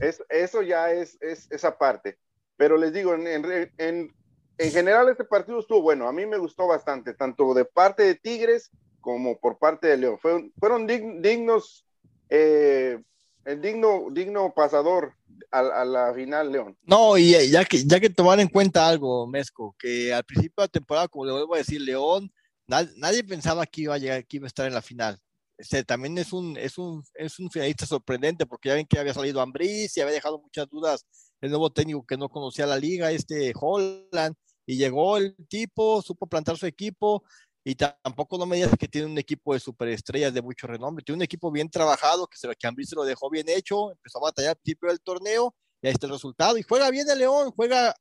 es- 0.00 0.22
eso 0.30 0.62
ya 0.62 0.92
es, 0.92 1.18
es 1.20 1.46
esa 1.50 1.76
parte. 1.76 2.18
Pero 2.56 2.76
les 2.78 2.92
digo, 2.92 3.12
en, 3.14 3.26
en, 3.26 3.70
en- 3.76 4.14
en 4.56 4.72
general 4.72 5.08
este 5.10 5.24
partido 5.24 5.58
estuvo 5.60 5.82
bueno. 5.82 6.08
A 6.08 6.12
mí 6.12 6.24
me 6.26 6.38
gustó 6.38 6.66
bastante, 6.66 7.12
tanto 7.14 7.52
de 7.54 7.64
parte 7.66 8.02
de 8.04 8.14
Tigres 8.14 8.70
como 9.00 9.38
por 9.38 9.58
parte 9.58 9.86
de 9.88 9.96
León. 9.96 10.18
Fueron, 10.20 10.52
fueron 10.58 10.88
dig- 10.88 11.20
dignos, 11.20 11.84
eh, 12.28 12.98
el 13.44 13.60
digno, 13.62 14.08
digno 14.10 14.52
pasador 14.54 15.14
a, 15.50 15.60
a 15.60 15.84
la 15.84 16.12
final, 16.14 16.52
León. 16.52 16.76
No, 16.82 17.16
y 17.16 17.34
eh, 17.34 17.48
ya 17.48 17.64
que, 17.64 17.84
ya 17.84 18.00
que 18.00 18.10
tomar 18.10 18.40
en 18.40 18.48
cuenta 18.48 18.86
algo, 18.88 19.26
Mesco, 19.26 19.74
que 19.78 20.12
al 20.12 20.24
principio 20.24 20.54
de 20.58 20.64
la 20.64 20.68
temporada, 20.68 21.08
como 21.08 21.24
le 21.24 21.32
vuelvo 21.32 21.54
a 21.54 21.58
decir, 21.58 21.80
León, 21.80 22.30
na- 22.66 22.88
nadie 22.96 23.24
pensaba 23.24 23.64
que 23.66 23.82
iba 23.82 23.94
a 23.94 23.98
llegar, 23.98 24.26
que 24.26 24.36
iba 24.38 24.46
a 24.46 24.48
estar 24.48 24.66
en 24.66 24.74
la 24.74 24.82
final. 24.82 25.18
Este, 25.56 25.82
también 25.82 26.16
es 26.18 26.32
un, 26.32 26.56
es 26.56 26.78
un, 26.78 27.02
es 27.14 27.38
un 27.38 27.50
finalista 27.50 27.86
sorprendente, 27.86 28.46
porque 28.46 28.68
ya 28.68 28.74
ven 28.74 28.86
que 28.86 28.98
había 28.98 29.14
salido 29.14 29.40
Ambriz 29.40 29.96
y 29.96 30.00
había 30.00 30.14
dejado 30.14 30.38
muchas 30.40 30.68
dudas 30.68 31.04
el 31.40 31.50
nuevo 31.50 31.70
técnico 31.70 32.04
que 32.04 32.16
no 32.16 32.28
conocía 32.28 32.66
la 32.66 32.76
liga, 32.76 33.10
este 33.10 33.52
Holland, 33.54 34.34
y 34.66 34.76
llegó 34.76 35.16
el 35.16 35.34
tipo, 35.48 36.02
supo 36.02 36.26
plantar 36.26 36.58
su 36.58 36.66
equipo, 36.66 37.24
y 37.70 37.74
tampoco 37.74 38.38
no 38.38 38.46
me 38.46 38.56
digas 38.56 38.72
que 38.78 38.88
tiene 38.88 39.06
un 39.08 39.18
equipo 39.18 39.52
de 39.52 39.60
superestrellas 39.60 40.32
de 40.32 40.40
mucho 40.40 40.66
renombre, 40.66 41.04
tiene 41.04 41.16
un 41.18 41.22
equipo 41.22 41.50
bien 41.50 41.68
trabajado, 41.68 42.26
que, 42.26 42.38
se, 42.38 42.48
que 42.56 42.66
Ambriz 42.66 42.88
se 42.88 42.96
lo 42.96 43.04
dejó 43.04 43.28
bien 43.28 43.46
hecho, 43.48 43.90
empezó 43.92 44.18
a 44.18 44.22
batallar 44.22 44.50
al 44.50 44.56
principio 44.56 44.88
del 44.88 45.00
torneo, 45.00 45.54
y 45.82 45.86
ahí 45.86 45.92
está 45.92 46.06
el 46.06 46.12
resultado. 46.12 46.56
Y 46.58 46.62
juega 46.62 46.90
bien 46.90 47.08
el 47.10 47.18
León, 47.18 47.52
juega 47.54 47.94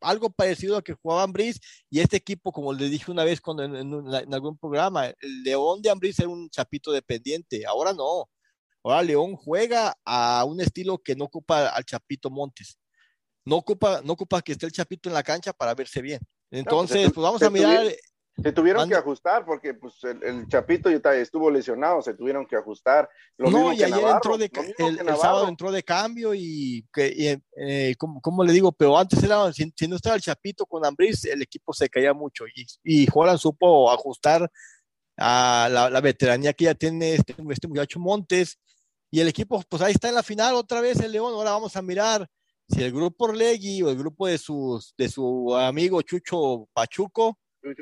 algo 0.00 0.28
parecido 0.30 0.76
a 0.76 0.82
que 0.82 0.92
jugaba 0.94 1.22
Ambriz. 1.22 1.58
Y 1.88 2.00
este 2.00 2.18
equipo, 2.18 2.52
como 2.52 2.72
les 2.74 2.90
dije 2.90 3.10
una 3.10 3.24
vez 3.24 3.40
cuando 3.40 3.62
en, 3.64 3.74
en 3.74 3.92
en 4.14 4.34
algún 4.34 4.58
programa, 4.58 5.06
el 5.06 5.42
León 5.42 5.80
de 5.80 5.88
Ambriz 5.90 6.18
era 6.18 6.28
un 6.28 6.50
chapito 6.50 6.92
dependiente. 6.92 7.64
Ahora 7.64 7.94
no. 7.94 8.28
Ahora 8.84 9.02
León 9.02 9.36
juega 9.36 9.96
a 10.04 10.44
un 10.44 10.60
estilo 10.60 10.98
que 10.98 11.14
no 11.16 11.24
ocupa 11.24 11.68
al 11.68 11.84
Chapito 11.84 12.28
Montes. 12.28 12.76
No 13.46 13.56
ocupa, 13.56 14.02
no 14.04 14.12
ocupa 14.12 14.42
que 14.42 14.52
esté 14.52 14.66
el 14.66 14.72
Chapito 14.72 15.08
en 15.08 15.14
la 15.14 15.22
cancha 15.22 15.52
para 15.54 15.74
verse 15.74 16.02
bien. 16.02 16.20
Entonces, 16.50 17.06
se- 17.06 17.10
pues 17.12 17.22
vamos 17.24 17.40
a 17.42 17.48
mirar. 17.50 17.86
Se 18.40 18.50
tuvieron 18.50 18.88
que 18.88 18.94
ajustar 18.94 19.44
porque 19.44 19.74
pues, 19.74 20.02
el, 20.04 20.22
el 20.22 20.48
Chapito 20.48 20.88
estuvo 20.88 21.50
lesionado, 21.50 22.00
se 22.00 22.14
tuvieron 22.14 22.46
que 22.46 22.56
ajustar. 22.56 23.08
Lo 23.36 23.50
no, 23.50 23.58
mismo 23.58 23.72
y 23.74 23.76
que 23.76 23.84
ayer 23.84 23.96
Navarro, 23.96 24.14
entró 24.14 24.38
de, 24.38 24.50
el, 24.78 24.98
el 25.00 25.16
sábado 25.16 25.48
entró 25.48 25.70
de 25.70 25.82
cambio 25.82 26.32
y, 26.32 26.86
que, 26.92 27.12
y, 27.14 27.42
eh, 27.56 27.94
¿cómo, 27.98 28.22
cómo 28.22 28.42
le 28.42 28.52
digo? 28.52 28.72
Pero 28.72 28.96
antes 28.96 29.22
era, 29.22 29.52
si, 29.52 29.70
si 29.76 29.86
no 29.86 29.96
estaba 29.96 30.16
el 30.16 30.22
Chapito 30.22 30.64
con 30.64 30.84
Ambriz, 30.84 31.26
el 31.26 31.42
equipo 31.42 31.74
se 31.74 31.90
caía 31.90 32.14
mucho 32.14 32.44
y, 32.46 32.66
y 32.82 33.06
Joran 33.06 33.36
supo 33.36 33.90
ajustar 33.90 34.50
a 35.18 35.68
la, 35.70 35.90
la 35.90 36.00
veteranía 36.00 36.54
que 36.54 36.64
ya 36.64 36.74
tiene 36.74 37.14
este, 37.14 37.34
este 37.50 37.68
muchacho 37.68 38.00
Montes 38.00 38.58
y 39.10 39.20
el 39.20 39.28
equipo, 39.28 39.62
pues 39.68 39.82
ahí 39.82 39.92
está 39.92 40.08
en 40.08 40.14
la 40.14 40.22
final 40.22 40.54
otra 40.54 40.80
vez 40.80 40.98
el 41.00 41.12
León. 41.12 41.34
Ahora 41.34 41.50
vamos 41.50 41.76
a 41.76 41.82
mirar 41.82 42.26
si 42.66 42.82
el 42.82 42.92
grupo 42.92 43.26
Orlegui 43.26 43.82
o 43.82 43.90
el 43.90 43.98
grupo 43.98 44.26
de, 44.26 44.38
sus, 44.38 44.94
de 44.96 45.10
su 45.10 45.54
amigo 45.54 46.00
Chucho 46.00 46.66
Pachuco 46.72 47.38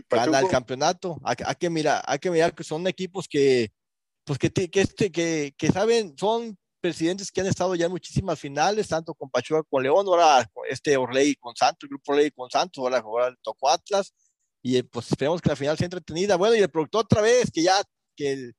gana 0.09 0.41
el 0.41 0.49
campeonato. 0.49 1.19
Hay, 1.25 1.37
hay 1.45 1.55
que 1.55 1.71
mirar, 1.71 2.03
hay 2.07 2.19
que 2.19 2.31
mirar 2.31 2.55
que 2.55 2.65
son 2.65 2.87
equipos 2.87 3.27
que, 3.29 3.73
pues 4.25 4.39
que, 4.39 4.51
que, 4.51 4.81
este, 4.81 5.11
que, 5.11 5.55
que 5.57 5.69
saben, 5.69 6.15
son 6.19 6.59
presidentes 6.81 7.31
que 7.31 7.41
han 7.41 7.47
estado 7.47 7.75
ya 7.75 7.87
en 7.87 7.93
muchísimas 7.93 8.39
finales, 8.39 8.89
tanto 8.89 9.15
con 9.15 9.31
Pachuca 9.31 9.63
con 9.69 9.83
León, 9.83 10.07
ahora 10.07 10.49
con 10.53 10.65
este 10.69 10.97
Orley 10.97 11.35
con 11.37 11.55
Santos, 11.55 11.85
el 11.85 11.91
grupo 11.91 12.13
Orley 12.13 12.31
con 12.31 12.51
Santos, 12.51 12.83
ahora, 12.83 12.99
ahora 12.99 13.35
tocó 13.43 13.69
Atlas, 13.69 14.13
y 14.63 14.83
pues 14.83 15.09
esperemos 15.11 15.41
que 15.41 15.49
la 15.49 15.57
final 15.57 15.77
sea 15.77 15.87
entretenida. 15.87 16.37
Bueno, 16.37 16.55
y 16.55 16.61
el 16.61 16.71
productor 16.71 17.05
otra 17.05 17.23
vez, 17.23 17.51
que 17.51 17.63
ya, 17.63 17.83
que, 18.17 18.53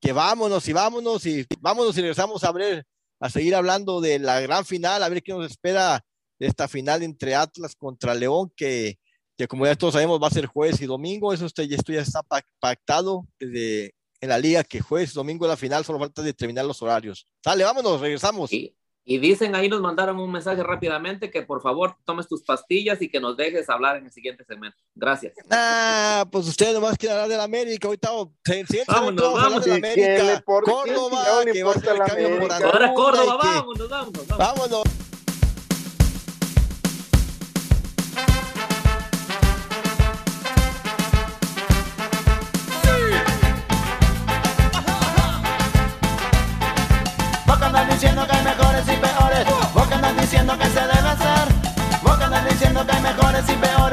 que 0.00 0.12
vámonos 0.12 0.66
y 0.68 0.72
vámonos 0.72 1.26
y 1.26 1.46
vámonos 1.60 1.96
y 1.96 2.00
regresamos 2.00 2.44
a 2.44 2.52
ver, 2.52 2.84
a 3.20 3.30
seguir 3.30 3.54
hablando 3.54 4.00
de 4.00 4.18
la 4.18 4.40
gran 4.40 4.64
final, 4.64 5.02
a 5.02 5.08
ver 5.08 5.22
qué 5.22 5.32
nos 5.32 5.50
espera 5.50 6.04
de 6.38 6.46
esta 6.46 6.68
final 6.68 7.02
entre 7.02 7.34
Atlas 7.34 7.74
contra 7.76 8.14
León, 8.14 8.52
que 8.56 8.98
que 9.36 9.46
como 9.48 9.66
ya 9.66 9.74
todos 9.74 9.94
sabemos 9.94 10.20
va 10.22 10.28
a 10.28 10.30
ser 10.30 10.46
jueves 10.46 10.80
y 10.80 10.86
domingo, 10.86 11.32
eso 11.32 11.46
está- 11.46 11.62
esto 11.62 11.92
ya 11.92 12.00
está 12.02 12.22
pac- 12.22 12.46
pactado 12.60 13.26
desde 13.38 13.94
en 14.20 14.28
la 14.30 14.38
liga 14.38 14.64
que 14.64 14.80
jueves 14.80 15.10
y 15.12 15.14
domingo 15.14 15.44
es 15.44 15.50
la 15.50 15.56
final, 15.56 15.84
solo 15.84 15.98
falta 15.98 16.22
determinar 16.22 16.64
los 16.64 16.80
horarios. 16.80 17.26
Sale, 17.42 17.62
vámonos, 17.64 18.00
regresamos. 18.00 18.50
Y, 18.52 18.74
y 19.04 19.18
dicen 19.18 19.54
ahí, 19.54 19.68
nos 19.68 19.82
mandaron 19.82 20.18
un 20.18 20.32
mensaje 20.32 20.62
rápidamente 20.62 21.30
que 21.30 21.42
por 21.42 21.60
favor 21.60 21.96
tomes 22.06 22.26
tus 22.26 22.42
pastillas 22.42 23.02
y 23.02 23.10
que 23.10 23.20
nos 23.20 23.36
dejes 23.36 23.68
hablar 23.68 23.96
en 23.98 24.06
el 24.06 24.12
siguiente 24.12 24.42
segmento. 24.46 24.78
Gracias. 24.94 25.34
Ah, 25.50 26.24
pues 26.32 26.46
ustedes 26.48 26.72
nomás 26.72 26.96
quieren 26.96 27.16
hablar 27.18 27.28
de 27.28 27.36
la 27.36 27.42
América, 27.44 27.86
ahorita 27.88 28.10
vamos, 28.10 28.28
se- 28.44 28.84
Vámonos, 28.86 29.22
vamos 29.34 29.42
a 29.42 29.44
hablar 29.46 29.62
de 29.62 29.68
la 29.70 29.76
vámonos. 29.76 29.92
¿Quién 29.94 30.10
América, 30.16 30.42
Córdoba, 30.42 31.44
que 31.52 31.62
va 31.64 31.70
a 31.72 31.74
ser 31.74 31.92
el 31.92 31.98
cambio 31.98 32.38
por 32.40 32.52
Ahora 32.52 32.94
Córdoba, 32.94 33.36
vámonos, 33.36 33.88
vámonos, 33.90 34.28
vámonos. 34.28 34.38
Vámonos. 34.38 34.82
jogar 52.84 53.00
melhoras 53.00 53.48
e 53.48 53.56
B.O. 53.56 53.83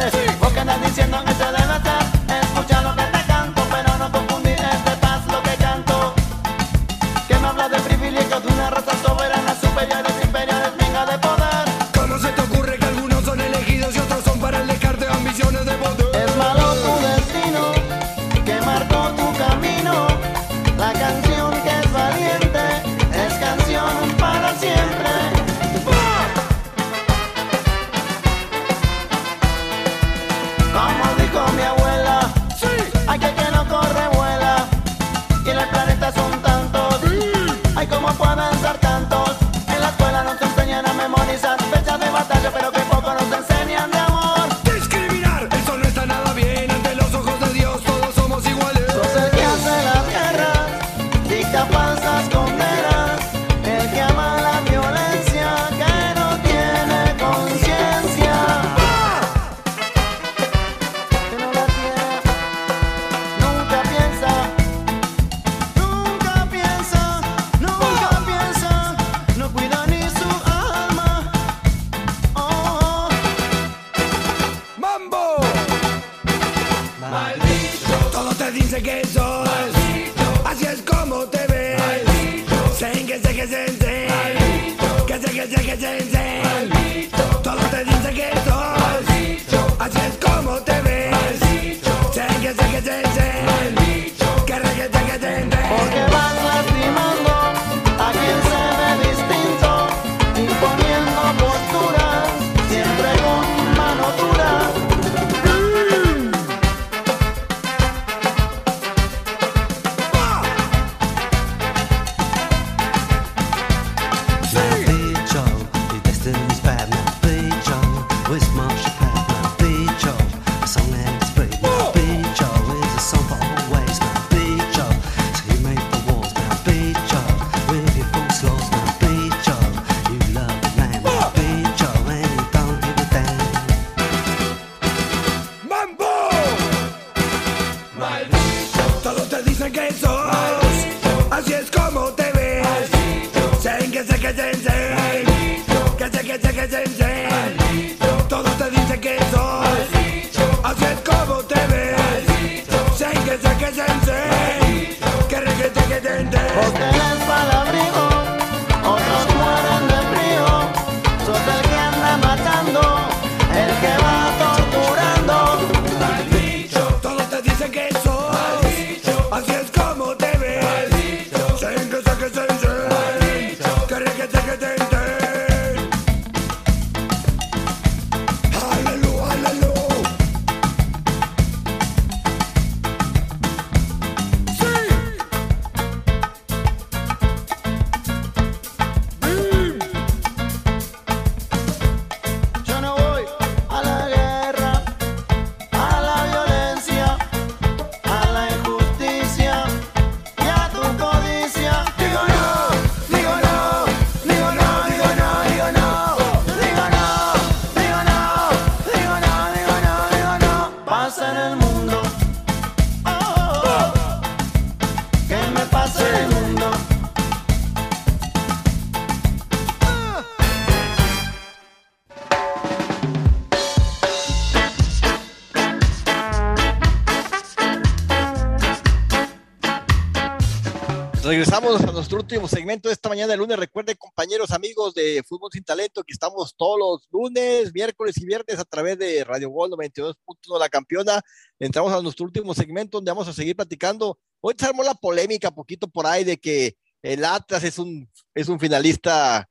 nuestro 232.11 232.35
último 232.35 232.47
segmento 232.49 232.89
de 232.89 232.93
esta 232.93 233.07
mañana 233.07 233.31
de 233.31 233.37
lunes. 233.37 233.57
Recuerden, 233.57 233.95
compañeros, 233.95 234.51
amigos 234.51 234.93
de 234.93 235.23
Fútbol 235.25 235.49
Sin 235.53 235.63
Talento, 235.63 236.03
que 236.03 236.11
estamos 236.11 236.53
todos 236.57 236.77
los 236.77 237.07
lunes, 237.09 237.73
miércoles 237.73 238.17
y 238.17 238.25
viernes 238.25 238.59
a 238.59 238.65
través 238.65 238.97
de 238.99 239.23
Radio 239.23 239.49
Gol 239.49 239.71
92.1 239.71 240.59
La 240.59 240.67
Campeona. 240.67 241.21
Entramos 241.57 241.93
a 241.93 242.01
nuestro 242.01 242.25
último 242.25 242.53
segmento 242.53 242.97
donde 242.97 243.11
vamos 243.11 243.29
a 243.29 243.33
seguir 243.33 243.55
platicando. 243.55 244.19
Hoy 244.41 244.55
se 244.59 244.65
armó 244.65 244.83
la 244.83 244.93
polémica 244.93 245.51
poquito 245.51 245.87
por 245.87 246.05
ahí 246.05 246.25
de 246.25 246.37
que 246.37 246.75
el 247.01 247.23
Atlas 247.23 247.63
es 247.63 247.79
un, 247.79 248.09
es 248.35 248.49
un 248.49 248.59
finalista, 248.59 249.47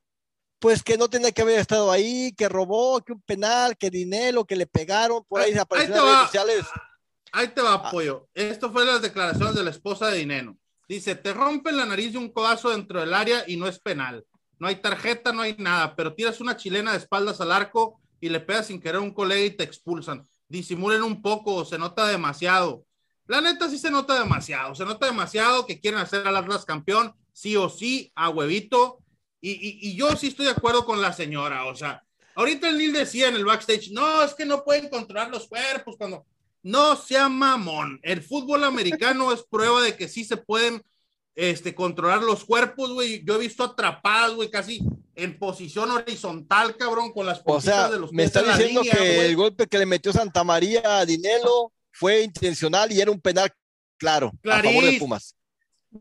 pues 0.58 0.82
que 0.82 0.98
no 0.98 1.08
tenía 1.08 1.32
que 1.32 1.40
haber 1.40 1.60
estado 1.60 1.90
ahí, 1.90 2.34
que 2.36 2.46
robó, 2.46 3.00
que 3.00 3.14
un 3.14 3.22
penal, 3.22 3.74
que 3.78 3.88
dinero, 3.88 4.44
que 4.44 4.56
le 4.56 4.66
pegaron. 4.66 5.24
Por 5.24 5.40
ahí, 5.40 5.52
Ahí- 5.52 5.58
apareció 5.58 5.94
ahí 5.94 6.00
las 6.00 6.08
redes 6.08 6.24
sociales. 6.26 6.66
Ahí 7.32 7.48
te 7.48 7.62
va, 7.62 7.90
pollo. 7.90 8.28
Esto 8.34 8.70
fue 8.70 8.84
las 8.84 9.00
declaraciones 9.00 9.54
de 9.54 9.62
la 9.62 9.70
esposa 9.70 10.08
de 10.08 10.18
Dineno. 10.18 10.58
Dice, 10.90 11.14
te 11.14 11.32
rompen 11.32 11.76
la 11.76 11.86
nariz 11.86 12.10
de 12.10 12.18
un 12.18 12.30
codazo 12.32 12.70
dentro 12.70 12.98
del 12.98 13.14
área 13.14 13.44
y 13.46 13.56
no 13.56 13.68
es 13.68 13.78
penal. 13.78 14.24
No 14.58 14.66
hay 14.66 14.74
tarjeta, 14.82 15.32
no 15.32 15.40
hay 15.42 15.54
nada, 15.56 15.94
pero 15.94 16.14
tiras 16.14 16.40
una 16.40 16.56
chilena 16.56 16.90
de 16.90 16.98
espaldas 16.98 17.40
al 17.40 17.52
arco 17.52 18.00
y 18.20 18.28
le 18.28 18.40
pegas 18.40 18.66
sin 18.66 18.80
querer 18.80 18.98
un 19.00 19.14
colega 19.14 19.40
y 19.44 19.52
te 19.52 19.62
expulsan. 19.62 20.26
Disimulen 20.48 21.04
un 21.04 21.22
poco, 21.22 21.64
se 21.64 21.78
nota 21.78 22.08
demasiado. 22.08 22.84
La 23.28 23.40
neta 23.40 23.70
sí 23.70 23.78
se 23.78 23.88
nota 23.92 24.18
demasiado, 24.18 24.74
se 24.74 24.84
nota 24.84 25.06
demasiado 25.06 25.64
que 25.64 25.78
quieren 25.80 26.00
hacer 26.00 26.26
al 26.26 26.36
Atlas 26.36 26.64
campeón, 26.64 27.14
sí 27.32 27.54
o 27.56 27.68
sí, 27.68 28.10
a 28.16 28.28
huevito. 28.28 28.98
Y, 29.40 29.52
y- 29.52 29.78
y 29.90 29.94
yo 29.96 30.16
sí 30.16 30.26
estoy 30.26 30.46
de 30.46 30.52
acuerdo 30.52 30.84
con 30.84 31.00
la 31.00 31.12
señora, 31.12 31.66
o 31.66 31.76
sea, 31.76 32.02
ahorita 32.34 32.68
el 32.68 32.78
Nil 32.78 32.92
decía 32.92 33.28
en 33.28 33.36
el 33.36 33.44
backstage, 33.44 33.92
no, 33.92 34.24
es 34.24 34.34
que 34.34 34.44
no 34.44 34.64
pueden 34.64 34.88
controlar 34.90 35.30
los 35.30 35.46
cuerpos 35.46 35.94
cuando... 35.96 36.26
No 36.62 36.96
sea 36.96 37.28
mamón. 37.28 38.00
El 38.02 38.22
fútbol 38.22 38.64
americano 38.64 39.32
es 39.32 39.42
prueba 39.42 39.82
de 39.82 39.96
que 39.96 40.08
sí 40.08 40.24
se 40.24 40.36
pueden 40.36 40.82
este, 41.34 41.74
controlar 41.74 42.22
los 42.22 42.44
cuerpos, 42.44 42.92
güey. 42.92 43.24
Yo 43.24 43.36
he 43.36 43.38
visto 43.38 43.64
atrapadas, 43.64 44.34
güey, 44.34 44.50
casi 44.50 44.80
en 45.14 45.38
posición 45.38 45.90
horizontal, 45.90 46.76
cabrón, 46.76 47.12
con 47.12 47.26
las 47.26 47.40
O 47.44 47.60
sea, 47.60 47.88
de 47.88 47.98
los 47.98 48.12
me 48.12 48.24
está 48.24 48.42
diciendo 48.42 48.82
línea, 48.82 48.96
que 48.96 49.26
el 49.26 49.36
golpe 49.36 49.66
que 49.66 49.78
le 49.78 49.86
metió 49.86 50.12
Santa 50.12 50.44
María 50.44 50.98
a 50.98 51.06
Dinelo 51.06 51.72
fue 51.92 52.22
intencional 52.22 52.92
y 52.92 53.00
era 53.00 53.10
un 53.10 53.20
penal 53.20 53.50
claro 53.98 54.32
a 54.50 54.62
favor 54.62 54.84
de. 54.84 54.98
Pumas. 54.98 55.34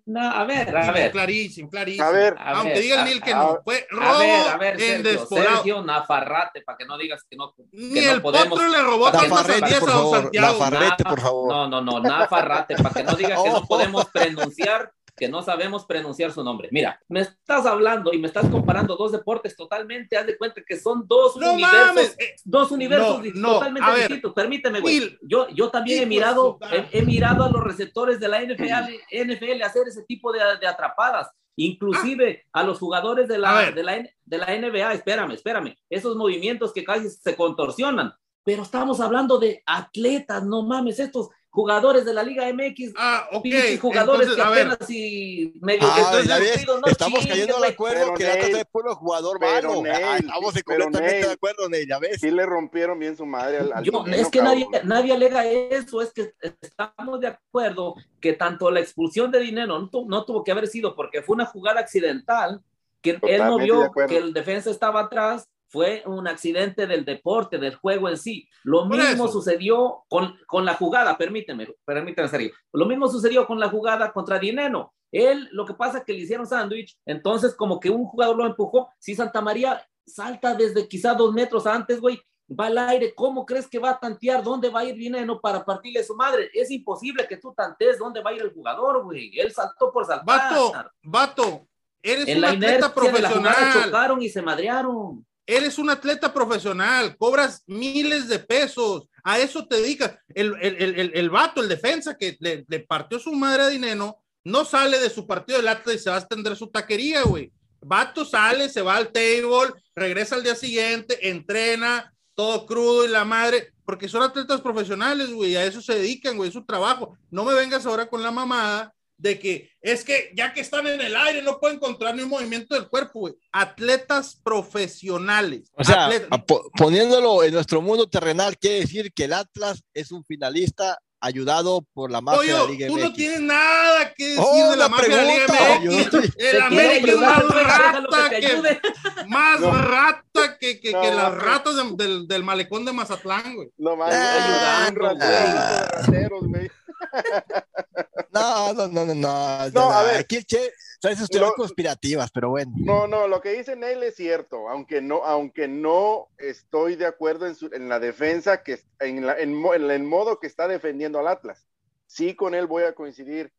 No, 0.05 0.21
a 0.21 0.43
ver, 0.43 0.75
a 0.77 0.91
ver. 0.91 1.11
Clarísimo, 1.11 1.67
clarísimo. 1.67 2.05
A 2.05 2.11
ver, 2.11 2.35
A 2.37 2.51
Aunque 2.59 2.73
ver, 2.73 2.81
diga 2.83 2.95
el 2.95 3.01
a- 3.01 3.05
Nil 3.05 3.21
que 3.23 3.33
a- 3.33 3.37
no, 3.37 3.59
fue 3.63 3.87
robo 3.89 4.05
A 4.07 4.17
ver, 4.19 4.47
a 4.49 4.57
ver, 4.57 4.81
en 4.81 5.03
Sergio. 5.03 5.25
Sergio 5.27 5.81
Nafarrate, 5.81 6.61
para 6.61 6.77
que 6.77 6.85
no 6.85 6.95
digas 6.97 7.23
que 7.27 7.35
no. 7.35 7.51
que 7.55 7.63
Ni 7.71 8.01
no 8.05 8.11
el 8.11 8.21
podemos- 8.21 8.49
potro 8.49 8.67
le 8.69 8.81
robó 8.83 9.05
por 9.11 9.15
a 9.15 9.19
don 9.21 9.29
favor, 9.29 9.45
Santiago. 9.51 9.87
la 10.31 10.53
Farrete, 10.53 11.03
Nafa- 11.03 11.09
por 11.09 11.21
favor. 11.21 11.47
No, 11.51 11.67
no, 11.67 11.81
no, 11.81 11.99
Nafarrate, 12.01 12.75
para 12.75 12.93
que 12.93 13.03
no 13.03 13.13
digas 13.13 13.41
que 13.41 13.49
no 13.49 13.57
Oh. 13.63 13.67
podemos 13.67 14.05
pronunciar, 14.11 14.91
que 15.19 15.27
no 15.27 15.43
sabemos 15.43 15.85
pronunciar 15.85 16.31
su 16.31 16.43
nombre. 16.43 16.69
Mira, 16.71 16.99
me 17.09 17.19
estás 17.19 17.65
hablando 17.65 18.13
y 18.13 18.17
me 18.17 18.27
estás 18.27 18.49
comparando 18.49 18.95
dos 18.95 19.11
deportes 19.11 19.55
totalmente, 19.55 20.17
haz 20.17 20.25
de 20.25 20.37
cuenta 20.37 20.61
que 20.65 20.79
son 20.79 21.05
dos 21.05 21.35
No 21.35 21.53
universos, 21.53 22.15
eh, 22.17 22.35
dos 22.45 22.71
universos 22.71 23.21
no, 23.35 23.55
totalmente 23.55 23.91
ver, 23.91 23.99
distintos. 23.99 24.33
Permíteme, 24.33 24.79
güey. 24.79 25.17
Yo, 25.21 25.49
yo 25.49 25.69
también 25.69 26.03
he 26.03 26.05
mirado, 26.05 26.57
he, 26.71 26.99
he 26.99 27.01
mirado 27.03 27.43
a 27.43 27.49
los 27.49 27.63
receptores 27.63 28.19
de 28.19 28.29
la 28.29 28.41
NFL, 28.41 28.63
NFL 29.11 29.61
hacer 29.61 29.87
ese 29.87 30.03
tipo 30.03 30.31
de, 30.31 30.39
de 30.59 30.67
atrapadas. 30.67 31.29
Inclusive 31.57 32.45
a 32.53 32.63
los 32.63 32.79
jugadores 32.79 33.27
de 33.27 33.37
la, 33.37 33.71
de, 33.71 33.83
la, 33.83 34.01
de 34.23 34.37
la 34.37 34.45
NBA, 34.45 34.93
espérame, 34.93 35.31
espérame, 35.31 35.75
esos 35.89 36.15
movimientos 36.15 36.71
que 36.71 36.85
casi 36.85 37.09
se 37.09 37.35
contorsionan, 37.35 38.13
pero 38.45 38.63
estamos 38.63 39.01
hablando 39.01 39.39
de 39.39 39.61
atletas, 39.65 40.45
no 40.45 40.63
mames, 40.63 40.99
estos 40.99 41.27
jugadores 41.51 42.05
de 42.05 42.13
la 42.13 42.21
Liga 42.23 42.47
MX, 42.53 42.93
Ah, 42.95 43.27
ok. 43.31 43.41
pinches 43.43 43.79
jugadores 43.79 44.27
Entonces, 44.29 44.35
que 44.35 44.59
apenas 44.61 44.77
si 44.85 45.53
medio 45.61 45.79
Ah, 45.83 45.95
que 45.95 46.01
ya 46.01 46.21
están 46.21 46.39
ves, 46.39 46.49
nutridos, 46.51 46.81
no 46.81 46.87
estamos 46.91 47.19
chingues, 47.19 47.33
cayendo 47.35 47.57
al 47.57 47.63
acuerdo 47.63 48.13
que 48.13 48.23
Nel, 48.23 48.55
es 48.55 48.65
puro 48.65 48.95
jugador 48.95 49.39
malo. 49.39 49.83
Ah, 49.91 50.17
estamos 50.17 50.53
completamente 50.53 51.01
Nel. 51.01 51.25
de 51.25 51.31
acuerdo, 51.31 51.69
Nel, 51.69 51.87
ya 51.87 51.99
ves. 51.99 52.21
Sí 52.21 52.29
le 52.31 52.45
rompieron 52.45 52.99
bien 52.99 53.17
su 53.17 53.25
madre 53.25 53.57
al, 53.57 53.73
al 53.73 53.83
Yo, 53.83 54.03
es 54.07 54.29
que 54.29 54.41
nadie, 54.41 54.65
cabrón. 54.71 54.87
nadie 54.87 55.13
alega 55.13 55.45
eso, 55.45 56.01
es 56.01 56.13
que 56.13 56.33
estamos 56.61 57.19
de 57.19 57.27
acuerdo 57.27 57.95
que 58.21 58.33
tanto 58.33 58.69
la 58.69 58.79
expulsión 58.79 59.31
de 59.31 59.39
dinero 59.39 59.79
no, 59.79 59.89
tu- 59.89 60.07
no 60.07 60.25
tuvo 60.25 60.43
que 60.43 60.51
haber 60.51 60.67
sido 60.67 60.95
porque 60.95 61.21
fue 61.23 61.35
una 61.35 61.45
jugada 61.45 61.79
accidental, 61.79 62.61
que 63.01 63.11
él 63.11 63.15
no 63.21 63.21
Totalmente 63.27 63.59
de 63.59 63.63
vio 63.65 63.91
que 64.07 64.17
el 64.17 64.33
defensa 64.33 64.69
estaba 64.69 65.01
atrás, 65.01 65.47
fue 65.69 66.03
un 66.05 66.27
accidente 66.27 66.87
del 66.87 67.05
deporte, 67.05 67.57
del 67.57 67.75
juego 67.75 68.09
en 68.09 68.17
sí. 68.17 68.49
Lo 68.63 68.85
mismo 68.85 69.27
sucedió 69.27 70.03
con, 70.09 70.35
con 70.47 70.65
la 70.65 70.73
jugada, 70.73 71.17
permíteme, 71.17 71.67
permíteme, 71.85 72.27
Sergio. 72.27 72.51
Lo 72.73 72.85
mismo 72.85 73.07
sucedió 73.07 73.45
con 73.45 73.59
la 73.59 73.69
jugada 73.69 74.11
contra 74.11 74.39
Dineno. 74.39 74.93
Él, 75.11 75.47
lo 75.51 75.65
que 75.65 75.73
pasa 75.73 75.99
es 75.99 76.03
que 76.03 76.13
le 76.13 76.19
hicieron 76.19 76.45
sándwich, 76.45 76.97
entonces 77.05 77.55
como 77.55 77.79
que 77.79 77.89
un 77.89 78.05
jugador 78.05 78.35
lo 78.35 78.45
empujó. 78.45 78.89
Si 78.99 79.15
Santa 79.15 79.41
María 79.41 79.83
salta 80.05 80.55
desde 80.55 80.87
quizá 80.87 81.13
dos 81.13 81.33
metros 81.33 81.65
antes, 81.67 81.99
güey, 82.01 82.19
va 82.59 82.67
al 82.67 82.77
aire, 82.77 83.13
¿cómo 83.13 83.45
crees 83.45 83.67
que 83.67 83.79
va 83.79 83.91
a 83.91 83.99
tantear? 83.99 84.43
¿Dónde 84.43 84.69
va 84.69 84.81
a 84.81 84.85
ir 84.85 84.95
Dineno 84.95 85.39
para 85.39 85.63
partirle 85.63 85.99
a 85.99 86.03
su 86.03 86.15
madre? 86.15 86.49
Es 86.53 86.71
imposible 86.71 87.27
que 87.27 87.37
tú 87.37 87.53
tantees 87.53 87.99
dónde 87.99 88.21
va 88.21 88.31
a 88.31 88.33
ir 88.33 88.41
el 88.41 88.53
jugador, 88.53 89.03
güey. 89.03 89.31
Él 89.39 89.51
saltó 89.51 89.91
por 89.91 90.05
saltar. 90.05 90.25
Vato, 90.25 90.73
vato, 91.03 91.67
eres 92.01 92.27
en 92.27 92.37
un 92.37 92.41
la 92.41 92.49
atleta 92.49 92.73
de 92.73 92.79
la 92.79 92.93
profesional. 92.93 93.55
chocaron 93.83 94.21
y 94.21 94.29
se 94.29 94.41
madrearon. 94.41 95.25
Eres 95.51 95.79
un 95.79 95.89
atleta 95.89 96.31
profesional, 96.31 97.17
cobras 97.17 97.63
miles 97.65 98.27
de 98.27 98.37
pesos, 98.37 99.07
a 99.23 99.39
eso 99.39 99.67
te 99.67 99.77
dedicas. 99.77 100.15
El, 100.35 100.53
el, 100.61 100.75
el, 100.79 101.11
el, 101.11 101.29
vato, 101.31 101.59
el 101.59 101.67
defensa 101.67 102.15
que 102.15 102.37
le, 102.39 102.65
le 102.67 102.79
partió 102.81 103.17
su 103.17 103.31
madre 103.31 103.63
a 103.63 103.67
Dineno, 103.67 104.19
no 104.43 104.63
sale 104.63 104.99
de 104.99 105.09
su 105.09 105.25
partido 105.25 105.57
del 105.57 105.67
Atlas 105.67 105.95
y 105.95 105.97
se 105.97 106.11
va 106.11 106.17
a 106.17 106.19
extender 106.19 106.55
su 106.55 106.67
taquería, 106.67 107.23
güey. 107.23 107.51
Vato 107.81 108.25
sale, 108.25 108.69
se 108.69 108.83
va 108.83 108.95
al 108.95 109.11
table, 109.11 109.73
regresa 109.95 110.35
al 110.35 110.43
día 110.43 110.55
siguiente, 110.55 111.29
entrena, 111.31 112.13
todo 112.35 112.67
crudo 112.67 113.05
y 113.05 113.07
la 113.07 113.25
madre, 113.25 113.73
porque 113.85 114.07
son 114.07 114.21
atletas 114.21 114.61
profesionales, 114.61 115.31
güey, 115.31 115.55
a 115.55 115.65
eso 115.65 115.81
se 115.81 115.95
dedican, 115.95 116.37
güey, 116.37 116.49
es 116.49 116.53
su 116.53 116.63
trabajo. 116.63 117.17
No 117.31 117.43
me 117.43 117.55
vengas 117.55 117.87
ahora 117.87 118.05
con 118.07 118.21
la 118.21 118.29
mamada 118.29 118.93
de 119.19 119.37
que 119.37 119.69
es 119.81 120.03
que 120.03 120.31
ya 120.35 120.53
que 120.53 120.61
están 120.61 120.87
en 120.87 120.99
el 121.01 121.15
aire 121.15 121.41
no 121.41 121.59
pueden 121.59 121.77
controlar 121.77 122.15
ni 122.15 122.23
un 122.23 122.29
movimiento 122.29 122.73
del 122.73 122.87
cuerpo, 122.89 123.19
güey. 123.19 123.35
Atletas 123.51 124.39
profesionales. 124.43 125.69
O 125.75 125.83
sea, 125.83 126.07
Atletas- 126.07 126.39
poniéndolo 126.77 127.43
en 127.43 127.53
nuestro 127.53 127.81
mundo 127.81 128.09
terrenal, 128.09 128.57
quiere 128.57 128.79
decir 128.81 129.11
que 129.13 129.25
el 129.25 129.33
Atlas 129.33 129.83
es 129.93 130.11
un 130.11 130.23
finalista 130.25 130.97
ayudado 131.21 131.85
por 131.93 132.09
la 132.11 132.21
mafia 132.21 132.53
de 132.53 132.59
la 132.59 132.65
Liga 132.65 132.87
tú 132.87 132.97
no 132.97 133.07
MX. 133.07 133.13
tienes 133.17 133.41
nada 133.41 134.13
que 134.13 134.23
decir 134.25 134.41
Oh, 134.41 134.71
de 134.71 134.77
la 134.77 134.87
mafia 134.87 135.17
de 135.17 135.23
la 135.25 135.33
Liga 135.33 135.45
pregunta. 135.47 135.81
MX. 135.81 135.99
Estoy- 136.05 136.33
El 136.37 136.61
América 136.61 137.11
es 137.11 137.17
más 137.17 137.43
rata 137.49 138.29
que, 138.29 138.79
más 139.27 139.59
No. 139.59 139.71
rata 139.81 140.57
que, 140.57 140.79
que, 140.79 140.91
No, 140.93 141.01
que 141.01 141.11
las 141.11 141.33
no. 141.33 141.39
ratas 141.39 141.75
de- 141.75 141.95
del, 142.07 142.25
del 142.27 142.43
malecón 142.45 142.85
de 142.85 142.93
Mazatlán, 142.93 143.53
güey. 143.53 143.69
No 143.77 143.97
más, 143.97 144.13
Ah, 144.13 144.85
ayudando, 144.87 145.05
ah. 145.21 145.87
rateros, 146.05 146.47
güey. 146.47 146.71
No, 148.31 148.73
no, 148.73 148.87
no, 148.87 149.05
no, 149.05 149.15
no. 149.15 149.69
No, 149.71 149.91
a 149.91 150.03
ver. 150.03 150.17
Aquí 150.17 150.35
el 150.37 150.45
Che 150.45 150.71
trae 151.01 151.15
sus 151.15 151.27
teorías 151.29 151.49
Lo- 151.51 151.55
conspirativas, 151.55 152.29
pero 152.31 152.49
bueno. 152.49 152.71
No, 152.77 153.07
no, 153.07 153.27
lo 153.27 153.41
que 153.41 153.53
dice 153.53 153.75
Neil 153.75 154.03
es 154.03 154.15
cierto, 154.15 154.69
aunque 154.69 155.01
no, 155.01 155.23
aunque 155.25 155.67
no 155.67 156.27
estoy 156.37 156.95
de 156.95 157.07
acuerdo 157.07 157.47
en, 157.47 157.55
su- 157.55 157.71
en 157.73 157.89
la 157.89 157.99
defensa, 157.99 158.61
que 158.63 158.79
en, 158.99 159.25
la- 159.25 159.39
en 159.39 159.65
en 159.65 159.89
el 159.91 160.03
modo 160.03 160.39
que 160.39 160.45
está 160.47 160.67
defendiendo 160.67 161.17
al 161.19 161.27
Atlas. 161.27 161.65
Sí, 162.05 162.35
con 162.35 162.53
él 162.53 162.67
voy 162.67 162.83
a 162.83 162.93
coincidir 162.93 163.51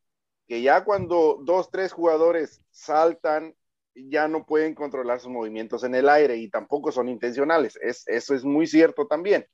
que 0.46 0.62
ya 0.62 0.84
cuando 0.84 1.40
dos, 1.42 1.70
tres 1.70 1.92
jugadores 1.92 2.62
saltan, 2.70 3.54
ya 3.94 4.28
no 4.28 4.46
pueden 4.46 4.74
controlar 4.76 5.20
sus 5.20 5.30
movimientos 5.30 5.82
en 5.84 5.94
el 5.96 6.08
aire 6.08 6.36
y 6.36 6.48
tampoco 6.48 6.92
son 6.92 7.08
intencionales. 7.08 7.76
Es, 7.82 8.06
eso 8.06 8.34
es 8.34 8.44
muy 8.44 8.66
cierto 8.66 9.06
también. 9.06 9.46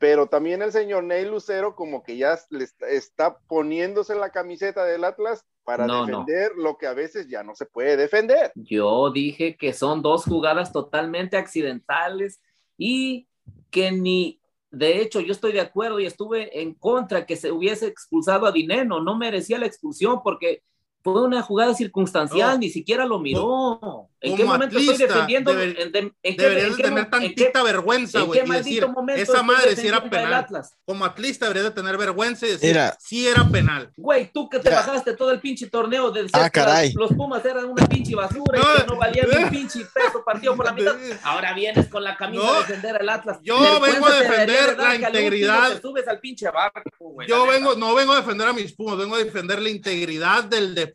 Pero 0.00 0.28
también 0.28 0.62
el 0.62 0.72
señor 0.72 1.04
Neil 1.04 1.28
Lucero 1.28 1.76
como 1.76 2.02
que 2.02 2.16
ya 2.16 2.36
le 2.48 2.66
está, 2.88 3.38
poniéndose 3.46 4.14
la 4.14 4.30
camiseta 4.30 4.82
del 4.84 5.04
Atlas 5.04 5.44
para 5.62 5.86
No, 5.86 6.06
no. 6.06 6.24
defender 6.24 6.52
lo 6.56 6.78
que 6.78 6.86
a 6.86 6.94
veces 6.94 7.28
ya 7.28 7.42
no 7.42 7.54
se 7.54 7.66
puede 7.66 7.98
defender. 7.98 8.50
Yo 8.54 9.10
dije 9.12 9.58
que 9.58 9.74
son 9.74 10.00
dos 10.00 10.24
jugadas 10.24 10.72
totalmente 10.72 11.36
accidentales 11.36 12.40
y 12.78 13.28
que 13.70 13.92
ni, 13.92 14.40
de 14.70 15.02
hecho, 15.02 15.20
yo 15.20 15.32
estoy 15.32 15.52
de 15.52 15.60
acuerdo 15.60 16.00
y 16.00 16.06
estuve 16.06 16.62
en 16.62 16.72
contra 16.72 17.26
que 17.26 17.36
se 17.36 17.52
hubiese 17.52 17.86
expulsado 17.86 18.46
a 18.46 18.52
Dineno, 18.52 19.02
no 19.02 19.18
merecía 19.18 19.58
la 19.58 19.66
expulsión 19.66 20.22
porque 20.24 20.62
fue 21.02 21.22
una 21.22 21.40
jugada 21.42 21.74
circunstancial, 21.74 22.52
No. 22.52 22.58
ni 22.58 22.70
siquiera 22.70 23.06
lo 23.06 23.18
miró. 23.18 24.06
¿En 24.22 24.36
qué 24.36 24.44
momento 24.44 24.78
estoy 24.78 24.98
defendiendo? 24.98 25.50
deber- 25.54 25.76
en, 25.80 25.92
de- 25.92 25.98
en 26.22 26.36
qué- 26.36 26.42
Deberías 26.42 26.66
en 26.72 26.76
qué 26.76 26.82
tener 26.82 26.98
en 27.04 27.10
tantita 27.10 27.62
vergüenza, 27.62 28.18
¿En 28.20 28.26
güey, 28.26 28.40
qué 28.40 28.44
y 28.44 28.48
maldito 28.48 28.80
decir, 28.86 28.94
momento 28.94 29.22
esa 29.22 29.42
madre 29.42 29.76
sí 29.76 29.86
era 29.88 30.02
penal. 30.10 30.34
Atlas? 30.34 30.74
Como 30.84 31.06
atlista 31.06 31.46
deberías 31.46 31.64
de 31.64 31.70
tener 31.80 31.96
vergüenza 31.96 32.46
y 32.46 32.50
decir, 32.50 32.68
Mira. 32.68 32.98
sí 33.00 33.26
era 33.26 33.48
penal. 33.48 33.90
Güey, 33.96 34.30
tú 34.30 34.50
que 34.50 34.58
te 34.58 34.68
Ya. 34.68 34.76
bajaste 34.76 35.14
todo 35.16 35.30
el 35.30 35.40
pinche 35.40 35.68
torneo 35.70 36.10
de 36.10 36.28
Ah, 36.34 36.50
caray. 36.50 36.92
los 36.92 37.10
Pumas 37.14 37.42
eran 37.46 37.64
una 37.64 37.86
pinche 37.86 38.14
basura 38.14 38.58
y 38.58 38.60
No, 38.60 38.76
que 38.76 38.86
no 38.92 38.96
valían 38.98 39.26
un 39.44 39.50
pinche 39.50 39.86
peso 39.94 40.22
partido 40.22 40.54
por 40.54 40.66
la 40.66 40.72
mitad. 40.74 40.94
Ahora 41.22 41.54
vienes 41.54 41.88
con 41.88 42.04
la 42.04 42.14
camisa 42.18 42.44
No. 42.44 42.52
a 42.52 42.58
defender 42.60 42.96
al 42.96 43.08
Atlas. 43.08 43.38
Yo 43.42 43.80
vengo 43.80 44.06
a 44.06 44.16
defender 44.16 44.76
la 44.76 44.94
integridad. 44.96 45.72
te 45.76 45.80
subes 45.80 46.06
al 46.06 46.20
pinche 46.20 46.46
barco, 46.50 46.82
güey, 46.98 47.26
Yo 47.26 47.46
vengo, 47.46 47.74
no 47.74 47.94
vengo 47.94 48.12
a 48.12 48.16
defender 48.16 48.46
a 48.48 48.52
mis 48.52 48.74
pumas, 48.74 48.98
vengo 48.98 49.14
a 49.14 49.18
defender 49.18 49.62
la 49.62 49.70
integridad 49.70 50.44
del 50.44 50.74
deporte. 50.74 50.89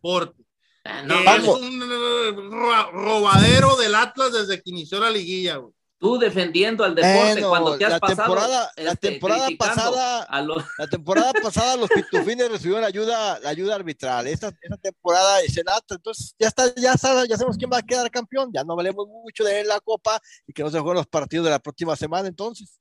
Ah, 0.84 1.02
que 1.02 1.08
no, 1.08 1.20
es 1.36 1.48
un 1.48 2.52
ro- 2.52 2.92
robadero 2.92 3.76
del 3.76 3.96
Atlas 3.96 4.34
desde 4.34 4.62
que 4.62 4.70
inició 4.70 5.00
la 5.00 5.10
liguilla, 5.10 5.56
güey. 5.58 5.74
Tú 5.98 6.20
defendiendo 6.20 6.84
al 6.84 6.94
deporte 6.94 7.18
Bueno, 7.34 7.50
cuando 7.50 7.78
te 7.78 7.86
has 7.86 7.92
la 7.94 8.00
pasado 8.00 8.18
temporada- 8.36 8.72
la 8.76 8.92
este, 8.92 9.10
temporada 9.12 9.48
pasada- 9.58 10.42
los 10.44 10.64
La 10.78 10.88
temporada 10.88 11.34
pasada 11.42 11.78
los 11.78 11.90
pitufines 11.90 12.52
recibieron 12.52 12.84
ayuda, 12.84 13.40
la 13.40 13.50
ayuda 13.50 13.76
arbitral. 13.76 14.28
Esta, 14.28 14.50
esta 14.62 14.78
temporada 14.78 15.42
es 15.42 15.56
el 15.58 15.68
Atlas. 15.68 15.98
Entonces 15.98 16.36
ya 16.38 16.48
está, 16.50 16.76
ya 16.76 16.96
sabe- 16.98 17.28
ya 17.28 17.38
sabemos 17.38 17.58
quién 17.58 17.72
va 17.72 17.78
a 17.78 17.82
quedar 17.82 18.12
campeón. 18.12 18.52
Ya 18.54 18.64
no 18.64 18.76
valemos 18.76 19.08
mucho 19.08 19.44
de 19.46 19.64
la 19.64 19.80
copa 19.80 20.22
y 20.46 20.54
que 20.54 20.62
no 20.64 20.70
se 20.70 20.78
jueguen 20.80 20.98
los 20.98 21.08
partidos 21.08 21.46
de 21.46 21.52
la 21.52 21.60
próxima 21.60 21.96
semana. 21.96 22.28
Entonces, 22.28 22.78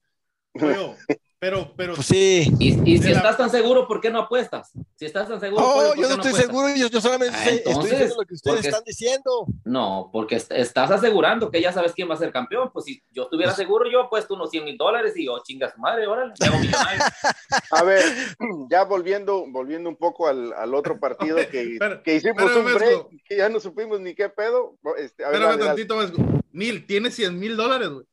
Pero, 0.52 0.96
pero, 1.44 1.72
pero 1.76 1.94
pues 1.94 2.06
sí. 2.06 2.50
y, 2.58 2.94
y 2.94 2.98
si 2.98 3.10
la- 3.10 3.18
estás 3.18 3.36
tan 3.36 3.50
seguro, 3.50 3.86
¿por 3.86 4.00
qué 4.00 4.08
no 4.10 4.20
apuestas? 4.20 4.72
Si 4.96 5.04
estás 5.04 5.28
tan 5.28 5.38
seguro, 5.40 5.62
Oh, 5.62 5.74
¿por 5.74 5.96
yo 5.96 6.02
no 6.08 6.14
estoy 6.14 6.30
apuestas? 6.30 6.46
seguro. 6.46 6.68
Yo, 6.74 6.86
yo 6.88 7.00
solamente 7.02 7.36
Ah, 7.36 7.44
entonces, 7.50 7.66
estoy 7.74 7.90
diciendo 7.90 8.14
lo 8.18 8.26
que 8.26 8.34
ustedes 8.34 8.56
porque- 8.56 8.68
están 8.68 8.84
diciendo. 8.84 9.46
No, 9.64 10.08
porque 10.10 10.36
est- 10.36 10.52
estás 10.52 10.90
asegurando 10.90 11.50
que 11.50 11.60
ya 11.60 11.70
sabes 11.70 11.92
quién 11.92 12.08
va 12.08 12.14
a 12.14 12.16
ser 12.18 12.32
campeón. 12.32 12.70
Pues 12.72 12.86
si 12.86 13.02
yo 13.10 13.24
estuviera 13.24 13.54
seguro, 13.54 13.90
yo 13.90 14.00
he 14.04 14.08
puesto 14.08 14.32
unos 14.34 14.48
100 14.50 14.64
mil 14.64 14.78
dólares 14.78 15.12
y 15.16 15.26
yo, 15.26 15.38
chinga 15.44 15.70
su 15.70 15.78
madre, 15.80 16.06
órale. 16.06 16.32
A 17.72 17.82
ver, 17.82 18.02
ya 18.70 18.84
volviendo, 18.84 19.44
volviendo 19.48 19.90
un 19.90 19.96
poco 19.96 20.26
al, 20.28 20.52
al 20.54 20.74
otro 20.74 20.98
partido 20.98 21.36
que, 21.50 21.76
hicimos 22.06 22.56
un 22.56 22.74
break, 22.74 23.06
que 23.28 23.36
ya 23.36 23.48
no 23.50 23.60
supimos 23.60 24.00
ni 24.00 24.14
qué 24.14 24.28
pedo. 24.30 24.76
Este, 24.96 25.24
a 25.24 25.28
ver, 25.28 25.40
dale, 25.40 25.64
tantito 25.64 25.96
más. 25.96 26.10
Neil, 26.52 26.86
tiene 26.86 27.10
100 27.10 27.38
mil 27.38 27.56
dólares, 27.56 27.88
güey. 27.90 28.06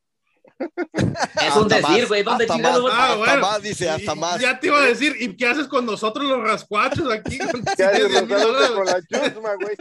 Es 0.59 1.55
un 1.55 1.71
Hasta 1.73 1.89
decir, 1.89 2.07
güey, 2.07 2.23
¿dónde 2.23 2.43
hasta 2.43 2.53
chingados 2.55 2.83
más. 2.83 2.93
hasta 3.01 3.15
bueno. 3.17 3.41
más, 3.41 3.61
dice, 3.61 3.89
hasta 3.89 4.13
Y- 4.13 4.19
más. 4.19 4.39
Ya 4.39 4.59
te 4.59 4.67
iba 4.67 4.77
a 4.79 4.85
decir, 4.85 5.15
¿y 5.19 5.35
qué 5.35 5.47
haces 5.47 5.67
con 5.67 5.85
nosotros 5.85 6.25
los 6.25 6.41
rascuachos 6.43 7.11
aquí? 7.11 7.37
Con 7.51 7.63
¿Qué 7.75 7.83
haces, 7.83 8.07
100 8.07 8.27
mil 8.27 8.37
Gonzalo, 8.37 8.53
dólares? 8.53 8.71
con 8.75 8.85
la 8.85 9.01
chusma, 9.31 9.55
güey? 9.55 9.75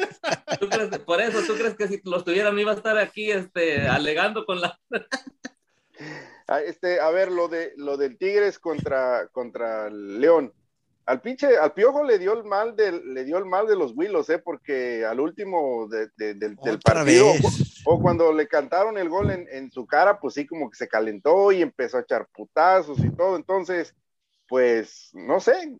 ¿Tú 0.58 0.68
crees- 0.68 0.98
por 1.00 1.20
eso, 1.20 1.40
¿tú 1.46 1.54
crees 1.58 1.74
que 1.76 1.88
si 1.88 2.00
los 2.04 2.24
tuvieran 2.24 2.58
iba 2.58 2.72
a 2.72 2.76
estar 2.76 2.96
aquí 2.98 3.30
este, 3.30 3.86
alegando 3.88 4.44
con 4.46 4.60
la... 4.60 4.78
Ah, 6.48 6.60
Este, 6.60 6.98
a 7.00 7.10
ver, 7.10 7.30
lo 7.30 7.46
de 7.48 7.74
lo 7.76 7.96
del 7.96 8.16
Tigres 8.18 8.58
contra, 8.58 9.28
contra 9.28 9.86
el 9.88 10.20
León. 10.20 10.52
Al 11.10 11.20
pinche, 11.20 11.56
al 11.58 11.72
piojo 11.72 12.04
le 12.04 12.18
dio 12.20 12.32
el 12.34 12.44
mal 12.44 12.76
del, 12.76 13.12
le 13.14 13.24
dio 13.24 13.36
el 13.38 13.44
mal 13.44 13.66
de 13.66 13.74
los 13.74 13.92
Willos, 13.96 14.30
eh, 14.30 14.38
porque 14.38 15.04
al 15.04 15.18
último 15.18 15.88
de- 15.88 16.08
de- 16.16 16.34
del, 16.34 16.56
partido, 16.78 17.32
o 17.84 18.00
cuando 18.00 18.32
le 18.32 18.46
cantaron 18.46 18.96
el 18.96 19.08
gol 19.08 19.30
en, 19.32 19.48
en 19.50 19.72
su 19.72 19.86
cara, 19.86 20.20
pues 20.20 20.34
sí, 20.34 20.46
como 20.46 20.70
que 20.70 20.76
se 20.76 20.86
calentó 20.86 21.50
y 21.50 21.62
empezó 21.62 21.96
a 21.96 22.02
echar 22.02 22.28
putazos 22.32 22.98
y 23.00 23.10
todo. 23.10 23.34
Entonces, 23.36 23.94
pues, 24.48 25.10
no 25.12 25.40
sé, 25.40 25.76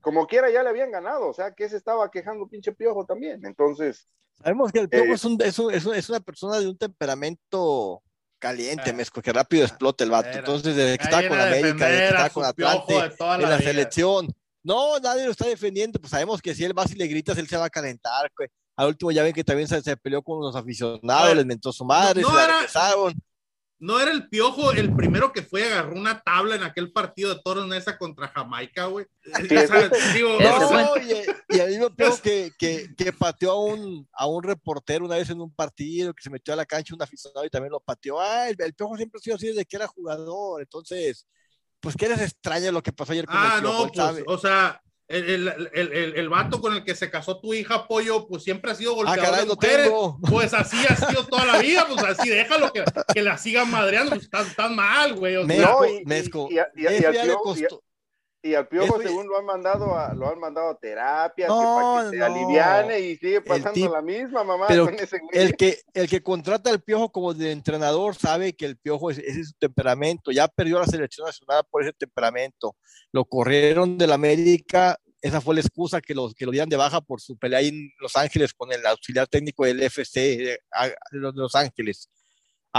como 0.00 0.26
quiera 0.26 0.48
ya 0.50 0.62
le 0.62 0.70
habían 0.70 0.90
ganado, 0.90 1.28
o 1.28 1.34
sea, 1.34 1.52
que 1.52 1.68
se 1.68 1.76
estaba 1.76 2.10
quejando 2.10 2.46
pinche 2.48 2.72
piojo 2.72 3.04
también. 3.04 3.44
Entonces, 3.44 4.08
Sabemos 4.42 4.70
que 4.70 4.80
el 4.80 4.88
Piojo 4.90 5.06
Eh, 5.06 5.12
es, 5.14 5.24
un, 5.24 5.38
es, 5.42 5.58
un- 5.58 5.72
es, 5.72 5.84
un- 5.86 5.94
es 5.94 6.08
una 6.10 6.20
persona 6.20 6.58
de 6.60 6.68
un 6.68 6.76
temperamento 6.76 8.02
caliente, 8.38 8.92
mezco, 8.92 9.22
que 9.22 9.32
rápido 9.32 9.64
explota 9.64 10.04
el 10.04 10.10
vato. 10.10 10.28
Era. 10.28 10.38
Entonces, 10.40 10.76
desde 10.76 10.98
que 10.98 11.04
está 11.04 11.26
con 11.26 11.40
América, 11.40 11.86
desde 11.86 11.98
que 11.98 12.06
está 12.08 12.30
con 12.30 12.44
Atlante, 12.44 12.94
de 12.94 13.10
toda 13.16 13.34
en 13.36 13.42
la 13.42 13.48
la 13.48 13.56
vida. 13.56 13.70
selección. 13.70 14.26
No, 14.66 14.98
nadie 14.98 15.24
lo 15.24 15.30
está 15.30 15.46
defendiendo, 15.46 15.98
pues 16.00 16.10
sabemos 16.10 16.42
que 16.42 16.54
si 16.54 16.64
él 16.64 16.76
va 16.76 16.84
y 16.90 16.94
le 16.96 17.06
gritas, 17.06 17.38
él 17.38 17.46
se 17.48 17.56
va 17.56 17.66
a 17.66 17.70
calentar. 17.70 18.30
güey. 18.36 18.48
Al 18.76 18.88
último 18.88 19.10
ya 19.12 19.22
ven 19.22 19.32
que 19.32 19.44
también 19.44 19.68
se, 19.68 19.80
se 19.80 19.96
peleó 19.96 20.22
con 20.22 20.40
los 20.40 20.54
aficionados, 20.56 21.28
ver, 21.28 21.36
les 21.36 21.46
mentó 21.46 21.72
su 21.72 21.84
madre, 21.84 22.20
no 22.20 22.30
se 22.30 22.34
era- 22.44 22.54
regresaron. 22.56 23.14
No 23.78 24.00
era 24.00 24.10
el 24.10 24.26
piojo 24.30 24.72
el 24.72 24.96
primero 24.96 25.32
que 25.34 25.42
fue 25.42 25.60
y 25.60 25.64
agarró 25.64 25.94
una 25.96 26.22
tabla 26.22 26.56
en 26.56 26.62
aquel 26.62 26.92
partido 26.92 27.34
de 27.34 27.42
toros 27.44 27.68
Nesa 27.68 27.98
contra 27.98 28.28
Jamaica, 28.28 28.86
güey. 28.86 29.04
Digo, 30.14 30.38
no, 30.40 30.96
y, 30.96 31.56
y 31.56 31.60
el 31.60 31.68
mismo 31.70 31.90
Piojo 31.94 32.18
que, 32.22 32.52
que, 32.58 32.88
que 32.96 33.12
pateó 33.12 33.50
a 33.52 33.64
un, 33.64 34.08
a 34.12 34.26
un 34.26 34.42
reportero 34.42 35.04
una 35.04 35.16
vez 35.16 35.28
en 35.28 35.42
un 35.42 35.52
partido, 35.54 36.14
que 36.14 36.22
se 36.22 36.30
metió 36.30 36.54
a 36.54 36.56
la 36.56 36.64
cancha 36.64 36.94
un 36.94 37.02
aficionado 37.02 37.44
y 37.44 37.50
también 37.50 37.70
lo 37.72 37.80
pateó. 37.80 38.18
Ah, 38.18 38.48
el, 38.48 38.56
el 38.58 38.72
Piojo 38.74 38.96
siempre 38.96 39.18
ha 39.18 39.22
sido 39.22 39.36
así 39.36 39.46
desde 39.48 39.64
que 39.66 39.76
era 39.76 39.86
jugador. 39.86 40.62
Entonces, 40.62 41.26
pues 41.86 41.96
que 41.96 42.08
les 42.08 42.20
extraña 42.20 42.72
lo 42.72 42.82
que 42.82 42.90
pasó 42.92 43.12
ayer 43.12 43.26
con 43.26 43.36
Ah, 43.38 43.54
el 43.58 43.62
no, 43.62 43.86
pues, 43.92 44.24
o 44.26 44.38
sea, 44.38 44.82
el, 45.06 45.22
el, 45.48 45.68
el, 45.72 45.92
el, 45.92 46.16
el 46.16 46.28
vato 46.28 46.60
con 46.60 46.74
el 46.74 46.82
que 46.82 46.96
se 46.96 47.08
casó 47.08 47.38
tu 47.40 47.54
hija, 47.54 47.86
Pollo, 47.86 48.26
pues 48.26 48.42
siempre 48.42 48.72
ha 48.72 48.74
sido 48.74 48.90
Ah, 48.90 48.94
golpeador 48.96 49.24
caray, 49.24 49.46
de 49.46 49.54
mujeres. 49.54 49.86
tengo. 49.86 50.18
Pues 50.28 50.52
así 50.52 50.76
ha 50.88 50.96
sido 50.96 51.24
toda 51.26 51.44
la 51.46 51.58
vida, 51.58 51.86
pues 51.88 52.02
así 52.18 52.28
déjalo 52.28 52.72
que, 52.72 52.82
que 53.14 53.22
la 53.22 53.38
sigan 53.38 53.70
madreando, 53.70 54.10
pues 54.10 54.24
están, 54.24 54.48
están 54.48 54.74
mal, 54.74 55.14
güey. 55.14 55.36
O 55.36 55.46
sea, 55.46 55.56
Mezco, 55.56 55.70
No, 55.80 55.86
y- 55.86 55.96
y- 55.98 56.04
mezco. 56.06 56.48
y 56.50 56.54
y 56.80 56.82
y 56.82 57.04
al. 57.06 57.36
Y 58.46 58.54
al 58.54 58.68
piojo, 58.68 59.00
según 59.02 59.26
lo 59.26 59.38
han 59.38 59.44
mandado 59.44 59.96
a, 59.98 60.14
lo 60.14 60.28
han 60.30 60.38
mandado 60.38 60.70
a 60.70 60.78
terapia, 60.78 61.48
No, 61.48 61.58
que 61.60 61.64
para 61.64 62.04
que 62.04 62.10
se 62.10 62.16
no. 62.18 62.24
aliviane 62.26 63.00
y 63.00 63.16
sigue 63.16 63.40
pasando 63.40 63.72
tip- 63.74 63.90
la 63.90 64.02
misma 64.02 64.44
mamá 64.44 64.66
pero 64.68 64.84
con 64.84 64.94
ese 64.94 65.18
güey. 65.18 65.30
El 65.32 65.56
que, 65.56 65.80
el 65.94 66.08
que 66.08 66.22
contrata 66.22 66.70
al 66.70 66.80
piojo 66.82 67.10
como 67.10 67.34
de 67.34 67.50
entrenador 67.50 68.14
sabe 68.14 68.54
que 68.54 68.66
el 68.66 68.76
piojo 68.76 69.10
es, 69.10 69.18
ese 69.18 69.40
es 69.40 69.48
su 69.48 69.54
temperamento. 69.58 70.30
Ya 70.30 70.46
perdió 70.48 70.78
la 70.78 70.86
selección 70.86 71.26
nacional 71.26 71.64
por 71.70 71.82
ese 71.82 71.92
temperamento. 71.92 72.76
Lo 73.12 73.24
corrieron 73.24 73.98
de 73.98 74.06
la 74.06 74.14
América. 74.14 74.96
Esa 75.22 75.40
fue 75.40 75.54
la 75.56 75.60
excusa 75.62 76.00
que, 76.00 76.14
los, 76.14 76.34
que 76.34 76.44
lo 76.44 76.52
dieran 76.52 76.68
de 76.68 76.76
baja 76.76 77.00
por 77.00 77.20
su 77.20 77.36
pelea 77.36 77.60
en 77.60 77.90
Los 77.98 78.14
Ángeles 78.16 78.54
con 78.54 78.70
el 78.70 78.86
auxiliar 78.86 79.26
técnico 79.26 79.64
del 79.64 79.82
FC 79.82 80.20
de, 80.36 80.60
a- 80.72 80.86
de 80.88 80.94
de 81.10 81.32
Los 81.34 81.54
Ángeles. 81.56 82.10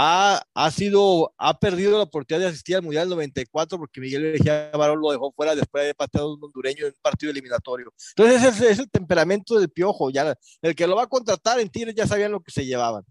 Ha, 0.00 0.40
ha 0.54 0.70
sido, 0.70 1.34
ha 1.38 1.58
perdido 1.58 1.96
la 1.98 2.04
oportunidad 2.04 2.44
de 2.46 2.50
asistir 2.50 2.76
al 2.76 2.82
Mundial 2.82 3.08
94 3.08 3.76
porque 3.78 4.00
Miguel 4.00 4.30
Mejía 4.32 4.70
Barón 4.72 5.00
lo 5.00 5.10
dejó 5.10 5.32
fuera 5.32 5.56
después 5.56 5.84
de 5.86 5.92
pateado 5.94 6.28
a 6.28 6.34
un 6.34 6.44
hondureño 6.44 6.86
en 6.86 6.92
un 6.92 7.00
partido 7.02 7.32
eliminatorio. 7.32 7.92
Entonces 8.10 8.44
ese 8.44 8.48
es, 8.66 8.72
es 8.72 8.78
el 8.78 8.88
temperamento 8.90 9.58
del 9.58 9.70
piojo. 9.70 10.10
Ya, 10.10 10.36
el 10.62 10.76
que 10.76 10.86
lo 10.86 10.94
va 10.94 11.02
a 11.02 11.06
contratar 11.08 11.58
en 11.58 11.68
Tigres 11.68 11.96
ya 11.96 12.06
sabían 12.06 12.30
lo 12.30 12.40
que 12.40 12.52
se 12.52 12.64
llevaban. 12.64 13.02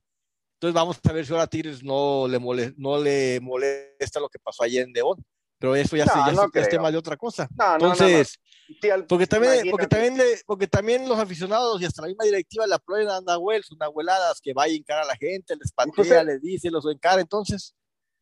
Entonces 0.53 0.73
vamos 0.73 0.97
a 1.03 1.11
ver 1.11 1.25
si 1.25 1.33
ahora 1.33 1.43
a 1.43 1.47
Tigres 1.47 1.83
no 1.83 2.25
le, 2.25 2.39
mole- 2.39 2.73
no 2.77 2.97
le 2.97 3.39
molesta 3.41 4.21
lo 4.21 4.29
que 4.29 4.39
pasó 4.39 4.63
ayer 4.63 4.85
en 4.85 4.93
León. 4.93 5.17
Pero 5.59 5.75
eso 5.75 5.95
ya, 5.95 6.05
No, 6.05 6.11
se- 6.11 6.17
ya 6.19 6.25
no 6.33 6.43
es- 6.43 6.55
es 6.55 6.69
tema 6.69 6.91
de 6.91 6.97
otra 6.97 7.17
cosa. 7.17 7.47
No, 7.57 7.65
no, 7.65 7.77
no, 7.79 7.85
no. 7.87 7.93
Entonces, 7.93 8.39
Sí, 8.67 8.89
porque 9.07 9.27
también, 9.27 9.53
porque 9.71 9.87
también 9.87 10.17
le- 10.17 10.41
porque 10.45 10.67
también 10.67 11.07
los 11.09 11.17
aficionados 11.17 11.81
y 11.81 11.85
hasta 11.85 12.01
la 12.01 12.09
misma 12.09 12.25
directiva 12.25 12.67
le 12.67 12.75
aplauden 12.75 13.07
a 13.09 13.21
Nahuel, 13.21 13.63
sus 13.63 13.77
nahueladas, 13.77 14.41
que 14.41 14.53
vaya 14.53 14.73
a 14.73 14.77
encarar 14.77 15.03
a 15.03 15.07
la 15.07 15.15
gente, 15.15 15.55
les 15.55 15.71
patea, 15.71 15.91
les 16.25 16.41
dice, 16.41 16.69
los 16.69 16.85
encara. 16.85 17.21
Entonces, 17.21 17.73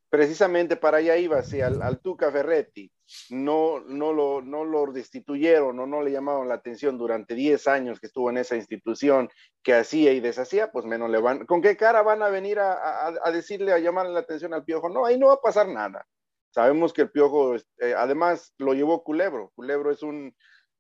precisamente 0.10 0.76
para 0.78 0.98
allá 0.98 1.18
iba, 1.18 1.42
si 1.44 1.62
al, 1.62 1.82
al 1.82 2.00
Tuca 2.00 2.32
Ferretti 2.32 2.92
no, 3.30 3.80
no, 3.82 4.14
lo, 4.14 4.42
no 4.42 4.64
lo 4.64 4.86
destituyeron 4.92 5.80
o 5.80 5.86
no 5.88 6.02
le 6.02 6.12
llamaron 6.12 6.48
la 6.48 6.56
atención 6.56 6.98
durante 6.98 7.36
10 7.36 7.68
años 7.68 8.00
que 8.00 8.08
estuvo 8.08 8.30
en 8.30 8.38
esa 8.38 8.56
institución 8.56 9.30
que 9.64 9.74
hacía 9.74 10.14
y 10.14 10.20
deshacía, 10.20 10.72
pues 10.72 10.86
menos 10.86 11.10
le 11.10 11.20
van, 11.20 11.46
¿con 11.46 11.62
qué 11.62 11.76
cara 11.76 12.02
van 12.04 12.22
a 12.24 12.30
venir 12.30 12.60
a, 12.60 12.74
a- 12.74 13.14
a 13.24 13.32
decirle, 13.32 13.74
a 13.74 13.80
llamarle 13.80 14.14
la 14.14 14.20
atención 14.22 14.54
al 14.54 14.64
Piojo? 14.64 14.90
No, 14.90 15.06
ahí 15.06 15.18
no 15.18 15.28
va 15.28 15.34
a 15.34 15.42
pasar 15.42 15.68
nada. 15.68 16.06
Sabemos 16.56 16.94
que 16.94 17.02
el 17.02 17.12
Piojo, 17.12 17.58
eh, 17.58 17.94
además 17.98 18.54
lo 18.58 18.74
llevó 18.74 19.04
Culebro, 19.04 19.52
Culebro 19.56 19.92
es 19.92 20.02
un, 20.04 20.34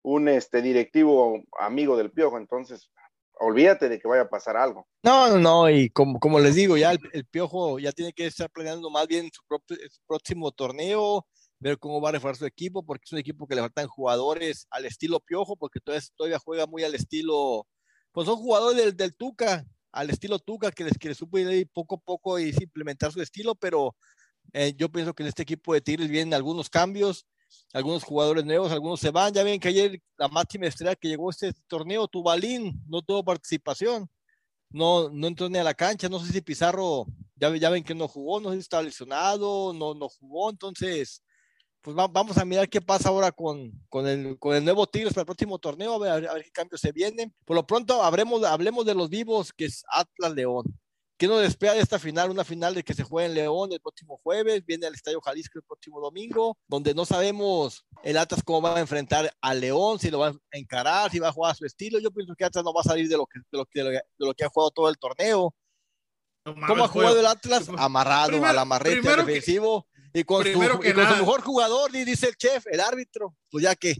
un 0.03 0.29
este, 0.29 0.61
directivo 0.61 1.43
amigo 1.59 1.97
del 1.97 2.11
Piojo, 2.11 2.37
entonces 2.37 2.89
olvídate 3.33 3.89
de 3.89 3.99
que 3.99 4.07
vaya 4.07 4.21
a 4.21 4.29
pasar 4.29 4.55
algo. 4.55 4.87
no, 5.03 5.29
no, 5.31 5.37
no, 5.37 5.69
y 5.69 5.89
como, 5.89 6.17
como 6.21 6.39
les 6.39 6.55
digo, 6.55 6.77
ya 6.77 6.93
el, 6.93 7.25
Piojo 7.25 7.77
ya 7.77 7.91
tiene 7.91 8.13
que 8.13 8.25
estar 8.25 8.49
planeando 8.49 8.89
más 8.89 9.05
bien 9.05 9.29
su, 9.33 9.41
propio- 9.45 9.75
su 9.89 10.01
próximo 10.07 10.53
torneo, 10.53 11.27
ver 11.59 11.77
cómo 11.77 11.99
va 11.99 12.07
a 12.07 12.11
reforzar 12.13 12.37
su 12.37 12.45
equipo, 12.45 12.85
porque 12.85 13.03
es 13.03 13.11
un 13.11 13.19
equipo 13.19 13.45
que 13.45 13.55
le 13.55 13.61
faltan 13.61 13.87
jugadores 13.89 14.67
al 14.69 14.85
estilo 14.85 15.19
Piojo, 15.19 15.57
porque 15.57 15.81
todavía, 15.81 16.07
todavía 16.15 16.39
juega 16.39 16.67
muy 16.67 16.85
al 16.85 16.95
estilo, 16.95 17.67
pues 18.13 18.27
son 18.27 18.37
jugadores 18.37 18.77
del, 18.81 18.95
del 18.95 19.13
Tuca, 19.13 19.65
al 19.91 20.09
estilo 20.09 20.39
Tuca, 20.39 20.71
que 20.71 20.85
les, 20.85 20.97
que 20.97 21.09
les 21.09 21.17
supo 21.17 21.37
ir 21.37 21.69
poco 21.73 21.95
a 21.95 21.99
poco 21.99 22.39
y 22.39 22.53
implementar 22.61 23.11
su 23.11 23.21
estilo, 23.21 23.55
pero 23.55 23.93
eh, 24.53 24.73
yo 24.77 24.89
pienso 24.89 25.13
que 25.13 25.23
en 25.23 25.29
este 25.29 25.43
equipo 25.43 25.73
de 25.73 25.81
Tigres 25.81 26.09
vienen 26.09 26.33
algunos 26.33 26.69
cambios, 26.69 27.25
algunos 27.73 28.03
jugadores 28.03 28.45
nuevos, 28.45 28.71
algunos 28.71 28.99
se 28.99 29.11
van, 29.11 29.33
ya 29.33 29.43
ven 29.43 29.59
que 29.59 29.67
ayer 29.69 30.01
la 30.17 30.27
máxima 30.27 30.67
estrella 30.67 30.95
que 30.95 31.07
llegó 31.07 31.29
a 31.29 31.31
este 31.31 31.53
torneo, 31.67 32.07
Tubalín, 32.07 32.81
no 32.87 33.01
tuvo 33.01 33.23
participación, 33.23 34.09
no, 34.69 35.09
no 35.09 35.27
entró 35.27 35.47
ni 35.49 35.57
a 35.57 35.63
la 35.63 35.73
cancha, 35.73 36.09
no 36.09 36.19
sé 36.19 36.31
si 36.31 36.41
Pizarro, 36.41 37.05
ya, 37.35 37.55
ya 37.55 37.69
ven 37.69 37.83
que 37.83 37.95
no 37.95 38.07
jugó, 38.07 38.39
no 38.39 38.49
sé 38.49 38.55
si 38.55 38.61
está 38.61 38.81
lesionado, 38.81 39.73
no, 39.73 39.93
no 39.93 40.09
jugó, 40.09 40.49
entonces, 40.49 41.21
pues 41.81 41.95
va- 41.95 42.07
vamos 42.07 42.37
a 42.37 42.45
mirar 42.45 42.67
qué 42.67 42.81
pasa 42.81 43.09
ahora 43.09 43.31
con, 43.31 43.71
con, 43.89 44.07
el, 44.07 44.37
con 44.39 44.55
el 44.55 44.63
nuevo 44.65 44.87
Tigres 44.87 45.13
para 45.13 45.21
el 45.21 45.27
próximo 45.27 45.59
torneo, 45.59 45.93
a 45.93 45.99
ver, 45.99 46.27
a 46.27 46.33
ver- 46.33 46.43
qué 46.43 46.51
cambios 46.51 46.81
se 46.81 46.91
vienen. 46.91 47.33
Por 47.45 47.55
lo 47.55 47.65
pronto, 47.67 48.01
hablemos, 48.01 48.43
hablemos 48.43 48.85
de 48.85 48.95
los 48.95 49.09
vivos, 49.09 49.53
que 49.53 49.65
es 49.65 49.83
Atlas 49.89 50.33
León. 50.33 50.65
¿Qué 51.17 51.27
nos 51.27 51.41
espera 51.45 51.73
de 51.73 51.79
esta 51.79 51.97
final? 51.97 52.29
Una 52.29 52.43
final 52.43 52.75
de 52.75 52.83
que 52.83 52.93
se 52.93 53.03
juega 53.03 53.27
en 53.29 53.35
León 53.35 53.71
el 53.71 53.79
próximo 53.79 54.19
jueves, 54.21 54.65
viene 54.65 54.85
al 54.85 54.93
Estadio 54.95 55.21
Jalisco 55.21 55.57
el 55.59 55.63
próximo 55.63 56.01
domingo, 56.01 56.57
donde 56.67 56.93
no 56.93 57.05
sabemos 57.05 57.85
el 58.03 58.17
Atlas 58.17 58.41
cómo 58.43 58.61
va 58.61 58.75
a 58.75 58.81
enfrentar 58.81 59.31
a 59.39 59.53
León, 59.53 59.97
si 59.97 60.11
lo 60.11 60.19
va 60.19 60.27
a 60.29 60.33
encarar, 60.57 61.09
si 61.11 61.19
va 61.19 61.29
a 61.29 61.31
jugar 61.31 61.53
a 61.53 61.55
su 61.55 61.65
estilo. 61.65 61.99
Yo 61.99 62.11
pienso 62.11 62.35
que 62.35 62.43
Atlas 62.43 62.65
no 62.65 62.73
va 62.73 62.81
a 62.81 62.83
salir 62.83 63.07
de 63.07 63.15
lo 63.15 63.25
que, 63.25 63.39
de 63.49 63.57
lo 63.57 63.65
que, 63.65 63.81
de 63.81 64.01
lo 64.19 64.33
que 64.33 64.43
ha 64.43 64.49
jugado 64.49 64.71
todo 64.71 64.89
el 64.89 64.97
torneo. 64.97 65.55
No 66.45 66.53
mames, 66.53 66.67
¿Cómo 66.67 66.83
ha 66.83 66.87
jugado 66.89 67.11
pollo. 67.15 67.19
el 67.21 67.25
Atlas? 67.27 67.69
Amarrado 67.77 68.27
Primero- 68.27 68.49
al 68.49 68.57
amarrete 68.59 68.97
primero 68.97 69.25
que- 69.25 69.31
defensivo 69.31 69.87
y 70.13 70.23
con, 70.25 70.43
su, 70.43 70.49
y 70.49 70.93
con 70.93 71.07
su 71.07 71.15
mejor 71.15 71.41
jugador, 71.41 71.91
dice 71.91 72.27
el 72.27 72.35
chef, 72.35 72.67
el 72.67 72.81
árbitro. 72.81 73.35
Pues 73.49 73.63
ya 73.63 73.75
que, 73.75 73.95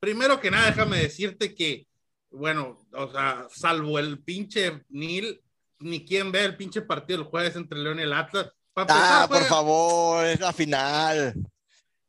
Primero 0.00 0.40
que 0.40 0.50
nada, 0.50 0.66
déjame 0.70 0.98
decirte 0.98 1.54
que, 1.54 1.86
bueno, 2.30 2.78
o 2.92 3.10
sea, 3.12 3.46
salvo 3.50 3.98
el 3.98 4.22
pinche 4.22 4.84
Nil, 4.90 5.42
ni 5.80 6.04
quien 6.04 6.32
ve 6.32 6.44
el 6.44 6.56
pinche 6.56 6.82
partido 6.82 7.20
el 7.20 7.26
jueves 7.26 7.56
entre 7.56 7.78
León 7.78 7.98
y 7.98 8.02
el 8.02 8.12
Atlas. 8.12 8.50
Para 8.72 8.92
ah, 8.92 9.22
empezar, 9.24 9.28
por 9.28 9.48
favor, 9.48 10.26
es 10.26 10.40
la 10.40 10.52
final. 10.52 11.34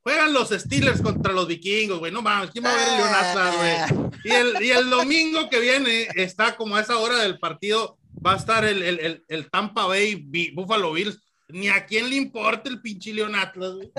juegan 0.01 0.33
los 0.33 0.49
Steelers 0.49 1.01
contra 1.01 1.33
los 1.33 1.47
vikingos, 1.47 1.99
güey. 1.99 2.11
No 2.11 2.21
mames, 2.21 2.51
¿quién 2.51 2.63
va 2.63 2.71
a 2.71 2.75
ver 2.75 2.87
el 2.87 2.97
León 2.97 3.13
Atlas, 3.13 3.55
güey? 3.57 4.11
Y 4.23 4.31
el, 4.31 4.63
y 4.63 4.71
el 4.71 4.89
domingo 4.89 5.49
que 5.49 5.59
viene 5.59 6.07
está 6.15 6.55
como 6.55 6.75
a 6.75 6.81
esa 6.81 6.97
hora 6.97 7.17
del 7.19 7.39
partido, 7.39 7.97
va 8.25 8.33
a 8.33 8.37
estar 8.37 8.65
el, 8.65 8.83
el, 8.83 8.99
el, 8.99 9.25
el 9.27 9.49
Tampa 9.49 9.85
Bay 9.85 10.15
Buffalo 10.53 10.93
Bills. 10.93 11.21
Ni 11.49 11.69
a 11.69 11.85
quién 11.85 12.09
le 12.09 12.17
importa 12.17 12.69
el 12.69 12.81
pinche 12.81 13.13
León 13.13 13.33
Atlas, 13.35 13.71
güey. 13.73 13.91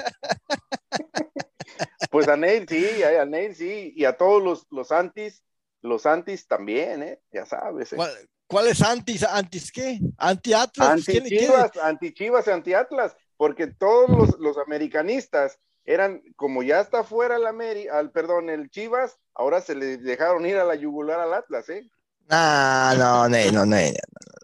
Pues 2.10 2.28
a 2.28 2.36
Neil 2.36 2.66
sí, 2.68 3.02
a 3.02 3.22
a 3.22 3.24
Neil 3.24 3.54
sí, 3.54 3.92
y 3.96 4.04
a 4.04 4.16
todos 4.16 4.42
los, 4.42 4.66
los 4.70 4.92
antis, 4.92 5.42
los 5.82 6.06
antis 6.06 6.46
también, 6.46 7.02
¿eh? 7.02 7.20
Ya 7.32 7.46
sabes. 7.46 7.92
¿eh? 7.92 7.96
¿Cuál, 8.48 8.66
es 8.68 8.82
antis? 8.82 9.22
¿Antis 9.22 9.70
qué? 9.70 10.00
¿Anti-Atlas? 10.16 11.04
¿Quién- 11.04 11.24
quién- 11.24 11.50
Anti-Chivas, 11.52 11.76
anti-Chivas 11.76 12.46
y 12.46 12.50
anti-Atlas, 12.50 13.16
porque 13.36 13.66
todos 13.68 14.08
los, 14.10 14.40
los 14.40 14.58
americanistas 14.58 15.58
eran, 15.84 16.22
como 16.34 16.62
ya 16.62 16.80
está 16.80 17.04
fuera 17.04 17.36
el 17.36 17.46
Ameri, 17.46 17.88
al 17.88 18.10
perdón, 18.10 18.50
el 18.50 18.70
Chivas, 18.70 19.16
ahora 19.34 19.60
se 19.60 19.74
le 19.74 19.98
dejaron 19.98 20.44
ir 20.46 20.56
a 20.56 20.64
la 20.64 20.74
yugular 20.74 21.20
al 21.20 21.34
Atlas, 21.34 21.68
¿eh? 21.68 21.88
Ah, 22.30 22.94
no, 22.98 23.28
no, 23.28 23.36
no, 23.52 23.64
no, 23.64 23.66
no. 23.66 23.76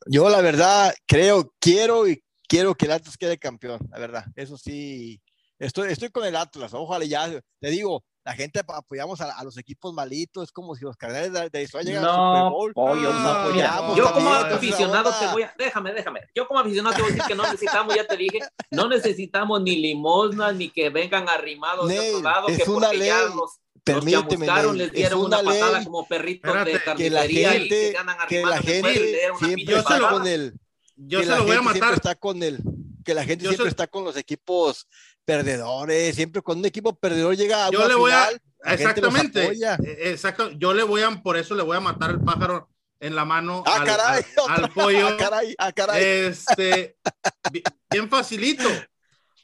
Yo 0.07 0.29
la 0.29 0.41
verdad 0.41 0.95
creo, 1.07 1.53
quiero 1.59 2.07
y 2.07 2.23
quiero 2.49 2.75
que 2.75 2.87
el 2.87 2.93
Atlas 2.93 3.17
quede 3.17 3.39
campeón, 3.39 3.81
la 3.91 3.99
verdad. 3.99 4.25
Eso 4.37 4.57
sí, 4.57 5.21
estoy, 5.59 5.91
estoy 5.93 6.11
con 6.11 6.25
el 6.25 6.37
Atlas. 6.37 6.73
Ojalá 6.75 7.05
ya, 7.05 7.29
te 7.61 7.69
digo, 7.69 8.05
la 8.25 8.33
gente 8.35 8.61
ap- 8.61 8.71
apoyamos 8.71 9.21
a, 9.21 9.31
a 9.39 9.45
los 9.45 9.59
equipos 9.59 9.93
malitos, 9.93 10.45
es 10.45 10.53
como 10.53 10.75
si 10.75 10.83
los 10.85 10.97
cardenales 10.97 11.33
de, 11.33 11.51
de 11.51 11.63
Israel 11.63 11.87
llegan 11.87 12.05
al 12.05 12.11
Super 12.11 12.23
No, 12.41 12.51
Bowl. 12.51 12.73
pollo, 12.73 13.13
no. 13.13 13.29
Apoyamos 13.29 13.97
yo 13.97 14.05
también, 14.05 14.25
como 14.25 14.37
entonces 14.37 14.57
aficionado 14.57 15.15
te 15.21 15.27
voy 15.29 15.43
a, 15.43 15.55
déjame, 15.59 15.93
déjame. 15.93 16.21
Yo 16.35 16.49
como 16.49 16.61
aficionado 16.61 16.97
te 16.97 17.03
voy 17.03 17.11
a 17.11 17.15
decir 17.15 17.29
que 17.29 17.35
no 17.35 17.43
necesitamos, 17.45 17.95
ya 17.95 18.07
te 18.07 18.17
dije, 18.17 18.39
no 18.71 18.89
necesitamos 18.89 19.63
ni 19.63 19.77
limosnas 19.77 20.55
ni 20.55 20.71
que 20.71 20.89
vengan 20.91 21.29
arrimados 21.29 21.89
de 21.89 22.01
otro 22.01 22.23
lado, 22.23 22.49
es 22.49 22.63
que 22.65 22.71
una 22.71 22.87
porque 22.87 22.99
ley. 22.99 23.09
ya 23.09 23.23
los, 23.27 23.59
Permíteme, 23.85 24.47
les 24.73 24.93
dieron 24.93 25.21
es 25.21 25.27
una, 25.27 25.41
una 25.41 25.51
patada 25.51 25.73
ley 25.77 25.85
como 25.85 26.09
perritos 26.09 26.65
de 26.65 26.73
Espérate, 26.73 26.97
que 26.97 27.11
la 27.11 27.21
carnicería 27.21 27.57
y 27.57 27.69
que 27.69 27.75
gente, 27.77 27.91
se 27.93 27.99
andan 27.99 28.17
que 28.27 28.43
la 28.43 28.57
después, 28.61 28.95
gente 28.95 29.21
siempre 29.39 29.77
está 29.77 30.09
con 30.09 30.27
el, 30.27 30.55
Yo 30.97 31.21
se 31.21 31.27
la 31.27 31.37
lo 31.37 31.43
voy 31.43 31.53
a 31.53 31.63
gente 31.63 31.81
matar. 31.81 31.95
está 31.95 32.15
con 32.15 32.43
el, 32.43 32.59
que 33.05 33.13
la 33.13 33.25
gente 33.25 33.45
Yo 33.45 33.51
siempre 33.51 33.67
se- 33.67 33.71
está 33.71 33.87
con 33.87 34.05
los 34.05 34.17
equipos 34.17 34.89
perdedores, 35.25 36.15
siempre 36.15 36.43
cuando 36.43 36.61
un 36.61 36.67
equipo 36.67 36.95
perdedor 36.95 37.37
llega 37.37 37.67
a 37.67 37.71
Yo 37.71 37.87
le 37.89 37.95
voy 37.95 38.13
a, 38.13 38.27
final, 38.27 38.41
exactamente, 38.67 39.45
eh, 39.47 40.11
exacto, 40.11 40.51
yo 40.53 40.75
le 40.75 40.83
voy 40.83 41.03
a, 41.03 41.11
por 41.23 41.37
eso 41.37 41.55
le 41.55 41.63
voy 41.63 41.77
a 41.77 41.81
matar 41.81 42.11
el 42.11 42.21
pájaro 42.21 42.69
en 43.01 43.15
la 43.15 43.25
mano 43.25 43.63
Ah, 43.67 43.79
al, 43.81 43.87
caray, 43.87 44.25
al- 44.49 44.65
al 44.65 44.71
pollo. 44.71 45.09
ah, 45.09 45.17
caray, 45.19 45.55
ah, 45.59 45.73
caray. 45.73 46.03
Este, 46.05 46.97
bi- 47.53 47.63
bien 47.91 48.09
facilito. 48.09 48.69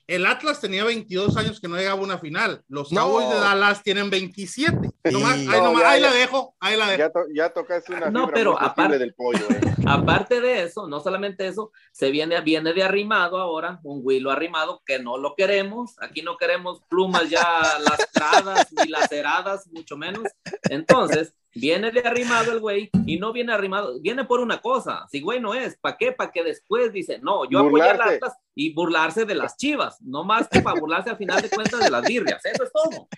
El 0.06 0.26
Atlas 0.26 0.60
tenía 0.60 0.82
22 0.82 1.36
años 1.36 1.60
que 1.60 1.68
no 1.68 1.76
llegaba 1.76 2.00
a 2.00 2.02
una 2.02 2.18
final. 2.18 2.64
Los 2.68 2.90
No. 2.90 3.02
Cowboys 3.02 3.28
de 3.28 3.36
Dallas 3.36 3.80
tienen 3.84 4.10
27. 4.10 4.76
Sí. 5.04 5.12
Nomás- 5.12 5.34
ahí, 5.34 5.46
No, 5.46 5.62
nomás- 5.66 5.82
ya, 5.82 5.90
ahí 5.90 6.00
ya. 6.00 6.10
la 6.10 6.16
dejo, 6.16 6.56
ahí 6.58 6.76
la 6.76 6.86
dejo. 6.88 6.98
Ya, 6.98 7.10
to- 7.10 7.26
ya 7.32 7.48
tocaste 7.50 7.92
una 7.94 8.10
No, 8.10 8.22
fibra 8.22 8.34
pero 8.34 8.60
aparte- 8.60 8.98
del 8.98 9.14
pollo, 9.14 9.46
¿eh? 9.50 9.60
Aparte 9.86 10.40
de 10.40 10.62
eso, 10.62 10.86
no 10.86 11.00
solamente 11.00 11.46
eso, 11.46 11.72
se 11.92 12.10
viene, 12.10 12.40
viene 12.40 12.72
de 12.72 12.82
arrimado 12.82 13.38
ahora, 13.38 13.80
un 13.82 14.00
Willo 14.02 14.30
arrimado 14.30 14.82
que 14.84 14.98
no 14.98 15.18
lo 15.18 15.34
queremos. 15.34 15.96
Aquí 16.00 16.22
no 16.22 16.36
queremos 16.36 16.80
plumas 16.88 17.28
ya 17.28 17.42
lastradas 17.80 18.72
ni 18.72 18.88
laceradas, 18.88 19.68
mucho 19.68 19.96
menos. 19.96 20.24
Entonces, 20.68 21.34
viene 21.54 21.90
de 21.90 22.00
arrimado 22.00 22.52
el 22.52 22.60
güey 22.60 22.90
y 23.06 23.18
no 23.18 23.32
viene 23.32 23.52
arrimado, 23.52 24.00
viene 24.00 24.24
por 24.24 24.40
una 24.40 24.60
cosa. 24.60 25.06
Si 25.10 25.20
güey 25.20 25.40
no 25.40 25.54
es, 25.54 25.76
¿para 25.78 25.96
qué? 25.96 26.12
Para 26.12 26.30
que 26.30 26.44
después 26.44 26.92
dice, 26.92 27.18
no, 27.18 27.48
yo 27.48 27.58
apoyo 27.58 27.84
a 27.84 27.92
Burlarse. 27.92 28.14
Atlas 28.16 28.34
y 28.54 28.74
burlarse 28.74 29.24
de 29.24 29.34
las 29.34 29.56
chivas, 29.56 29.96
no 30.02 30.22
más 30.22 30.46
que 30.48 30.60
para 30.60 30.78
burlarse 30.78 31.08
al 31.08 31.16
final 31.16 31.40
de 31.40 31.48
cuentas 31.48 31.80
de 31.80 31.90
las 31.90 32.02
birrias. 32.04 32.44
Eso 32.44 32.64
es 32.64 32.70
todo. 32.72 33.08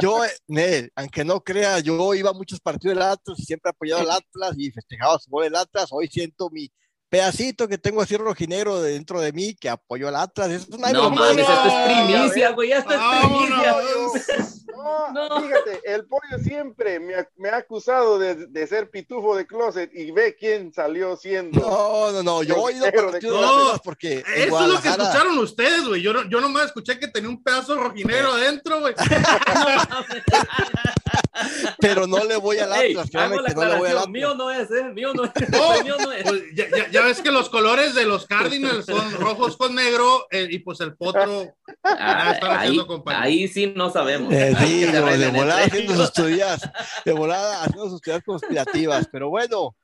Yo, 0.00 0.24
eh, 0.24 0.30
Nel, 0.48 0.90
aunque 0.96 1.24
no 1.24 1.40
crea, 1.40 1.78
yo 1.78 2.14
iba 2.14 2.30
a 2.30 2.34
muchos 2.34 2.58
partidos 2.58 2.96
del 2.96 3.04
Atlas 3.04 3.38
y 3.38 3.44
siempre 3.44 3.70
apoyado 3.70 4.02
al 4.02 4.10
Atlas 4.10 4.54
y 4.56 4.70
festejaba 4.72 5.18
su 5.18 5.30
del 5.42 5.56
Atlas. 5.56 5.88
Hoy 5.90 6.08
siento 6.08 6.50
mi 6.50 6.70
pedacito 7.08 7.68
que 7.68 7.78
tengo 7.78 8.02
así 8.02 8.16
rojinegro 8.16 8.82
dentro 8.82 9.20
de 9.20 9.32
mí 9.32 9.54
que 9.54 9.68
apoyó 9.68 10.08
al 10.08 10.16
Atlas. 10.16 10.50
Eso 10.50 10.76
nadie 10.78 10.94
No 10.94 11.10
mames, 11.10 11.48
esto 11.48 11.66
es 11.66 11.74
primicia, 11.84 12.50
güey, 12.50 12.72
esto 12.72 12.92
es 12.92 13.00
primicia. 13.20 13.74
Vámonos. 14.76 15.30
No, 15.30 15.42
fíjate, 15.42 15.80
el 15.84 16.06
pollo 16.06 16.38
siempre 16.42 17.00
me 17.00 17.14
ha, 17.14 17.28
me 17.36 17.48
ha 17.48 17.56
acusado 17.56 18.18
de, 18.18 18.46
de 18.46 18.66
ser 18.66 18.90
pitufo 18.90 19.36
de 19.36 19.46
closet 19.46 19.90
y 19.94 20.10
ve 20.10 20.36
quién 20.38 20.72
salió 20.72 21.16
siendo. 21.16 21.60
No, 21.60 22.12
no, 22.12 22.22
no, 22.22 22.42
yo 22.42 22.54
he 22.54 22.58
oído 22.58 22.84
Negro 22.84 23.10
de 23.10 23.20
las 23.20 23.80
porque 23.80 24.22
Eso 24.34 24.60
es 24.60 24.68
lo 24.68 24.80
que 24.80 24.88
escucharon 24.88 25.38
ustedes, 25.38 25.86
güey. 25.88 26.02
Yo, 26.02 26.12
no, 26.12 26.28
yo 26.28 26.40
nomás 26.40 26.66
escuché 26.66 26.98
que 26.98 27.08
tenía 27.08 27.30
un 27.30 27.42
pedazo 27.42 27.74
rojinero 27.76 28.32
adentro, 28.34 28.80
güey. 28.80 28.94
pero 31.78 32.06
no 32.06 32.24
le 32.24 32.36
voy 32.36 32.58
al 32.58 32.72
Atlas, 32.72 33.08
hago 33.14 33.40
la 33.40 33.48
no 33.54 33.64
le 33.64 33.76
voy 33.78 33.88
al 33.90 33.96
Atlas. 33.98 34.08
mío 34.08 34.34
no 34.34 34.50
es, 34.50 34.70
¿eh? 34.70 34.84
Mío 34.92 35.12
no 35.14 35.24
es, 35.24 35.32
No, 35.50 35.82
mío 35.84 35.96
no 35.98 36.12
es. 36.12 36.22
Pues 36.24 36.42
ya, 36.54 36.64
ya- 36.70 36.90
ya 36.90 37.02
ves 37.02 37.20
que 37.20 37.30
los 37.30 37.48
colores 37.48 37.94
de 37.94 38.04
los 38.04 38.26
Cardinals 38.26 38.86
son 38.86 39.12
rojos 39.12 39.56
con 39.56 39.74
negro 39.74 40.26
eh, 40.30 40.48
y 40.50 40.58
pues 40.60 40.80
el 40.80 40.96
potro 40.96 41.54
Ah, 41.82 42.30
ahí, 42.42 42.56
haciendo 42.56 42.86
compañía. 42.86 43.22
ahí 43.22 43.48
sí 43.48 43.72
no 43.74 43.90
sabemos. 43.90 44.32
Eh, 44.32 44.54
sí, 44.58 44.80
de 44.84 44.98
arreglen 44.98 45.34
volada 45.34 45.64
haciendo 45.64 45.94
sus 45.96 46.12
teorías, 46.12 46.60
de 47.04 47.12
volada 47.12 47.62
haciendo 47.62 47.90
sus 47.90 48.00
teorías 48.00 48.24
conspirativas, 48.24 49.08
pero 49.10 49.28
bueno, 49.28 49.74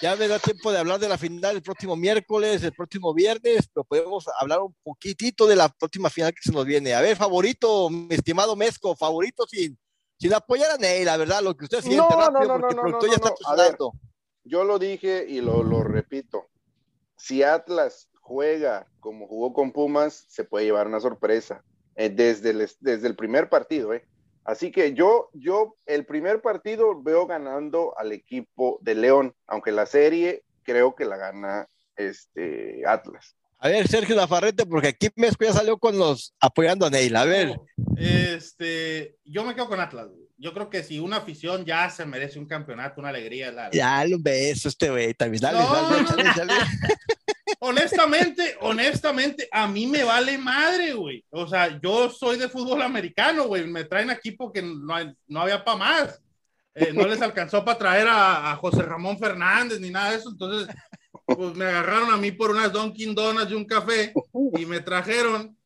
ya 0.00 0.16
me 0.16 0.26
da 0.26 0.38
tiempo 0.38 0.72
de 0.72 0.78
hablar 0.78 0.98
de 0.98 1.08
la 1.08 1.18
final 1.18 1.54
el 1.56 1.62
próximo 1.62 1.94
miércoles, 1.96 2.62
el 2.64 2.72
próximo 2.72 3.12
viernes, 3.14 3.68
pero 3.72 3.84
podemos 3.84 4.24
hablar 4.40 4.60
un 4.60 4.74
poquitito 4.82 5.46
de 5.46 5.54
la 5.54 5.68
próxima 5.68 6.08
final 6.10 6.32
que 6.32 6.40
se 6.42 6.50
nos 6.50 6.64
viene. 6.64 6.94
A 6.94 7.00
ver, 7.02 7.16
favorito, 7.16 7.88
mi 7.90 8.14
estimado 8.14 8.56
Mezco, 8.56 8.96
favorito 8.96 9.44
sin, 9.46 9.78
sin 10.22 10.32
apoyar 10.34 10.70
a 10.70 10.76
Ney, 10.76 11.04
la 11.04 11.16
verdad, 11.16 11.42
lo 11.42 11.56
que 11.56 11.64
usted 11.64 11.80
siente 11.80 11.96
No, 11.96 12.08
no, 12.08 12.16
rápido, 12.16 12.46
no, 12.46 12.58
no, 12.58 12.60
porque 12.60 12.74
no, 12.76 12.80
el 12.82 12.86
productor 12.86 13.10
ya 13.10 13.16
está 13.16 13.32
a 13.44 13.56
ver. 13.56 13.76
Yo 14.44 14.62
lo 14.62 14.78
dije 14.78 15.26
y 15.28 15.40
lo, 15.40 15.64
lo 15.64 15.82
repito. 15.82 16.46
Si 17.16 17.42
Atlas 17.42 18.08
juega 18.20 18.86
como 19.00 19.26
jugó 19.26 19.52
con 19.52 19.72
Pumas, 19.72 20.24
se 20.28 20.44
puede 20.44 20.64
llevar 20.64 20.86
una 20.86 21.00
sorpresa 21.00 21.64
eh, 21.96 22.08
desde, 22.08 22.50
el, 22.50 22.70
desde 22.78 23.08
el 23.08 23.16
primer 23.16 23.48
partido. 23.48 23.92
Eh. 23.94 24.06
Así 24.44 24.70
que 24.70 24.94
yo, 24.94 25.28
yo 25.32 25.74
el 25.86 26.06
primer 26.06 26.40
partido 26.40 27.02
veo 27.02 27.26
ganando 27.26 27.98
al 27.98 28.12
equipo 28.12 28.78
de 28.80 28.94
León, 28.94 29.34
aunque 29.48 29.72
la 29.72 29.86
serie 29.86 30.44
creo 30.62 30.94
que 30.94 31.04
la 31.04 31.16
gana 31.16 31.68
este 31.96 32.84
Atlas. 32.86 33.36
A 33.64 33.68
ver, 33.68 33.86
Sergio 33.86 34.16
Nafarrete, 34.16 34.66
porque 34.66 34.88
aquí 34.88 35.08
Mezco 35.14 35.44
ya 35.44 35.52
salió 35.52 35.78
con 35.78 35.96
los 35.96 36.34
apoyando 36.40 36.84
a 36.84 36.90
Neil, 36.90 37.14
a 37.14 37.24
ver. 37.24 37.60
Este, 37.96 39.14
yo 39.24 39.44
me 39.44 39.54
quedo 39.54 39.68
con 39.68 39.78
Atlas. 39.80 40.08
güey. 40.08 40.22
Yo 40.36 40.52
creo 40.52 40.68
que 40.68 40.82
si 40.82 40.98
una 40.98 41.18
afición 41.18 41.64
ya 41.64 41.88
se 41.88 42.04
merece 42.04 42.40
un 42.40 42.46
campeonato, 42.46 43.00
una 43.00 43.10
alegría. 43.10 43.52
la- 43.52 43.70
Ya, 43.70 44.02
un 44.12 44.20
beso 44.22 44.68
este 44.68 44.90
güey, 44.90 45.14
también, 45.14 45.40
dale, 45.42 45.58
No, 45.60 45.72
dale, 45.72 46.02
no. 46.02 46.08
dale, 46.08 46.30
dale. 46.36 46.52
Honestamente, 47.60 48.56
honestamente, 48.60 49.48
a 49.52 49.68
mí 49.68 49.86
me 49.86 50.02
vale 50.02 50.36
madre, 50.38 50.94
güey. 50.94 51.24
O 51.30 51.46
sea, 51.46 51.78
yo 51.80 52.10
soy 52.10 52.38
de 52.38 52.48
fútbol 52.48 52.82
americano, 52.82 53.46
güey. 53.46 53.64
Me 53.68 53.84
traen 53.84 54.10
aquí 54.10 54.32
porque 54.32 54.62
no, 54.62 54.94
hay- 54.94 55.12
no 55.28 55.40
había 55.42 55.62
para 55.64 55.76
más. 55.78 56.20
Eh, 56.74 56.90
no 56.92 57.06
les 57.06 57.20
alcanzó 57.22 57.64
para 57.64 57.78
traer 57.78 58.08
a, 58.08 58.50
a 58.50 58.56
José 58.56 58.82
Ramón 58.82 59.16
Fernández 59.18 59.78
ni 59.78 59.90
nada 59.90 60.10
de 60.10 60.16
eso. 60.16 60.30
Entonces, 60.30 60.74
pues 61.36 61.54
me 61.54 61.64
agarraron 61.64 62.10
a 62.10 62.16
mí 62.16 62.32
por 62.32 62.50
unas 62.50 62.72
Dunkin' 62.72 63.14
Donuts 63.14 63.50
y 63.50 63.54
un 63.54 63.64
café 63.64 64.12
y 64.58 64.66
me 64.66 64.80
trajeron. 64.80 65.56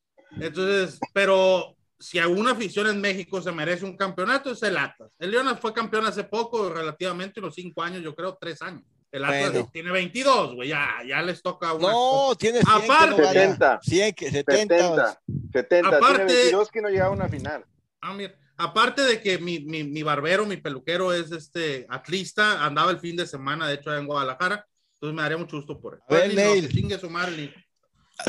Entonces, 0.41 0.99
pero 1.13 1.77
si 1.99 2.19
alguna 2.19 2.53
afición 2.53 2.87
en 2.89 3.01
México 3.01 3.41
se 3.41 3.53
merece 3.53 3.85
un 3.85 3.97
campeonato, 3.97 4.51
es 4.51 4.63
el 4.63 4.77
Atlas. 4.77 5.11
El 5.19 5.31
León 5.31 5.57
fue 5.61 5.73
campeón 5.73 6.05
hace 6.07 6.25
poco, 6.25 6.69
relativamente, 6.69 7.41
unos 7.41 7.55
cinco 7.55 7.83
años, 7.83 8.03
yo 8.03 8.15
creo, 8.15 8.37
tres 8.39 8.61
años. 8.63 8.83
El 9.11 9.25
Atlas 9.25 9.53
Bueno. 9.53 9.71
tiene 9.73 9.91
22, 9.93 10.57
güey, 10.57 10.69
ya, 10.69 10.97
ya 11.09 11.23
les 11.23 11.41
toca 11.41 11.73
una 11.73 11.91
No, 11.91 12.35
tiene 12.39 12.61
100 12.61 12.69
Aparte- 12.83 13.05
que 13.17 13.23
no 13.23 13.29
gana. 13.29 13.33
70. 13.33 13.81
100 13.83 14.15
que 14.15 14.31
70. 14.31 14.77
70, 14.77 15.21
70, 15.53 15.89
Aparte- 15.97 16.17
tiene 16.27 16.35
22 16.35 16.71
que 16.71 16.83
no 16.83 16.89
llega 16.91 17.07
a 17.07 17.11
una 17.11 17.29
final. 17.29 17.65
Ah, 18.03 18.13
mira, 18.13 18.35
aparte 18.59 19.03
de 19.03 19.23
que 19.23 19.39
mi, 19.39 19.61
mi, 19.61 19.85
mi 19.85 20.03
barbero, 20.03 20.45
mi 20.45 20.59
peluquero 20.59 21.15
es 21.15 21.33
este 21.33 21.87
atlista, 21.89 22.63
andaba 22.65 22.91
el 22.91 22.99
fin 22.99 23.17
de 23.17 23.27
semana, 23.27 23.69
de 23.69 23.75
hecho, 23.77 23.97
en 23.97 24.07
Guadalajara, 24.07 24.67
entonces 24.97 25.15
me 25.15 25.23
daría 25.23 25.37
mucho 25.39 25.57
gusto 25.57 25.79
por 25.79 25.95
él. 25.95 26.01
A 26.09 26.15
ver, 26.15 26.25
Pues, 26.25 26.37
no, 26.37 26.43
Neil. 26.55 26.69
que 26.69 26.75
chingue 26.75 26.99
su 26.99 27.11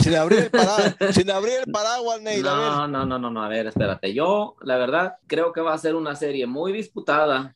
Sin 0.03 0.15
abrir 0.15 0.39
el 0.39 0.51
paraguas, 0.51 0.95
sin 1.13 1.31
abrir 1.31 1.53
el 1.65 1.71
paraguas, 1.71 2.21
Neil, 2.21 2.45
a 2.47 2.53
ver. 2.55 2.69
No, 2.71 2.87
no, 2.87 3.05
no, 3.05 3.19
no, 3.19 3.29
no, 3.31 3.43
a 3.43 3.47
ver, 3.47 3.67
espérate. 3.67 4.13
Yo, 4.13 4.55
la 4.61 4.77
verdad, 4.77 5.15
creo 5.27 5.53
que 5.53 5.61
va 5.61 5.73
a 5.73 5.77
ser 5.77 5.95
una 5.95 6.15
serie 6.15 6.45
muy 6.45 6.73
disputada, 6.73 7.55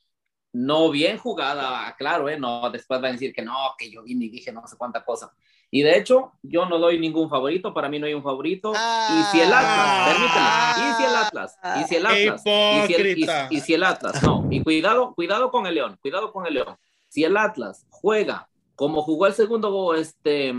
no 0.54 0.90
bien 0.90 1.18
jugada, 1.18 1.94
claro, 1.98 2.28
¿eh? 2.30 2.38
No, 2.38 2.70
después 2.70 3.00
van 3.00 3.10
a 3.10 3.12
decir 3.12 3.34
que 3.34 3.42
no, 3.42 3.54
que 3.78 3.90
yo 3.90 4.02
vine 4.02 4.26
y 4.26 4.28
dije 4.30 4.50
no 4.52 4.66
sé 4.66 4.76
cuánta 4.76 5.04
cosa. 5.04 5.30
Y 5.70 5.82
de 5.82 5.96
hecho, 5.98 6.32
yo 6.42 6.66
no 6.66 6.78
doy 6.78 6.98
ningún 6.98 7.30
favorito, 7.30 7.72
para 7.72 7.88
mí 7.88 7.98
no 7.98 8.06
hay 8.06 8.14
un 8.14 8.22
favorito. 8.22 8.72
y 8.72 9.22
si 9.30 9.40
el 9.40 9.52
Atlas, 9.52 10.08
permíteme, 10.08 10.90
y 10.90 10.94
si 10.96 11.04
el 11.04 11.16
Atlas, 11.16 11.58
y 11.80 11.84
si 11.84 11.96
el 11.96 12.06
Atlas, 12.06 12.42
y 12.46 12.82
si 12.86 12.94
el, 12.94 13.18
y- 13.18 13.26
y 13.50 13.60
si 13.60 13.74
el 13.74 13.82
Atlas, 13.84 14.22
no, 14.22 14.46
y 14.50 14.62
cuidado, 14.62 15.14
cuidado 15.14 15.50
con 15.50 15.66
el 15.66 15.74
León, 15.74 15.98
cuidado 16.02 16.32
con 16.32 16.46
el 16.46 16.54
León. 16.54 16.76
Si 17.08 17.24
el 17.24 17.36
Atlas 17.36 17.86
juega 17.90 18.48
como 18.74 19.02
jugó 19.02 19.26
el 19.26 19.34
segundo 19.34 19.94
este, 19.94 20.52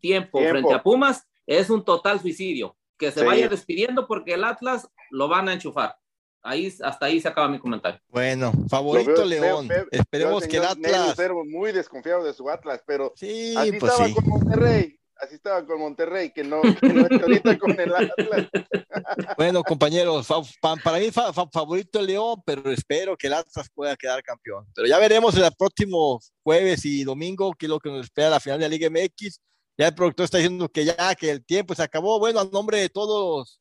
tiempo, 0.00 0.38
Tiempo. 0.38 0.50
frente 0.50 0.74
a 0.74 0.82
Pumas, 0.82 1.26
es 1.46 1.70
un 1.70 1.84
total 1.84 2.20
suicidio. 2.20 2.76
Que 2.98 3.10
se 3.10 3.20
Sí. 3.20 3.26
vaya 3.26 3.48
despidiendo 3.48 4.06
porque 4.06 4.34
el 4.34 4.44
Atlas 4.44 4.88
lo 5.10 5.26
van 5.28 5.48
a 5.48 5.54
enchufar. 5.54 5.96
Ahí, 6.42 6.72
hasta 6.82 7.06
ahí 7.06 7.20
se 7.20 7.28
acaba 7.28 7.48
mi 7.48 7.58
comentario. 7.58 8.00
Bueno, 8.08 8.52
favorito 8.68 9.12
veo- 9.12 9.24
León. 9.26 9.68
veo- 9.68 9.86
Esperemos 9.90 10.40
veo 10.42 10.50
que 10.50 10.56
el 10.58 10.64
Atlas. 10.64 11.16
Muy 11.48 11.72
desconfiado 11.72 12.22
de 12.24 12.32
su 12.34 12.48
Atlas, 12.48 12.82
pero 12.86 13.12
Sí, 13.16 13.54
así 13.56 13.72
pues 13.72 13.92
estaba 13.92 14.08
sí. 14.08 14.14
con 14.14 14.26
Monterrey. 14.26 14.99
Así 15.22 15.34
estaba 15.34 15.66
con 15.66 15.78
Monterrey, 15.80 16.30
que 16.32 16.42
no, 16.42 16.62
que 16.80 16.88
no 16.92 17.02
está 17.02 17.16
ahorita 17.22 17.58
con 17.58 17.78
el 17.78 17.94
Atlas. 17.94 18.46
Bueno, 19.36 19.62
compañeros, 19.64 20.28
para 20.62 20.98
mí 20.98 21.10
fa- 21.10 21.32
fa- 21.32 21.48
favorito 21.52 21.98
el 21.98 22.06
León, 22.06 22.40
pero 22.46 22.70
espero 22.70 23.16
que 23.16 23.26
el 23.26 23.32
Atlas 23.34 23.68
pueda 23.74 23.96
quedar 23.96 24.22
campeón. 24.22 24.66
Pero 24.74 24.86
ya 24.86 24.98
veremos 24.98 25.36
el 25.36 25.50
próximo 25.58 26.20
jueves 26.44 26.84
y 26.84 27.02
domingo 27.02 27.52
qué 27.58 27.66
es 27.66 27.70
lo 27.70 27.80
que 27.80 27.90
nos 27.90 28.04
espera 28.04 28.30
la 28.30 28.38
final 28.40 28.58
de 28.60 28.66
la 28.66 28.68
Liga 28.68 28.88
MX. 28.88 29.40
Ya 29.76 29.88
el 29.88 29.94
productor 29.94 30.24
está 30.24 30.38
diciendo 30.38 30.68
que 30.68 30.84
ya, 30.84 31.14
que 31.16 31.30
el 31.30 31.44
tiempo 31.44 31.74
se 31.74 31.82
acabó. 31.82 32.18
Bueno, 32.20 32.38
a 32.40 32.44
nombre 32.44 32.78
de 32.78 32.88
todos 32.88 33.60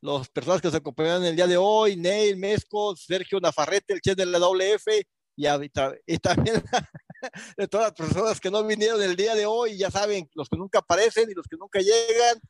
los 0.00 0.28
personas 0.30 0.62
que 0.62 0.70
se 0.70 0.76
acompañaron 0.78 1.24
el 1.24 1.36
día 1.36 1.46
de 1.46 1.56
hoy, 1.58 1.96
Neil, 1.96 2.36
Mesco, 2.36 2.96
Sergio 2.96 3.40
Nafarrete, 3.40 3.92
el 3.94 4.00
chef 4.00 4.16
de 4.16 4.24
la 4.26 4.38
WF, 4.38 4.86
y, 5.36 5.46
a- 5.46 5.60
y 6.06 6.18
también 6.18 6.62
de 7.56 7.68
todas 7.68 7.88
las 7.88 7.94
personas 7.94 8.40
que 8.40 8.50
no 8.50 8.64
vinieron 8.64 9.02
el 9.02 9.16
día 9.16 9.34
de 9.34 9.46
hoy, 9.46 9.76
ya 9.76 9.90
saben, 9.90 10.28
los 10.34 10.48
que 10.48 10.56
nunca 10.56 10.78
aparecen 10.80 11.30
y 11.30 11.34
los 11.34 11.46
que 11.46 11.56
nunca 11.56 11.80
llegan. 11.80 12.40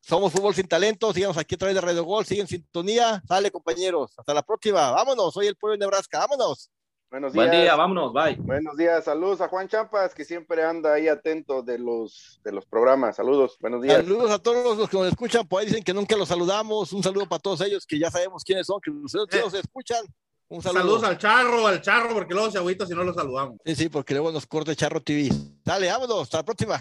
Somos 0.00 0.32
Fútbol 0.32 0.54
Sin 0.54 0.68
Talento, 0.68 1.12
síganos 1.14 1.38
aquí 1.38 1.54
a 1.54 1.58
través 1.58 1.74
de 1.74 1.80
Radio 1.80 2.04
Gol, 2.04 2.26
siguen 2.26 2.42
en 2.42 2.48
sintonía. 2.48 3.22
Sale, 3.26 3.50
compañeros. 3.50 4.12
Hasta 4.18 4.34
la 4.34 4.42
próxima. 4.42 4.90
Vámonos, 4.90 5.32
soy 5.32 5.46
el 5.46 5.56
pueblo 5.56 5.72
de 5.78 5.78
Nebraska. 5.78 6.18
Vámonos. 6.18 6.70
Buenos 7.10 7.32
días. 7.32 7.46
Buen 7.46 7.62
día, 7.62 7.76
vámonos, 7.76 8.12
bye. 8.12 8.34
Buenos 8.40 8.76
días, 8.76 9.04
saludos 9.04 9.40
a 9.40 9.46
Juan 9.48 9.68
Champas, 9.68 10.12
que 10.14 10.24
siempre 10.24 10.64
anda 10.64 10.94
ahí 10.94 11.06
atento 11.06 11.62
de 11.62 11.78
los, 11.78 12.40
de 12.42 12.50
los 12.50 12.66
programas. 12.66 13.14
Saludos, 13.16 13.56
buenos 13.60 13.82
días. 13.82 13.98
Saludos 13.98 14.32
a 14.32 14.38
todos 14.40 14.76
los 14.76 14.90
que 14.90 14.96
nos 14.96 15.06
escuchan. 15.06 15.46
Por 15.46 15.60
ahí 15.60 15.66
dicen 15.66 15.84
que 15.84 15.94
nunca 15.94 16.16
los 16.16 16.28
saludamos. 16.28 16.92
Un 16.92 17.04
saludo 17.04 17.26
para 17.28 17.38
todos 17.38 17.60
ellos 17.60 17.86
que 17.86 18.00
ya 18.00 18.10
sabemos 18.10 18.42
quiénes 18.42 18.66
son, 18.66 18.80
que 18.80 18.90
ustedes 18.90 19.28
Eh. 19.32 19.40
nos 19.44 19.54
escuchan. 19.54 20.04
Un 20.48 20.62
saludo. 20.62 20.80
Saludos 20.82 21.04
al 21.04 21.18
charro, 21.18 21.66
al 21.66 21.80
charro, 21.80 22.12
porque 22.12 22.34
luego 22.34 22.50
se 22.50 22.58
agüita 22.58 22.86
si 22.86 22.92
no 22.94 23.02
lo 23.02 23.14
saludamos. 23.14 23.56
Sí, 23.64 23.74
sí, 23.74 23.88
porque 23.88 24.14
luego 24.14 24.30
nos 24.30 24.46
corta 24.46 24.74
Charro 24.74 25.00
TV. 25.00 25.30
Dale, 25.64 25.88
vámonos. 25.88 26.22
Hasta 26.22 26.38
la 26.38 26.44
próxima. 26.44 26.78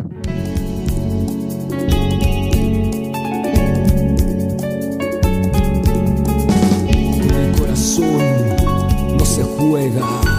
El 7.34 7.56
corazón 7.58 9.18
no 9.18 9.26
se 9.26 9.44
juega. 9.44 10.33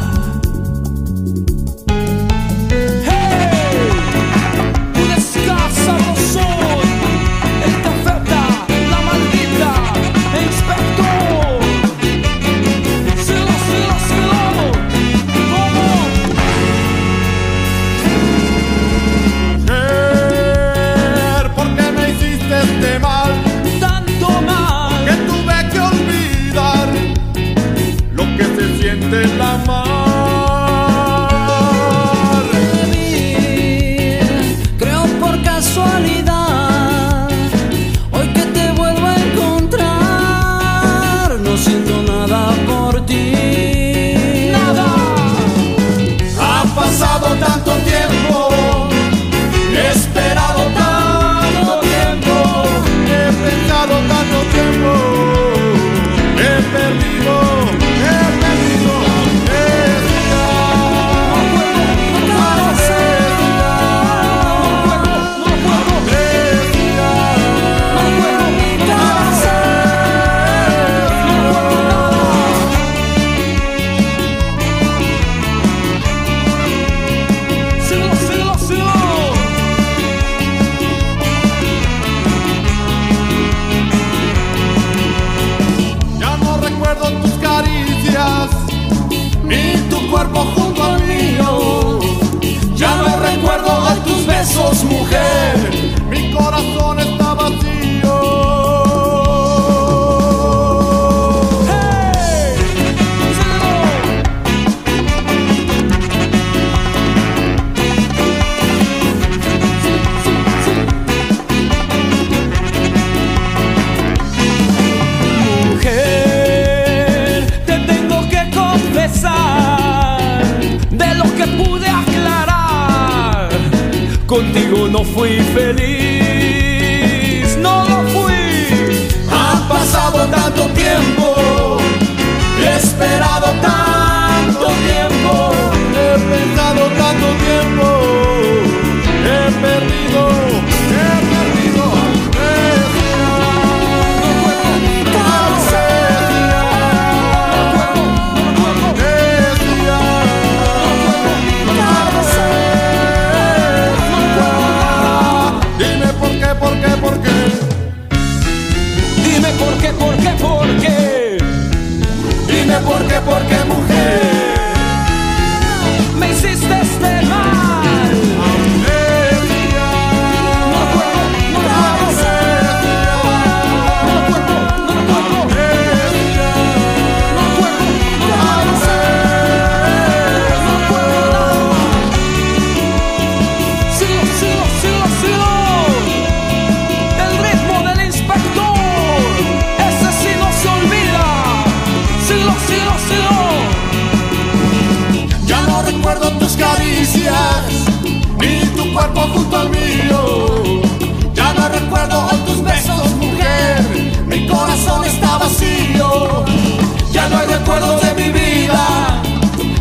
recuerdo 207.59 207.98
de 208.00 208.14
mi 208.14 208.32
vida, 208.32 209.22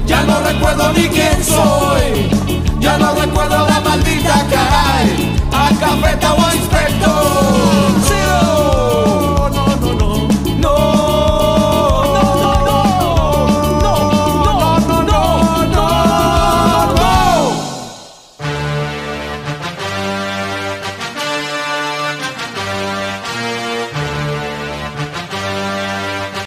ya 0.06 0.24
no 0.24 0.40
recuerdo 0.42 0.94
ni 0.94 1.08
quién 1.08 1.44
soy, 1.44 2.30
ya 2.80 2.98
no 2.98 3.14
recuerdo 3.16 3.68
la 3.68 3.80
maldita 3.82 4.46
caray, 4.50 5.36
a 5.52 5.70
cafeta 5.80 6.34